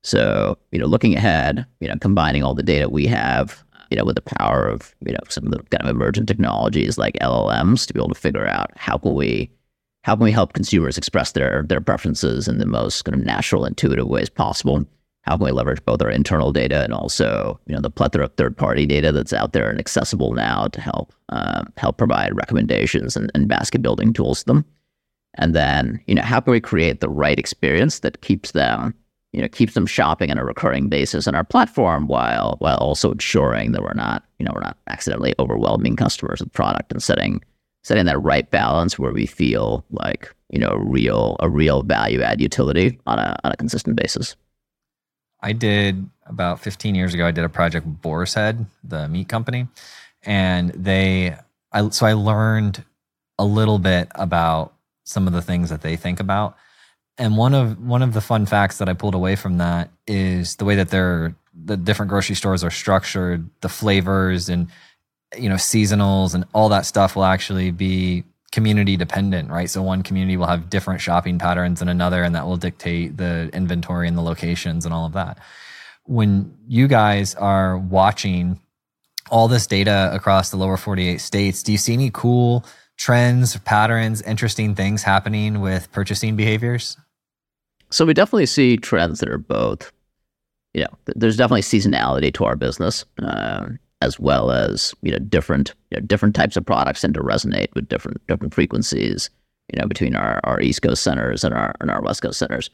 So 0.02 0.58
you 0.72 0.78
know, 0.78 0.86
looking 0.86 1.14
ahead, 1.14 1.66
you 1.80 1.88
know, 1.88 1.96
combining 2.00 2.42
all 2.42 2.54
the 2.54 2.62
data 2.62 2.88
we 2.88 3.06
have, 3.06 3.62
you 3.92 3.96
know, 3.96 4.06
with 4.06 4.16
the 4.16 4.22
power 4.22 4.68
of 4.68 4.94
you 5.06 5.12
know 5.12 5.20
some 5.28 5.44
of 5.44 5.50
the 5.52 5.58
kind 5.64 5.82
of 5.82 5.94
emergent 5.94 6.26
technologies 6.26 6.96
like 6.96 7.12
LLMs 7.20 7.86
to 7.86 7.92
be 7.92 8.00
able 8.00 8.08
to 8.08 8.14
figure 8.14 8.46
out 8.46 8.70
how 8.74 8.96
can 8.96 9.14
we 9.14 9.50
how 10.04 10.16
can 10.16 10.24
we 10.24 10.32
help 10.32 10.54
consumers 10.54 10.96
express 10.96 11.32
their 11.32 11.62
their 11.68 11.82
preferences 11.82 12.48
in 12.48 12.56
the 12.56 12.64
most 12.64 13.04
kind 13.04 13.14
of 13.14 13.26
natural, 13.26 13.66
intuitive 13.66 14.06
ways 14.06 14.30
possible? 14.30 14.82
How 15.24 15.36
can 15.36 15.44
we 15.44 15.52
leverage 15.52 15.84
both 15.84 16.00
our 16.00 16.10
internal 16.10 16.52
data 16.52 16.82
and 16.82 16.94
also 16.94 17.60
you 17.66 17.74
know 17.74 17.82
the 17.82 17.90
plethora 17.90 18.24
of 18.24 18.32
third 18.32 18.56
party 18.56 18.86
data 18.86 19.12
that's 19.12 19.34
out 19.34 19.52
there 19.52 19.68
and 19.68 19.78
accessible 19.78 20.32
now 20.32 20.68
to 20.68 20.80
help 20.80 21.12
uh, 21.28 21.64
help 21.76 21.98
provide 21.98 22.34
recommendations 22.34 23.14
and, 23.14 23.30
and, 23.34 23.46
basket 23.46 23.82
building 23.82 24.14
tools 24.14 24.40
to 24.40 24.46
them? 24.46 24.64
And 25.34 25.54
then 25.54 26.00
you 26.06 26.14
know 26.14 26.22
how 26.22 26.40
can 26.40 26.52
we 26.52 26.60
create 26.60 27.00
the 27.00 27.10
right 27.10 27.38
experience 27.38 27.98
that 27.98 28.22
keeps 28.22 28.52
them 28.52 28.94
you 29.32 29.40
know 29.40 29.48
keeps 29.48 29.74
them 29.74 29.86
shopping 29.86 30.30
on 30.30 30.38
a 30.38 30.44
recurring 30.44 30.88
basis 30.88 31.26
on 31.26 31.34
our 31.34 31.44
platform 31.44 32.06
while 32.06 32.56
while 32.58 32.76
also 32.78 33.12
ensuring 33.12 33.72
that 33.72 33.82
we're 33.82 33.94
not 33.94 34.24
you 34.38 34.44
know 34.44 34.52
we're 34.54 34.60
not 34.60 34.76
accidentally 34.88 35.34
overwhelming 35.38 35.96
customers 35.96 36.40
with 36.40 36.52
product 36.52 36.92
and 36.92 37.02
setting 37.02 37.42
setting 37.82 38.04
that 38.06 38.20
right 38.22 38.50
balance 38.50 38.98
where 38.98 39.12
we 39.12 39.26
feel 39.26 39.84
like 39.90 40.32
you 40.50 40.58
know 40.58 40.74
real 40.76 41.36
a 41.40 41.48
real 41.48 41.82
value 41.82 42.22
add 42.22 42.40
utility 42.40 42.98
on 43.06 43.18
a 43.18 43.36
on 43.44 43.52
a 43.52 43.56
consistent 43.56 43.96
basis 43.96 44.36
I 45.42 45.52
did 45.52 46.08
about 46.26 46.60
15 46.60 46.94
years 46.94 47.14
ago. 47.14 47.26
I 47.26 47.32
did 47.32 47.44
a 47.44 47.48
project 47.48 47.84
with 47.84 48.00
Boar's 48.00 48.34
Head, 48.34 48.64
the 48.84 49.08
meat 49.08 49.28
company, 49.28 49.66
and 50.22 50.70
they. 50.70 51.36
I 51.72 51.88
so 51.88 52.06
I 52.06 52.12
learned 52.12 52.84
a 53.38 53.44
little 53.44 53.78
bit 53.78 54.08
about 54.14 54.74
some 55.04 55.26
of 55.26 55.32
the 55.32 55.42
things 55.42 55.68
that 55.70 55.82
they 55.82 55.96
think 55.96 56.20
about. 56.20 56.56
And 57.18 57.36
one 57.36 57.54
of 57.54 57.78
one 57.78 58.02
of 58.02 58.14
the 58.14 58.20
fun 58.20 58.46
facts 58.46 58.78
that 58.78 58.88
I 58.88 58.94
pulled 58.94 59.14
away 59.14 59.36
from 59.36 59.58
that 59.58 59.90
is 60.06 60.56
the 60.56 60.64
way 60.64 60.76
that 60.76 60.90
they're 60.90 61.34
the 61.54 61.76
different 61.76 62.08
grocery 62.08 62.34
stores 62.34 62.64
are 62.64 62.70
structured, 62.70 63.48
the 63.60 63.68
flavors 63.68 64.48
and 64.48 64.68
you 65.36 65.48
know 65.48 65.56
seasonals 65.56 66.34
and 66.34 66.44
all 66.54 66.68
that 66.70 66.86
stuff 66.86 67.16
will 67.16 67.24
actually 67.24 67.70
be 67.70 68.24
community 68.50 68.96
dependent, 68.96 69.50
right? 69.50 69.68
So 69.68 69.82
one 69.82 70.02
community 70.02 70.36
will 70.36 70.46
have 70.46 70.70
different 70.70 71.00
shopping 71.00 71.38
patterns 71.38 71.80
than 71.80 71.88
another, 71.88 72.22
and 72.22 72.34
that 72.34 72.46
will 72.46 72.58
dictate 72.58 73.16
the 73.16 73.50
inventory 73.52 74.06
and 74.06 74.16
the 74.16 74.22
locations 74.22 74.84
and 74.84 74.94
all 74.94 75.06
of 75.06 75.14
that. 75.14 75.38
When 76.04 76.54
you 76.68 76.86
guys 76.86 77.34
are 77.34 77.78
watching 77.78 78.60
all 79.30 79.48
this 79.48 79.66
data 79.66 80.10
across 80.12 80.50
the 80.50 80.56
lower 80.56 80.76
48 80.76 81.20
states, 81.20 81.62
do 81.62 81.72
you 81.72 81.78
see 81.78 81.94
any 81.94 82.10
cool 82.10 82.64
trends, 83.02 83.56
patterns, 83.58 84.22
interesting 84.22 84.76
things 84.76 85.02
happening 85.02 85.60
with 85.60 85.90
purchasing 85.90 86.36
behaviors? 86.36 86.96
So 87.90 88.06
we 88.06 88.14
definitely 88.14 88.46
see 88.46 88.76
trends 88.76 89.18
that 89.18 89.28
are 89.28 89.38
both, 89.38 89.90
you 90.72 90.82
know, 90.82 90.98
there's 91.16 91.36
definitely 91.36 91.62
seasonality 91.62 92.32
to 92.34 92.44
our 92.44 92.54
business. 92.54 93.04
Um, 93.18 93.80
as 94.00 94.18
well 94.18 94.50
as 94.50 94.92
you 95.02 95.12
know 95.12 95.18
different 95.18 95.74
you 95.92 96.00
know, 96.00 96.04
different 96.04 96.34
types 96.34 96.56
of 96.56 96.66
products 96.66 97.02
tend 97.02 97.14
to 97.14 97.20
resonate 97.20 97.72
with 97.74 97.88
different 97.88 98.20
different 98.26 98.52
frequencies. 98.52 99.30
You 99.72 99.80
know, 99.80 99.86
between 99.86 100.16
our, 100.16 100.40
our 100.42 100.60
East 100.60 100.82
Coast 100.82 101.04
centers 101.04 101.44
and 101.44 101.54
our 101.54 101.74
and 101.80 101.90
our 101.90 102.02
West 102.02 102.20
Coast 102.20 102.38
centers. 102.38 102.68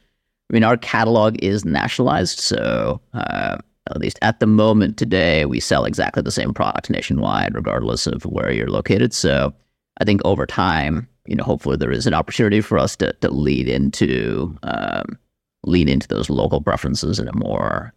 I 0.49 0.53
mean, 0.53 0.63
our 0.63 0.75
catalog 0.75 1.37
is 1.43 1.63
nationalized, 1.65 2.39
so 2.39 2.99
uh, 3.13 3.57
at 3.89 3.97
least 3.99 4.17
at 4.21 4.39
the 4.39 4.47
moment 4.47 4.97
today, 4.97 5.45
we 5.45 5.59
sell 5.59 5.85
exactly 5.85 6.23
the 6.23 6.31
same 6.31 6.53
products 6.53 6.89
nationwide, 6.89 7.53
regardless 7.53 8.07
of 8.07 8.23
where 8.25 8.51
you're 8.51 8.71
located. 8.71 9.13
So, 9.13 9.53
I 9.99 10.05
think 10.05 10.21
over 10.23 10.45
time, 10.45 11.07
you 11.25 11.35
know, 11.35 11.43
hopefully 11.43 11.77
there 11.77 11.91
is 11.91 12.07
an 12.07 12.13
opportunity 12.13 12.61
for 12.61 12.77
us 12.77 12.95
to 12.97 13.13
to 13.13 13.31
lead 13.31 13.67
into 13.67 14.57
um, 14.63 15.17
lean 15.63 15.89
into 15.89 16.07
those 16.07 16.29
local 16.29 16.61
preferences 16.61 17.19
in 17.19 17.27
a 17.27 17.35
more 17.35 17.93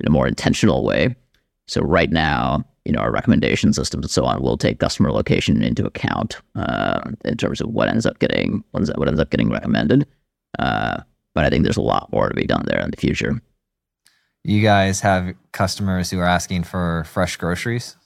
in 0.00 0.06
a 0.06 0.10
more 0.10 0.26
intentional 0.26 0.84
way. 0.84 1.14
So 1.68 1.82
right 1.82 2.10
now, 2.10 2.64
you 2.84 2.92
know, 2.92 3.00
our 3.00 3.10
recommendation 3.10 3.72
systems 3.72 4.04
and 4.04 4.10
so 4.10 4.24
on 4.24 4.40
will 4.40 4.56
take 4.56 4.78
customer 4.78 5.10
location 5.10 5.62
into 5.62 5.84
account 5.84 6.36
uh, 6.54 7.00
in 7.24 7.36
terms 7.36 7.60
of 7.60 7.68
what 7.68 7.88
ends 7.88 8.06
up 8.06 8.18
getting 8.20 8.62
what 8.70 9.08
ends 9.08 9.20
up 9.20 9.30
getting 9.30 9.50
recommended. 9.50 10.06
Uh, 10.58 11.02
but 11.34 11.44
I 11.44 11.50
think 11.50 11.64
there's 11.64 11.76
a 11.76 11.82
lot 11.82 12.10
more 12.12 12.28
to 12.28 12.34
be 12.34 12.46
done 12.46 12.64
there 12.66 12.80
in 12.80 12.90
the 12.90 12.96
future. 12.96 13.40
You 14.44 14.62
guys 14.62 15.00
have 15.00 15.34
customers 15.52 16.10
who 16.10 16.20
are 16.20 16.24
asking 16.24 16.64
for 16.64 17.04
fresh 17.04 17.36
groceries. 17.36 17.96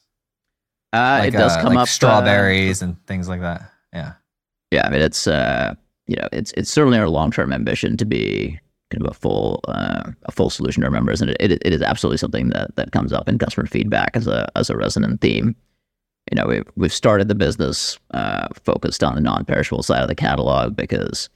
Uh, 0.92 1.18
like, 1.20 1.34
it 1.34 1.36
does 1.36 1.56
uh, 1.56 1.62
come 1.62 1.74
like 1.74 1.82
up 1.82 1.88
strawberries 1.88 2.82
uh, 2.82 2.86
and 2.86 3.06
things 3.06 3.28
like 3.28 3.40
that. 3.40 3.70
Yeah, 3.92 4.14
yeah. 4.70 4.86
I 4.86 4.90
mean, 4.90 5.02
it's 5.02 5.26
uh, 5.26 5.74
you 6.06 6.16
know, 6.16 6.28
it's 6.32 6.52
it's 6.56 6.70
certainly 6.70 6.98
our 6.98 7.08
long 7.08 7.30
term 7.30 7.52
ambition 7.52 7.96
to 7.96 8.04
be 8.04 8.58
kind 8.90 9.06
of 9.06 9.10
a 9.10 9.14
full 9.14 9.60
uh, 9.68 10.10
a 10.24 10.32
full 10.32 10.50
solution 10.50 10.80
to 10.80 10.86
our 10.86 10.90
members, 10.90 11.20
and 11.20 11.30
it, 11.30 11.36
it, 11.40 11.62
it 11.64 11.72
is 11.72 11.82
absolutely 11.82 12.18
something 12.18 12.48
that 12.48 12.74
that 12.76 12.92
comes 12.92 13.12
up 13.12 13.28
in 13.28 13.38
customer 13.38 13.66
feedback 13.66 14.10
as 14.14 14.26
a 14.26 14.50
as 14.56 14.68
a 14.68 14.76
resonant 14.76 15.20
theme. 15.20 15.54
You 16.30 16.36
know, 16.36 16.46
we've 16.46 16.66
we've 16.76 16.92
started 16.92 17.28
the 17.28 17.34
business 17.34 17.98
uh, 18.12 18.48
focused 18.64 19.04
on 19.04 19.14
the 19.14 19.20
non-perishable 19.20 19.82
side 19.82 20.02
of 20.02 20.08
the 20.08 20.14
catalog 20.14 20.74
because 20.74 21.28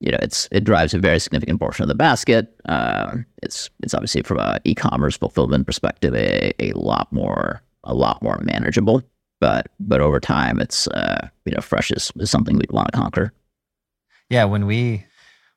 you 0.00 0.10
know 0.10 0.18
it's 0.20 0.48
it 0.50 0.64
drives 0.64 0.94
a 0.94 0.98
very 0.98 1.20
significant 1.20 1.60
portion 1.60 1.84
of 1.84 1.88
the 1.88 1.94
basket. 1.94 2.52
Uh, 2.68 3.18
it's 3.42 3.70
it's 3.82 3.94
obviously 3.94 4.22
from 4.22 4.38
an 4.40 4.58
e 4.64 4.74
commerce 4.74 5.16
fulfillment 5.16 5.66
perspective 5.66 6.14
a, 6.14 6.52
a 6.58 6.72
lot 6.72 7.12
more 7.12 7.62
a 7.88 7.94
lot 7.94 8.22
more 8.22 8.38
manageable. 8.42 9.02
But 9.40 9.68
but 9.80 10.00
over 10.00 10.20
time, 10.20 10.60
it's 10.60 10.86
uh, 10.88 11.28
you 11.44 11.52
know 11.52 11.60
fresh 11.60 11.90
is, 11.90 12.12
is 12.16 12.30
something 12.30 12.56
we'd 12.56 12.70
want 12.70 12.92
to 12.92 12.98
conquer. 12.98 13.32
Yeah, 14.30 14.44
when 14.44 14.66
we 14.66 15.04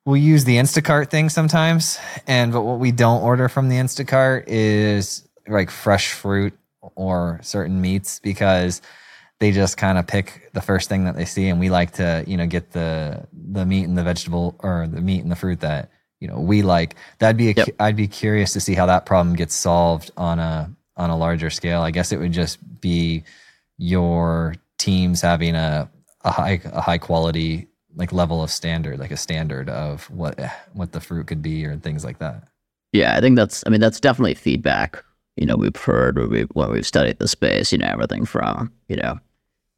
we'll 0.06 0.18
use 0.18 0.46
the 0.46 0.58
Instacart 0.58 1.10
thing 1.10 1.30
sometimes. 1.30 2.00
And 2.28 2.52
but 2.52 2.62
what 2.62 2.80
we 2.80 2.92
don't 2.92 3.22
order 3.22 3.50
from 3.50 3.70
the 3.70 3.76
Instacart 3.76 4.46
is 4.48 5.28
like 5.48 5.70
fresh 5.70 6.12
fruit 6.12 6.58
or 6.96 7.40
certain 7.44 7.82
meats 7.82 8.20
because 8.20 8.82
they 9.40 9.52
just 9.52 9.78
kind 9.78 9.98
of 9.98 10.08
pick 10.08 10.50
the 10.54 10.62
first 10.62 10.90
thing 10.90 11.06
that 11.06 11.16
they 11.16 11.26
see 11.26 11.48
and 11.48 11.60
we 11.60 11.70
like 11.70 11.92
to, 11.94 12.24
you 12.28 12.38
know, 12.38 12.46
get 12.46 12.72
the 12.72 13.28
the 13.34 13.66
meat 13.66 13.86
and 13.86 13.98
the 13.98 14.04
vegetable 14.04 14.56
or 14.60 14.88
the 14.88 15.02
meat 15.02 15.22
and 15.22 15.32
the 15.32 15.36
fruit 15.36 15.60
that, 15.62 15.90
you 16.20 16.28
know, 16.28 16.40
we 16.40 16.62
like. 16.62 16.96
That'd 17.20 17.38
be 17.38 17.50
a, 17.50 17.54
yep. 17.54 17.70
I'd 17.80 17.96
be 17.96 18.08
curious 18.08 18.54
to 18.54 18.60
see 18.60 18.76
how 18.76 18.86
that 18.86 19.06
problem 19.06 19.36
gets 19.36 19.56
solved 19.56 20.12
on 20.18 20.40
a 20.40 20.72
on 21.02 21.10
a 21.10 21.18
larger 21.18 21.50
scale. 21.50 21.82
I 21.82 21.90
guess 21.90 22.12
it 22.12 22.20
would 22.20 22.32
just 22.32 22.60
be 22.80 23.24
your 23.78 24.56
teams 24.78 25.22
having 25.22 25.56
a 25.56 25.90
a 26.24 26.32
high 26.32 26.62
a 26.66 26.82
high 26.82 27.00
quality 27.00 27.68
like 27.96 28.14
level 28.14 28.44
of 28.44 28.52
standard, 28.52 29.00
like 29.00 29.12
a 29.12 29.18
standard 29.18 29.68
of 29.70 30.10
what 30.12 30.40
what 30.74 30.92
the 30.92 31.02
fruit 31.02 31.28
could 31.28 31.42
be 31.42 31.66
or 31.66 31.76
things 31.78 32.06
like 32.06 32.20
that. 32.20 32.48
Yeah, 32.94 33.16
I 33.16 33.22
think 33.22 33.36
that's. 33.36 33.64
I 33.66 33.70
mean, 33.70 33.82
that's 33.82 34.00
definitely 34.00 34.36
feedback. 34.36 35.04
You 35.38 35.46
know, 35.46 35.56
we've 35.56 35.76
heard 35.76 36.18
when 36.18 36.30
we've, 36.30 36.50
when 36.54 36.72
we've 36.72 36.86
studied 36.86 37.20
the 37.20 37.28
space. 37.28 37.72
You 37.72 37.80
know, 37.80 37.88
everything 37.88 38.26
from 38.26 38.72
you 38.88 38.98
know, 38.98 39.18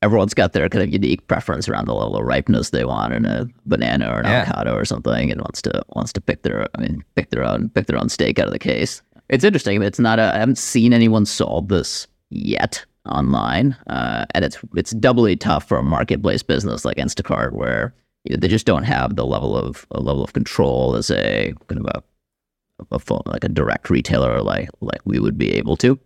everyone's 0.01 0.33
got 0.33 0.51
their 0.53 0.67
kind 0.67 0.83
of 0.83 0.91
unique 0.91 1.25
preference 1.27 1.69
around 1.69 1.87
the 1.87 1.93
level 1.93 2.17
of 2.17 2.25
ripeness 2.25 2.71
they 2.71 2.85
want 2.85 3.13
in 3.13 3.25
a 3.25 3.47
banana 3.65 4.11
or 4.11 4.19
an 4.19 4.25
yeah. 4.25 4.41
avocado 4.41 4.75
or 4.75 4.83
something, 4.83 5.31
and 5.31 5.39
wants 5.39 5.61
to 5.61 5.83
wants 5.89 6.11
to 6.13 6.21
pick 6.21 6.41
their. 6.41 6.67
I 6.75 6.81
mean, 6.81 7.03
pick 7.15 7.29
their 7.29 7.45
own 7.45 7.69
pick 7.69 7.85
their 7.85 7.99
own 7.99 8.09
steak 8.09 8.39
out 8.39 8.47
of 8.47 8.53
the 8.53 8.59
case. 8.59 9.01
It's 9.33 9.43
interesting. 9.43 9.81
It's 9.81 9.97
not. 9.97 10.19
A, 10.19 10.31
I 10.35 10.37
haven't 10.37 10.59
seen 10.59 10.93
anyone 10.93 11.25
solve 11.25 11.67
this 11.67 12.05
yet 12.29 12.85
online, 13.09 13.75
uh, 13.87 14.25
and 14.35 14.45
it's 14.45 14.59
it's 14.75 14.91
doubly 14.91 15.35
tough 15.35 15.67
for 15.67 15.79
a 15.79 15.83
marketplace 15.83 16.43
business 16.43 16.85
like 16.85 16.97
Instacart, 16.97 17.53
where 17.53 17.95
you 18.25 18.35
know, 18.35 18.39
they 18.39 18.47
just 18.47 18.67
don't 18.67 18.83
have 18.83 19.15
the 19.15 19.25
level 19.25 19.57
of 19.57 19.87
a 19.89 19.99
level 19.99 20.23
of 20.23 20.33
control 20.33 20.95
as 20.95 21.09
a 21.09 21.51
kind 21.67 21.83
of 21.83 21.87
a, 21.95 22.95
a 22.95 22.99
full, 22.99 23.23
like 23.25 23.43
a 23.43 23.49
direct 23.49 23.89
retailer 23.89 24.39
like 24.43 24.69
like 24.81 25.01
we 25.05 25.17
would 25.17 25.35
be 25.35 25.51
able 25.53 25.77
to. 25.77 25.99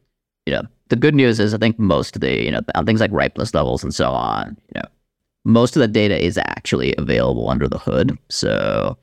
You 0.45 0.53
know, 0.53 0.63
the 0.87 0.95
good 0.95 1.13
news 1.13 1.41
is 1.41 1.53
I 1.53 1.57
think 1.57 1.77
most 1.77 2.15
of 2.15 2.21
the 2.21 2.45
you 2.45 2.51
know 2.51 2.61
on 2.75 2.85
things 2.85 3.01
like 3.01 3.11
ripeness 3.11 3.53
levels 3.53 3.83
and 3.83 3.93
so 3.93 4.09
on, 4.09 4.55
you 4.73 4.79
know, 4.79 4.87
most 5.43 5.75
of 5.75 5.81
the 5.81 5.89
data 5.89 6.17
is 6.23 6.37
actually 6.37 6.95
available 6.97 7.49
under 7.49 7.67
the 7.67 7.77
hood. 7.77 8.17
So, 8.29 8.97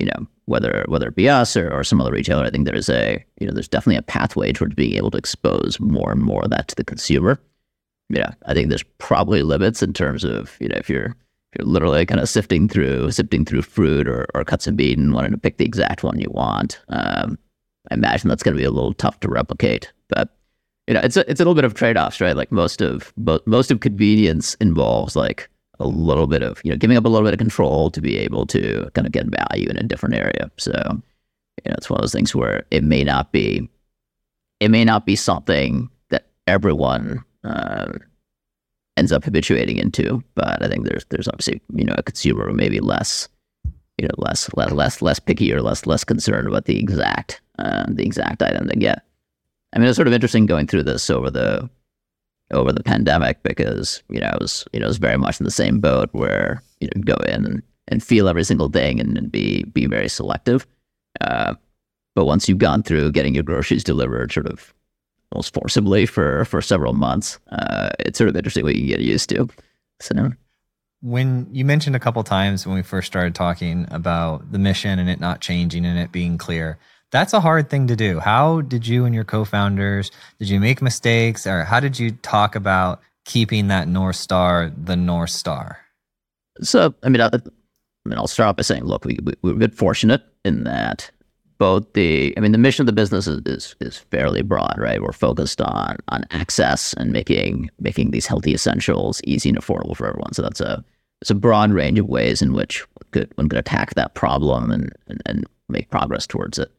you 0.00 0.06
know, 0.06 0.26
whether 0.48 0.84
whether 0.88 1.08
it 1.08 1.14
be 1.14 1.28
us 1.28 1.56
or, 1.56 1.70
or 1.72 1.84
some 1.84 2.00
other 2.00 2.12
retailer, 2.12 2.44
I 2.44 2.50
think 2.50 2.64
there's 2.66 2.88
a 2.88 3.24
you 3.38 3.46
know 3.46 3.52
there's 3.52 3.68
definitely 3.68 3.98
a 3.98 4.02
pathway 4.02 4.52
towards 4.52 4.74
being 4.74 4.94
able 4.94 5.10
to 5.12 5.18
expose 5.18 5.78
more 5.78 6.10
and 6.10 6.22
more 6.22 6.44
of 6.44 6.50
that 6.50 6.68
to 6.68 6.74
the 6.74 6.84
consumer. 6.84 7.38
Yeah, 8.08 8.32
I 8.46 8.54
think 8.54 8.70
there's 8.70 8.84
probably 8.96 9.42
limits 9.42 9.82
in 9.82 9.92
terms 9.92 10.24
of 10.24 10.56
you 10.60 10.68
know 10.68 10.76
if 10.76 10.88
you're 10.88 11.14
you're 11.56 11.66
literally 11.66 12.04
kind 12.06 12.20
of 12.20 12.28
sifting 12.28 12.68
through 12.68 13.10
sifting 13.10 13.44
through 13.44 13.62
fruit 13.62 14.08
or, 14.08 14.26
or 14.34 14.44
cuts 14.44 14.66
of 14.66 14.76
meat 14.76 14.98
and 14.98 15.12
wanting 15.12 15.32
to 15.32 15.38
pick 15.38 15.58
the 15.58 15.64
exact 15.64 16.02
one 16.02 16.18
you 16.18 16.30
want. 16.30 16.80
Um, 16.88 17.38
I 17.90 17.94
imagine 17.94 18.28
that's 18.28 18.42
going 18.42 18.54
to 18.54 18.60
be 18.60 18.66
a 18.66 18.70
little 18.70 18.94
tough 18.94 19.20
to 19.20 19.28
replicate, 19.28 19.92
but 20.08 20.30
you 20.86 20.94
know, 20.94 21.00
it's 21.00 21.18
a, 21.18 21.30
it's 21.30 21.40
a 21.40 21.42
little 21.42 21.54
bit 21.54 21.64
of 21.64 21.74
trade 21.74 21.98
offs, 21.98 22.20
right? 22.20 22.36
Like 22.36 22.50
most 22.50 22.80
of 22.80 23.12
most 23.16 23.70
of 23.70 23.80
convenience 23.80 24.54
involves 24.54 25.14
like 25.14 25.50
a 25.80 25.86
little 25.86 26.26
bit 26.26 26.42
of 26.42 26.60
you 26.64 26.70
know 26.70 26.76
giving 26.76 26.96
up 26.96 27.04
a 27.04 27.08
little 27.08 27.26
bit 27.26 27.34
of 27.34 27.38
control 27.38 27.90
to 27.90 28.00
be 28.00 28.16
able 28.16 28.46
to 28.46 28.90
kind 28.94 29.06
of 29.06 29.12
get 29.12 29.26
value 29.26 29.68
in 29.68 29.76
a 29.76 29.82
different 29.82 30.14
area. 30.14 30.50
So 30.56 30.72
you 31.64 31.70
know, 31.70 31.74
it's 31.76 31.90
one 31.90 31.98
of 31.98 32.02
those 32.02 32.12
things 32.12 32.34
where 32.34 32.64
it 32.70 32.84
may 32.84 33.04
not 33.04 33.32
be 33.32 33.68
it 34.60 34.70
may 34.70 34.84
not 34.84 35.06
be 35.06 35.16
something 35.16 35.88
that 36.10 36.26
everyone 36.46 37.24
uh, 37.44 37.92
ends 38.96 39.12
up 39.12 39.24
habituating 39.24 39.78
into, 39.78 40.22
but 40.34 40.62
I 40.62 40.68
think 40.68 40.86
there's 40.86 41.04
there's 41.10 41.28
obviously 41.28 41.60
you 41.74 41.84
know 41.84 41.94
a 41.96 42.02
consumer 42.02 42.48
who 42.48 42.54
may 42.54 42.68
be 42.68 42.80
less 42.80 43.28
you 43.98 44.06
know 44.06 44.14
less 44.18 44.50
less 44.54 44.72
less 44.72 45.02
less 45.02 45.18
picky 45.18 45.52
or 45.52 45.62
less 45.62 45.86
less 45.86 46.04
concerned 46.04 46.48
about 46.48 46.64
the 46.64 46.78
exact 46.78 47.40
uh, 47.58 47.86
the 47.88 48.04
exact 48.04 48.42
item 48.42 48.66
they 48.66 48.74
get. 48.74 49.02
I 49.72 49.78
mean, 49.78 49.88
it's 49.88 49.96
sort 49.96 50.08
of 50.08 50.14
interesting 50.14 50.46
going 50.46 50.66
through 50.66 50.84
this 50.84 51.10
over 51.10 51.30
the 51.30 51.68
over 52.52 52.72
the 52.72 52.82
pandemic 52.82 53.42
because 53.42 54.02
you 54.08 54.20
know 54.20 54.30
it 54.30 54.40
was 54.40 54.66
you 54.72 54.80
know 54.80 54.86
it 54.86 54.88
was 54.88 54.98
very 54.98 55.16
much 55.16 55.40
in 55.40 55.44
the 55.44 55.50
same 55.50 55.80
boat 55.80 56.08
where 56.12 56.62
you 56.80 56.88
know 56.94 57.02
go 57.02 57.16
in 57.26 57.44
and, 57.44 57.62
and 57.88 58.02
feel 58.02 58.28
every 58.28 58.44
single 58.44 58.68
thing 58.68 59.00
and, 59.00 59.16
and 59.18 59.30
be 59.30 59.64
be 59.64 59.86
very 59.86 60.08
selective. 60.08 60.66
Uh, 61.20 61.54
but 62.14 62.24
once 62.24 62.48
you've 62.48 62.58
gone 62.58 62.82
through 62.82 63.12
getting 63.12 63.34
your 63.34 63.44
groceries 63.44 63.84
delivered, 63.84 64.32
sort 64.32 64.46
of 64.46 64.74
almost 65.32 65.52
forcibly 65.52 66.06
for 66.06 66.44
for 66.44 66.62
several 66.62 66.94
months, 66.94 67.38
uh, 67.52 67.90
it's 68.00 68.18
sort 68.18 68.28
of 68.28 68.36
interesting 68.36 68.64
what 68.64 68.76
you 68.76 68.86
get 68.86 69.00
used 69.00 69.28
to. 69.30 69.48
So. 70.00 70.32
When 71.00 71.46
you 71.52 71.64
mentioned 71.64 71.94
a 71.94 72.00
couple 72.00 72.24
times 72.24 72.66
when 72.66 72.74
we 72.74 72.82
first 72.82 73.06
started 73.06 73.32
talking 73.32 73.86
about 73.92 74.50
the 74.50 74.58
mission 74.58 74.98
and 74.98 75.08
it 75.08 75.20
not 75.20 75.40
changing 75.40 75.86
and 75.86 75.96
it 75.96 76.10
being 76.10 76.38
clear, 76.38 76.76
that's 77.10 77.32
a 77.32 77.40
hard 77.40 77.70
thing 77.70 77.86
to 77.86 77.96
do. 77.96 78.18
How 78.18 78.60
did 78.60 78.86
you 78.86 79.04
and 79.04 79.14
your 79.14 79.24
co-founders 79.24 80.10
did 80.38 80.48
you 80.48 80.60
make 80.60 80.82
mistakes 80.82 81.46
or 81.46 81.64
how 81.64 81.80
did 81.80 81.98
you 81.98 82.12
talk 82.12 82.54
about 82.54 83.00
keeping 83.24 83.68
that 83.68 83.88
north 83.88 84.16
star 84.16 84.72
the 84.76 84.96
north 84.96 85.30
star? 85.30 85.78
So, 86.60 86.94
I 87.02 87.08
mean, 87.08 87.20
I, 87.20 87.26
I 87.26 87.40
mean, 88.04 88.18
I'll 88.18 88.26
start 88.26 88.48
off 88.48 88.56
by 88.56 88.62
saying, 88.62 88.84
look, 88.84 89.04
we, 89.04 89.18
we 89.22 89.34
we've 89.42 89.58
been 89.58 89.70
fortunate 89.70 90.22
in 90.44 90.64
that 90.64 91.10
both 91.58 91.92
the 91.92 92.32
I 92.36 92.40
mean 92.40 92.52
the 92.52 92.58
mission 92.58 92.82
of 92.82 92.86
the 92.86 92.92
business 92.92 93.26
is, 93.26 93.40
is, 93.44 93.76
is 93.80 93.98
fairly 93.98 94.42
broad, 94.42 94.76
right? 94.78 95.02
We're 95.02 95.12
focused 95.12 95.60
on 95.60 95.96
on 96.08 96.24
access 96.30 96.94
and 96.94 97.12
making 97.12 97.70
making 97.80 98.10
these 98.10 98.26
healthy 98.26 98.54
essentials 98.54 99.20
easy 99.24 99.48
and 99.48 99.58
affordable 99.58 99.96
for 99.96 100.06
everyone. 100.06 100.32
So 100.32 100.42
that's 100.42 100.60
a 100.60 100.84
it's 101.20 101.30
a 101.30 101.34
broad 101.34 101.72
range 101.72 101.98
of 101.98 102.06
ways 102.06 102.42
in 102.42 102.52
which 102.52 102.80
one 102.80 103.10
could 103.10 103.32
one 103.36 103.48
could 103.48 103.58
attack 103.58 103.94
that 103.94 104.14
problem 104.14 104.70
and, 104.70 104.92
and, 105.08 105.20
and 105.26 105.46
make 105.68 105.90
progress 105.90 106.26
towards 106.26 106.58
it. 106.58 106.70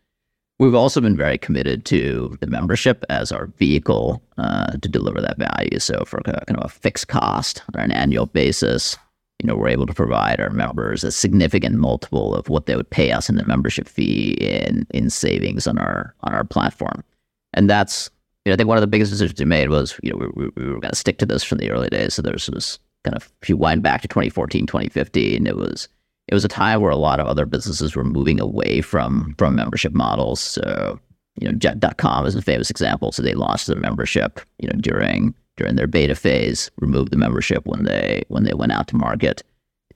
We've 0.59 0.75
also 0.75 0.99
been 0.99 1.15
very 1.15 1.37
committed 1.37 1.85
to 1.85 2.37
the 2.41 2.47
membership 2.47 3.05
as 3.09 3.31
our 3.31 3.47
vehicle 3.57 4.21
uh, 4.37 4.73
to 4.73 4.89
deliver 4.89 5.21
that 5.21 5.37
value. 5.37 5.79
So 5.79 6.03
for 6.05 6.21
kind 6.21 6.57
of 6.57 6.65
a 6.65 6.69
fixed 6.69 7.07
cost 7.07 7.63
on 7.73 7.81
an 7.81 7.91
annual 7.91 8.25
basis, 8.25 8.97
you 9.41 9.47
know, 9.47 9.55
we're 9.55 9.69
able 9.69 9.85
to 9.85 9.93
provide 9.93 10.41
our 10.41 10.49
members 10.49 11.05
a 11.05 11.13
significant 11.13 11.77
multiple 11.77 12.35
of 12.35 12.49
what 12.49 12.65
they 12.65 12.75
would 12.75 12.89
pay 12.89 13.13
us 13.13 13.29
in 13.29 13.37
the 13.37 13.45
membership 13.45 13.87
fee 13.87 14.31
in 14.33 14.85
in 14.89 15.09
savings 15.09 15.65
on 15.65 15.77
our 15.77 16.13
on 16.21 16.33
our 16.33 16.43
platform. 16.43 17.05
And 17.53 17.69
that's 17.69 18.09
you 18.43 18.51
know, 18.51 18.55
I 18.55 18.57
think 18.57 18.67
one 18.67 18.77
of 18.77 18.81
the 18.81 18.87
biggest 18.87 19.11
decisions 19.11 19.39
we 19.39 19.45
made 19.45 19.69
was, 19.69 19.97
you 20.03 20.11
know, 20.11 20.17
we, 20.17 20.27
we, 20.35 20.51
we 20.55 20.65
were 20.65 20.79
going 20.79 20.91
to 20.91 20.95
stick 20.95 21.19
to 21.19 21.25
this 21.25 21.43
from 21.43 21.57
the 21.57 21.71
early 21.71 21.89
days. 21.89 22.13
So 22.13 22.21
there's 22.21 22.47
this 22.47 22.79
kind 23.03 23.15
of, 23.15 23.31
if 23.41 23.49
you 23.49 23.55
wind 23.55 23.83
back 23.83 24.01
to 24.01 24.07
2014, 24.07 24.65
2015, 24.65 25.47
it 25.47 25.55
was 25.55 25.87
it 26.29 26.33
was 26.35 26.45
a 26.45 26.49
time 26.49 26.81
where 26.81 26.91
a 26.91 26.95
lot 26.95 27.19
of 27.19 27.25
other 27.25 27.45
businesses 27.45 27.95
were 27.95 28.03
moving 28.03 28.39
away 28.39 28.81
from 28.81 29.33
from 29.39 29.55
membership 29.55 29.93
models. 29.93 30.39
So, 30.39 30.99
you 31.39 31.47
know, 31.47 31.57
Jet.com 31.57 32.27
is 32.27 32.35
a 32.35 32.41
famous 32.41 32.69
example. 32.69 33.11
So 33.11 33.23
they 33.23 33.33
launched 33.33 33.65
their 33.65 33.79
membership, 33.79 34.39
you 34.59 34.69
know, 34.69 34.79
during 34.79 35.33
during 35.57 35.75
their 35.75 35.87
beta 35.87 36.15
phase, 36.15 36.69
removed 36.77 37.11
the 37.11 37.17
membership 37.17 37.65
when 37.65 37.83
they 37.83 38.23
when 38.27 38.43
they 38.43 38.53
went 38.53 38.71
out 38.71 38.87
to 38.89 38.95
market. 38.95 39.41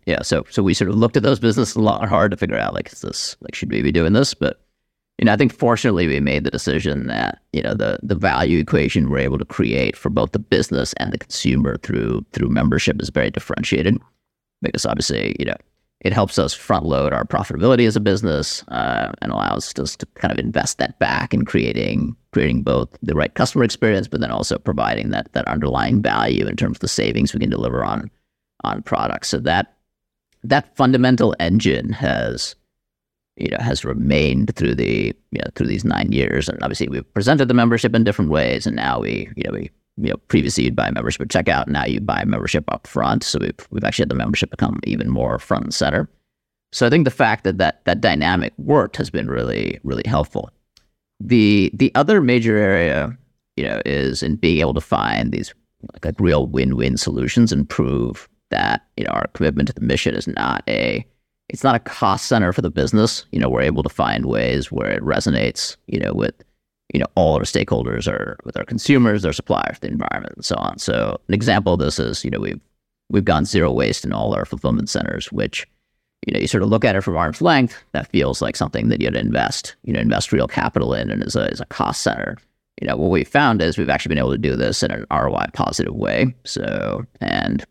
Yeah, 0.08 0.24
so 0.24 0.44
so 0.50 0.64
we 0.64 0.74
sort 0.74 0.90
of 0.90 0.98
looked 0.98 1.18
at 1.18 1.24
those 1.24 1.40
businesses 1.40 1.76
a 1.76 1.82
lot 1.82 2.10
hard 2.10 2.32
to 2.32 2.38
figure 2.38 2.58
out 2.58 2.74
like 2.74 2.92
is 2.92 3.02
this 3.02 3.38
like 3.42 3.54
should 3.54 3.72
we 3.72 3.84
be 3.84 3.92
doing 3.92 4.14
this? 4.14 4.34
But 4.34 4.60
you 5.20 5.26
know, 5.26 5.34
I 5.34 5.38
think 5.38 5.54
fortunately 5.54 6.08
we 6.08 6.20
made 6.20 6.46
the 6.46 6.52
decision 6.52 7.06
that 7.08 7.44
you 7.54 7.62
know 7.62 7.76
the 7.76 8.00
the 8.02 8.16
value 8.16 8.58
equation 8.58 9.12
we're 9.12 9.20
able 9.20 9.38
to 9.38 9.46
create 9.46 9.96
for 9.96 10.10
both 10.10 10.32
the 10.32 10.40
business 10.40 10.94
and 10.94 11.14
the 11.14 11.20
consumer 11.20 11.78
through 11.78 12.26
through 12.32 12.50
membership 12.50 13.00
is 13.04 13.12
very 13.12 13.30
differentiated 13.30 14.00
because 14.64 14.88
obviously 14.88 15.36
you 15.38 15.46
know 15.46 15.56
it 16.04 16.12
helps 16.12 16.38
us 16.38 16.54
front 16.54 16.86
load 16.86 17.14
our 17.14 17.24
profitability 17.24 17.88
as 17.88 17.96
a 17.96 18.02
business 18.02 18.64
uh, 18.68 19.12
and 19.22 19.32
allows 19.32 19.78
us 19.80 19.96
to 19.96 20.06
kind 20.16 20.32
of 20.32 20.38
invest 20.38 20.78
that 20.78 21.00
back 21.00 21.34
in 21.34 21.46
creating 21.46 22.16
creating 22.34 22.62
both 22.64 22.90
the 23.02 23.16
right 23.16 23.34
customer 23.36 23.64
experience, 23.64 24.08
but 24.08 24.20
then 24.20 24.32
also 24.32 24.58
providing 24.58 25.10
that 25.10 25.32
that 25.34 25.48
underlying 25.48 26.02
value 26.02 26.46
in 26.46 26.56
terms 26.56 26.78
of 26.78 26.82
the 26.82 26.88
savings 26.88 27.34
we 27.34 27.40
can 27.40 27.50
deliver 27.50 27.84
on 27.84 28.12
on 28.64 28.82
products. 28.84 29.30
So 29.30 29.40
that 29.40 29.74
that 30.44 30.76
fundamental 30.76 31.36
engine 31.40 31.94
has 31.94 32.56
you 33.38 33.50
know 33.50 33.58
has 33.60 33.86
remained 33.86 34.56
through 34.56 34.76
the 34.76 35.16
you 35.32 35.40
know 35.40 35.50
through 35.56 35.68
these 35.68 35.86
nine 35.86 36.12
years, 36.12 36.50
and 36.50 36.62
obviously 36.62 36.90
we've 36.90 37.14
presented 37.14 37.48
the 37.48 37.54
membership 37.54 37.96
in 37.96 38.04
different 38.04 38.30
ways, 38.32 38.68
and 38.68 38.76
now 38.76 39.00
we 39.00 39.30
you 39.38 39.44
know 39.44 39.52
we 39.52 39.72
you 39.98 40.10
know, 40.10 40.18
previously 40.28 40.64
you'd 40.64 40.76
buy 40.76 40.88
a 40.88 40.92
membership 40.92 41.22
at 41.22 41.28
checkout. 41.28 41.68
Now 41.68 41.86
you 41.86 42.02
buy 42.02 42.22
a 42.22 42.26
membership 42.26 42.64
up 42.70 42.88
front. 42.88 43.24
So 43.24 43.40
we've, 43.40 43.68
we've 43.70 43.84
actually 43.84 44.04
had 44.04 44.10
the 44.10 44.16
membership 44.16 44.50
become 44.50 44.80
even 44.86 45.10
more 45.10 45.38
front 45.40 45.66
and 45.66 45.74
center. 45.74 46.10
So 46.72 46.88
I 46.88 46.90
think 46.90 47.06
the 47.06 47.12
fact 47.12 47.44
that 47.44 47.60
that, 47.60 47.86
that 47.86 48.02
dynamic 48.02 48.54
worked 48.58 48.98
has 48.98 49.10
been 49.12 49.28
really, 49.28 49.80
really 49.84 50.04
helpful. 50.06 50.50
The, 51.20 51.70
the 51.74 51.92
other 51.94 52.22
major 52.22 52.58
area, 52.58 53.16
you 53.56 53.66
know, 53.66 53.82
is 53.86 54.24
in 54.24 54.38
being 54.38 54.60
able 54.60 54.74
to 54.74 54.82
find 54.82 55.32
these 55.32 55.54
like, 55.94 56.06
like 56.06 56.20
real 56.20 56.48
win-win 56.48 56.98
solutions 56.98 57.52
and 57.52 57.70
prove 57.70 58.28
that, 58.50 58.86
you 58.98 59.04
know, 59.04 59.12
our 59.12 59.28
commitment 59.34 59.68
to 59.68 59.74
the 59.74 59.82
mission 59.82 60.16
is 60.16 60.28
not 60.28 60.64
a, 60.68 61.06
it's 61.50 61.64
not 61.64 61.76
a 61.76 61.80
cost 61.80 62.26
center 62.26 62.52
for 62.52 62.62
the 62.62 62.72
business. 62.72 63.26
You 63.32 63.40
know, 63.40 63.50
we're 63.50 63.62
able 63.62 63.84
to 63.84 63.90
find 63.90 64.26
ways 64.26 64.72
where 64.72 64.90
it 64.90 65.04
resonates, 65.04 65.78
you 65.88 66.00
know, 66.00 66.14
with 66.14 66.34
you 66.94 67.00
know, 67.00 67.08
all 67.16 67.36
our 67.36 67.42
stakeholders 67.42 68.08
are 68.08 68.38
with 68.46 68.56
our 68.56 68.64
consumers, 68.64 69.24
their 69.24 69.34
suppliers, 69.34 69.80
the 69.80 69.88
environment, 69.88 70.34
and 70.36 70.46
so 70.46 70.56
on. 70.58 70.78
So 70.78 71.20
an 71.28 71.34
example 71.34 71.74
of 71.74 71.80
this 71.80 72.00
is, 72.00 72.24
you 72.24 72.30
know, 72.30 72.40
we've 72.40 72.62
we've 73.10 73.26
gone 73.26 73.46
zero 73.46 73.72
waste 73.72 74.06
in 74.06 74.14
all 74.14 74.34
our 74.34 74.46
fulfillment 74.46 74.90
centers, 74.90 75.32
which, 75.32 75.68
you 76.26 76.34
know, 76.34 76.40
you 76.40 76.48
sort 76.48 76.64
of 76.64 76.70
look 76.70 76.86
at 76.86 76.96
it 76.96 77.02
from 77.02 77.18
arm's 77.18 77.42
length, 77.42 77.84
that 77.92 78.08
feels 78.08 78.42
like 78.42 78.56
something 78.56 78.90
that 78.90 79.02
you'd 79.02 79.16
invest, 79.16 79.76
you 79.84 79.92
know, 79.92 80.00
invest 80.00 80.32
real 80.32 80.48
capital 80.48 80.94
in 80.94 81.10
and 81.10 81.24
is 81.24 81.36
a 81.36 81.48
is 81.48 81.60
a 81.60 81.66
cost 81.66 82.02
center. 82.02 82.38
You 82.80 82.88
know, 82.88 82.96
what 82.96 83.12
we 83.12 83.24
found 83.24 83.62
is 83.62 83.78
we've 83.78 83.90
actually 83.90 84.10
been 84.10 84.20
able 84.20 84.32
to 84.32 84.38
do 84.38 84.56
this 84.56 84.84
in 84.84 84.92
an 84.92 85.06
ROI 85.12 85.48
positive 85.54 85.96
way. 85.96 86.34
So 86.44 87.04
and 87.20 87.66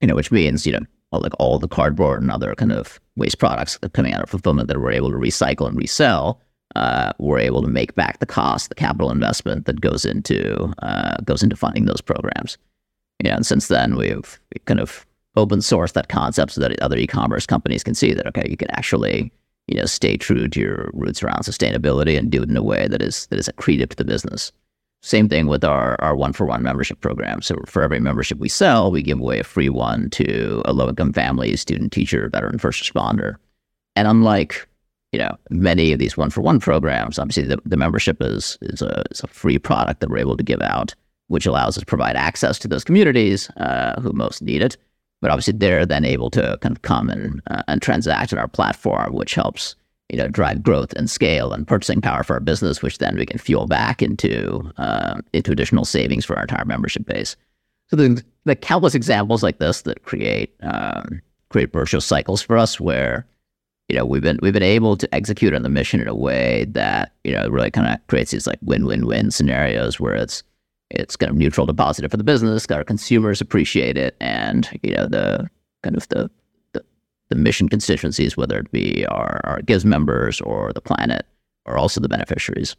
you 0.00 0.06
know, 0.06 0.14
which 0.14 0.30
means, 0.30 0.64
you 0.64 0.72
know, 0.72 0.80
like 1.10 1.32
all 1.38 1.58
the 1.58 1.68
cardboard 1.68 2.22
and 2.22 2.30
other 2.30 2.54
kind 2.54 2.72
of 2.72 3.00
waste 3.16 3.38
products 3.38 3.78
that 3.78 3.94
coming 3.94 4.12
out 4.12 4.22
of 4.22 4.30
fulfillment 4.30 4.68
that 4.68 4.80
we're 4.80 4.90
able 4.92 5.10
to 5.10 5.16
recycle 5.16 5.66
and 5.66 5.76
resell 5.76 6.40
uh, 6.74 7.12
we're 7.18 7.38
able 7.38 7.62
to 7.62 7.68
make 7.68 7.94
back 7.94 8.18
the 8.18 8.26
cost, 8.26 8.68
the 8.68 8.74
capital 8.74 9.10
investment 9.10 9.66
that 9.66 9.80
goes 9.80 10.04
into 10.04 10.72
uh, 10.82 11.16
goes 11.24 11.42
into 11.42 11.56
funding 11.56 11.84
those 11.84 12.00
programs. 12.00 12.58
Yeah, 13.22 13.36
and 13.36 13.46
since 13.46 13.68
then 13.68 13.96
we've, 13.96 14.40
we've 14.52 14.64
kind 14.64 14.80
of 14.80 15.06
open 15.36 15.60
sourced 15.60 15.92
that 15.92 16.08
concept 16.08 16.52
so 16.52 16.60
that 16.60 16.78
other 16.80 16.96
e-commerce 16.96 17.46
companies 17.46 17.82
can 17.82 17.94
see 17.94 18.12
that 18.12 18.26
okay, 18.26 18.46
you 18.48 18.56
can 18.56 18.70
actually 18.72 19.32
you 19.68 19.78
know 19.78 19.86
stay 19.86 20.16
true 20.16 20.48
to 20.48 20.60
your 20.60 20.90
roots 20.92 21.22
around 21.22 21.42
sustainability 21.42 22.18
and 22.18 22.30
do 22.30 22.42
it 22.42 22.50
in 22.50 22.56
a 22.56 22.62
way 22.62 22.88
that 22.88 23.02
is 23.02 23.26
that 23.26 23.38
is 23.38 23.48
accretive 23.48 23.90
to 23.90 23.96
the 23.96 24.04
business. 24.04 24.52
Same 25.02 25.28
thing 25.28 25.46
with 25.46 25.64
our 25.64 26.00
our 26.00 26.16
one 26.16 26.32
for 26.32 26.46
one 26.46 26.62
membership 26.62 27.00
program. 27.00 27.42
So 27.42 27.56
for 27.66 27.82
every 27.82 28.00
membership 28.00 28.38
we 28.38 28.48
sell, 28.48 28.90
we 28.90 29.02
give 29.02 29.20
away 29.20 29.38
a 29.38 29.44
free 29.44 29.68
one 29.68 30.10
to 30.10 30.62
a 30.64 30.72
low 30.72 30.88
income 30.88 31.12
family, 31.12 31.54
student, 31.56 31.92
teacher, 31.92 32.28
veteran, 32.30 32.58
first 32.58 32.82
responder. 32.82 33.36
And 33.96 34.08
unlike 34.08 34.66
you 35.14 35.20
know, 35.20 35.36
many 35.48 35.92
of 35.92 36.00
these 36.00 36.16
one 36.16 36.28
for 36.28 36.40
one 36.40 36.58
programs, 36.58 37.20
obviously 37.20 37.44
the, 37.44 37.60
the 37.64 37.76
membership 37.76 38.16
is, 38.20 38.58
is 38.62 38.82
a, 38.82 39.04
is 39.12 39.22
a 39.22 39.28
free 39.28 39.60
product 39.60 40.00
that 40.00 40.10
we're 40.10 40.18
able 40.18 40.36
to 40.36 40.42
give 40.42 40.60
out, 40.60 40.92
which 41.28 41.46
allows 41.46 41.76
us 41.76 41.82
to 41.82 41.86
provide 41.86 42.16
access 42.16 42.58
to 42.58 42.66
those 42.66 42.82
communities 42.82 43.48
uh, 43.50 44.00
who 44.00 44.12
most 44.12 44.42
need 44.42 44.60
it. 44.60 44.76
But 45.22 45.30
obviously 45.30 45.52
they're 45.52 45.86
then 45.86 46.04
able 46.04 46.30
to 46.30 46.58
kind 46.62 46.74
of 46.74 46.82
come 46.82 47.08
and, 47.10 47.40
uh, 47.48 47.62
and 47.68 47.80
transact 47.80 48.32
on 48.32 48.40
our 48.40 48.48
platform, 48.48 49.14
which 49.14 49.36
helps, 49.36 49.76
you 50.08 50.18
know, 50.18 50.26
drive 50.26 50.64
growth 50.64 50.92
and 50.94 51.08
scale 51.08 51.52
and 51.52 51.64
purchasing 51.64 52.00
power 52.00 52.24
for 52.24 52.34
our 52.34 52.40
business, 52.40 52.82
which 52.82 52.98
then 52.98 53.16
we 53.16 53.24
can 53.24 53.38
fuel 53.38 53.68
back 53.68 54.02
into, 54.02 54.68
uh, 54.78 55.20
into 55.32 55.52
additional 55.52 55.84
savings 55.84 56.24
for 56.24 56.34
our 56.34 56.42
entire 56.42 56.64
membership 56.64 57.06
base. 57.06 57.36
So 57.86 57.94
the, 57.94 58.20
the 58.46 58.56
countless 58.56 58.96
examples 58.96 59.44
like 59.44 59.58
this 59.58 59.82
that 59.82 60.02
create, 60.02 60.52
um, 60.60 61.22
create 61.50 61.72
virtuous 61.72 62.04
cycles 62.04 62.42
for 62.42 62.58
us 62.58 62.80
where, 62.80 63.24
you 63.88 63.96
know, 63.96 64.04
we've 64.04 64.22
been 64.22 64.38
we've 64.40 64.52
been 64.52 64.62
able 64.62 64.96
to 64.96 65.14
execute 65.14 65.54
on 65.54 65.62
the 65.62 65.68
mission 65.68 66.00
in 66.00 66.08
a 66.08 66.14
way 66.14 66.66
that 66.70 67.12
you 67.22 67.32
know 67.32 67.48
really 67.48 67.70
kind 67.70 67.86
of 67.86 68.06
creates 68.06 68.30
these 68.30 68.46
like 68.46 68.58
win-win-win 68.62 69.30
scenarios 69.30 70.00
where 70.00 70.14
it's 70.14 70.42
it's 70.90 71.16
kind 71.16 71.30
of 71.30 71.36
neutral 71.36 71.66
to 71.66 71.74
positive 71.74 72.10
for 72.10 72.16
the 72.16 72.24
business. 72.24 72.66
Our 72.70 72.84
consumers 72.84 73.40
appreciate 73.40 73.98
it, 73.98 74.16
and 74.20 74.68
you 74.82 74.94
know 74.94 75.06
the 75.06 75.50
kind 75.82 75.96
of 75.96 76.08
the, 76.08 76.30
the, 76.72 76.82
the 77.28 77.36
mission 77.36 77.68
constituencies, 77.68 78.36
whether 78.36 78.58
it 78.58 78.72
be 78.72 79.04
our, 79.06 79.40
our 79.44 79.60
Gives 79.62 79.84
members 79.84 80.40
or 80.40 80.72
the 80.72 80.80
planet 80.80 81.26
are 81.66 81.76
also 81.76 82.00
the 82.00 82.08
beneficiaries. 82.08 82.76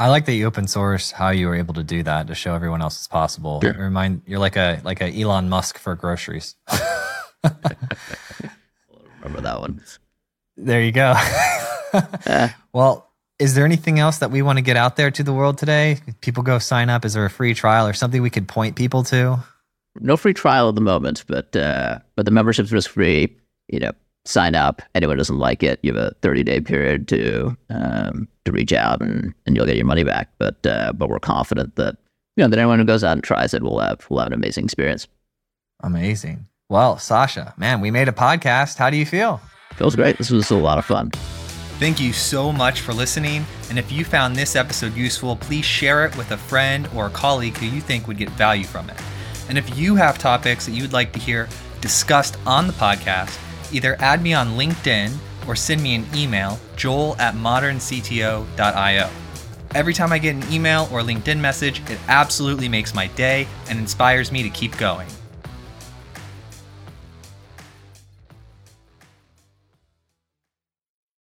I 0.00 0.10
like 0.10 0.26
that 0.26 0.34
you 0.34 0.46
open 0.46 0.68
source 0.68 1.10
how 1.10 1.30
you 1.30 1.48
were 1.48 1.56
able 1.56 1.74
to 1.74 1.82
do 1.82 2.04
that 2.04 2.28
to 2.28 2.34
show 2.36 2.54
everyone 2.54 2.82
else 2.82 2.98
it's 2.98 3.08
possible. 3.08 3.60
Sure. 3.60 3.72
Remind 3.72 4.22
you're 4.26 4.38
like 4.38 4.54
a 4.54 4.80
like 4.84 5.00
a 5.00 5.10
Elon 5.10 5.48
Musk 5.48 5.76
for 5.76 5.96
groceries. 5.96 6.54
Remember 9.28 9.48
that 9.48 9.60
one. 9.60 9.82
there 10.56 10.82
you 10.82 10.92
go. 10.92 11.14
Eh, 12.26 12.50
well, 12.74 13.10
is 13.38 13.54
there 13.54 13.64
anything 13.64 13.98
else 13.98 14.18
that 14.18 14.30
we 14.30 14.42
want 14.42 14.58
to 14.58 14.62
get 14.62 14.76
out 14.76 14.96
there 14.96 15.10
to 15.10 15.22
the 15.22 15.32
world 15.32 15.56
today? 15.56 15.96
People 16.20 16.42
go 16.42 16.58
sign 16.58 16.90
up. 16.90 17.02
Is 17.02 17.14
there 17.14 17.24
a 17.24 17.30
free 17.30 17.54
trial 17.54 17.86
or 17.86 17.94
something 17.94 18.20
we 18.20 18.28
could 18.28 18.46
point 18.46 18.76
people 18.76 19.02
to? 19.04 19.38
no 20.00 20.18
free 20.18 20.34
trial 20.34 20.68
at 20.68 20.74
the 20.74 20.82
moment, 20.82 21.24
but 21.26 21.56
uh, 21.56 21.98
but 22.14 22.24
the 22.26 22.30
membership's 22.30 22.72
risk 22.72 22.90
free. 22.90 23.34
You 23.68 23.80
know, 23.80 23.92
sign 24.26 24.54
up. 24.54 24.82
Anyone 24.94 25.16
doesn't 25.16 25.38
like 25.38 25.62
it, 25.62 25.80
you 25.82 25.94
have 25.94 26.02
a 26.02 26.14
30 26.20 26.42
day 26.42 26.60
period 26.60 27.08
to 27.08 27.56
um, 27.70 28.28
to 28.44 28.52
reach 28.52 28.74
out 28.74 29.00
and, 29.00 29.32
and 29.46 29.56
you'll 29.56 29.66
get 29.66 29.76
your 29.76 29.86
money 29.86 30.04
back. 30.04 30.30
But 30.38 30.64
uh, 30.66 30.92
but 30.92 31.08
we're 31.08 31.20
confident 31.20 31.76
that 31.76 31.96
you 32.36 32.44
know 32.44 32.48
that 32.48 32.58
anyone 32.58 32.78
who 32.78 32.84
goes 32.84 33.02
out 33.02 33.12
and 33.12 33.24
tries 33.24 33.54
it 33.54 33.62
will 33.62 33.80
have 33.80 34.08
will 34.10 34.18
have 34.18 34.26
an 34.28 34.34
amazing 34.34 34.64
experience. 34.64 35.08
Amazing. 35.80 36.47
Well, 36.70 36.98
Sasha, 36.98 37.54
man, 37.56 37.80
we 37.80 37.90
made 37.90 38.08
a 38.08 38.12
podcast. 38.12 38.76
How 38.76 38.90
do 38.90 38.98
you 38.98 39.06
feel? 39.06 39.40
Feels 39.76 39.96
great. 39.96 40.18
This 40.18 40.30
was 40.30 40.50
a 40.50 40.56
lot 40.56 40.76
of 40.76 40.84
fun. 40.84 41.10
Thank 41.78 41.98
you 41.98 42.12
so 42.12 42.52
much 42.52 42.82
for 42.82 42.92
listening. 42.92 43.46
And 43.70 43.78
if 43.78 43.90
you 43.90 44.04
found 44.04 44.36
this 44.36 44.54
episode 44.54 44.94
useful, 44.94 45.36
please 45.36 45.64
share 45.64 46.04
it 46.04 46.14
with 46.18 46.30
a 46.30 46.36
friend 46.36 46.86
or 46.94 47.06
a 47.06 47.10
colleague 47.10 47.56
who 47.56 47.64
you 47.64 47.80
think 47.80 48.06
would 48.06 48.18
get 48.18 48.28
value 48.30 48.64
from 48.64 48.90
it. 48.90 49.00
And 49.48 49.56
if 49.56 49.78
you 49.78 49.94
have 49.94 50.18
topics 50.18 50.66
that 50.66 50.72
you'd 50.72 50.92
like 50.92 51.10
to 51.14 51.18
hear 51.18 51.48
discussed 51.80 52.36
on 52.44 52.66
the 52.66 52.74
podcast, 52.74 53.38
either 53.72 53.96
add 54.00 54.22
me 54.22 54.34
on 54.34 54.48
LinkedIn 54.48 55.16
or 55.46 55.56
send 55.56 55.82
me 55.82 55.94
an 55.94 56.04
email, 56.14 56.60
joel 56.76 57.16
at 57.18 57.32
moderncto.io. 57.32 59.10
Every 59.74 59.94
time 59.94 60.12
I 60.12 60.18
get 60.18 60.34
an 60.34 60.52
email 60.52 60.86
or 60.92 61.00
LinkedIn 61.00 61.40
message, 61.40 61.80
it 61.88 61.98
absolutely 62.08 62.68
makes 62.68 62.94
my 62.94 63.06
day 63.06 63.48
and 63.70 63.78
inspires 63.78 64.30
me 64.30 64.42
to 64.42 64.50
keep 64.50 64.76
going. 64.76 65.08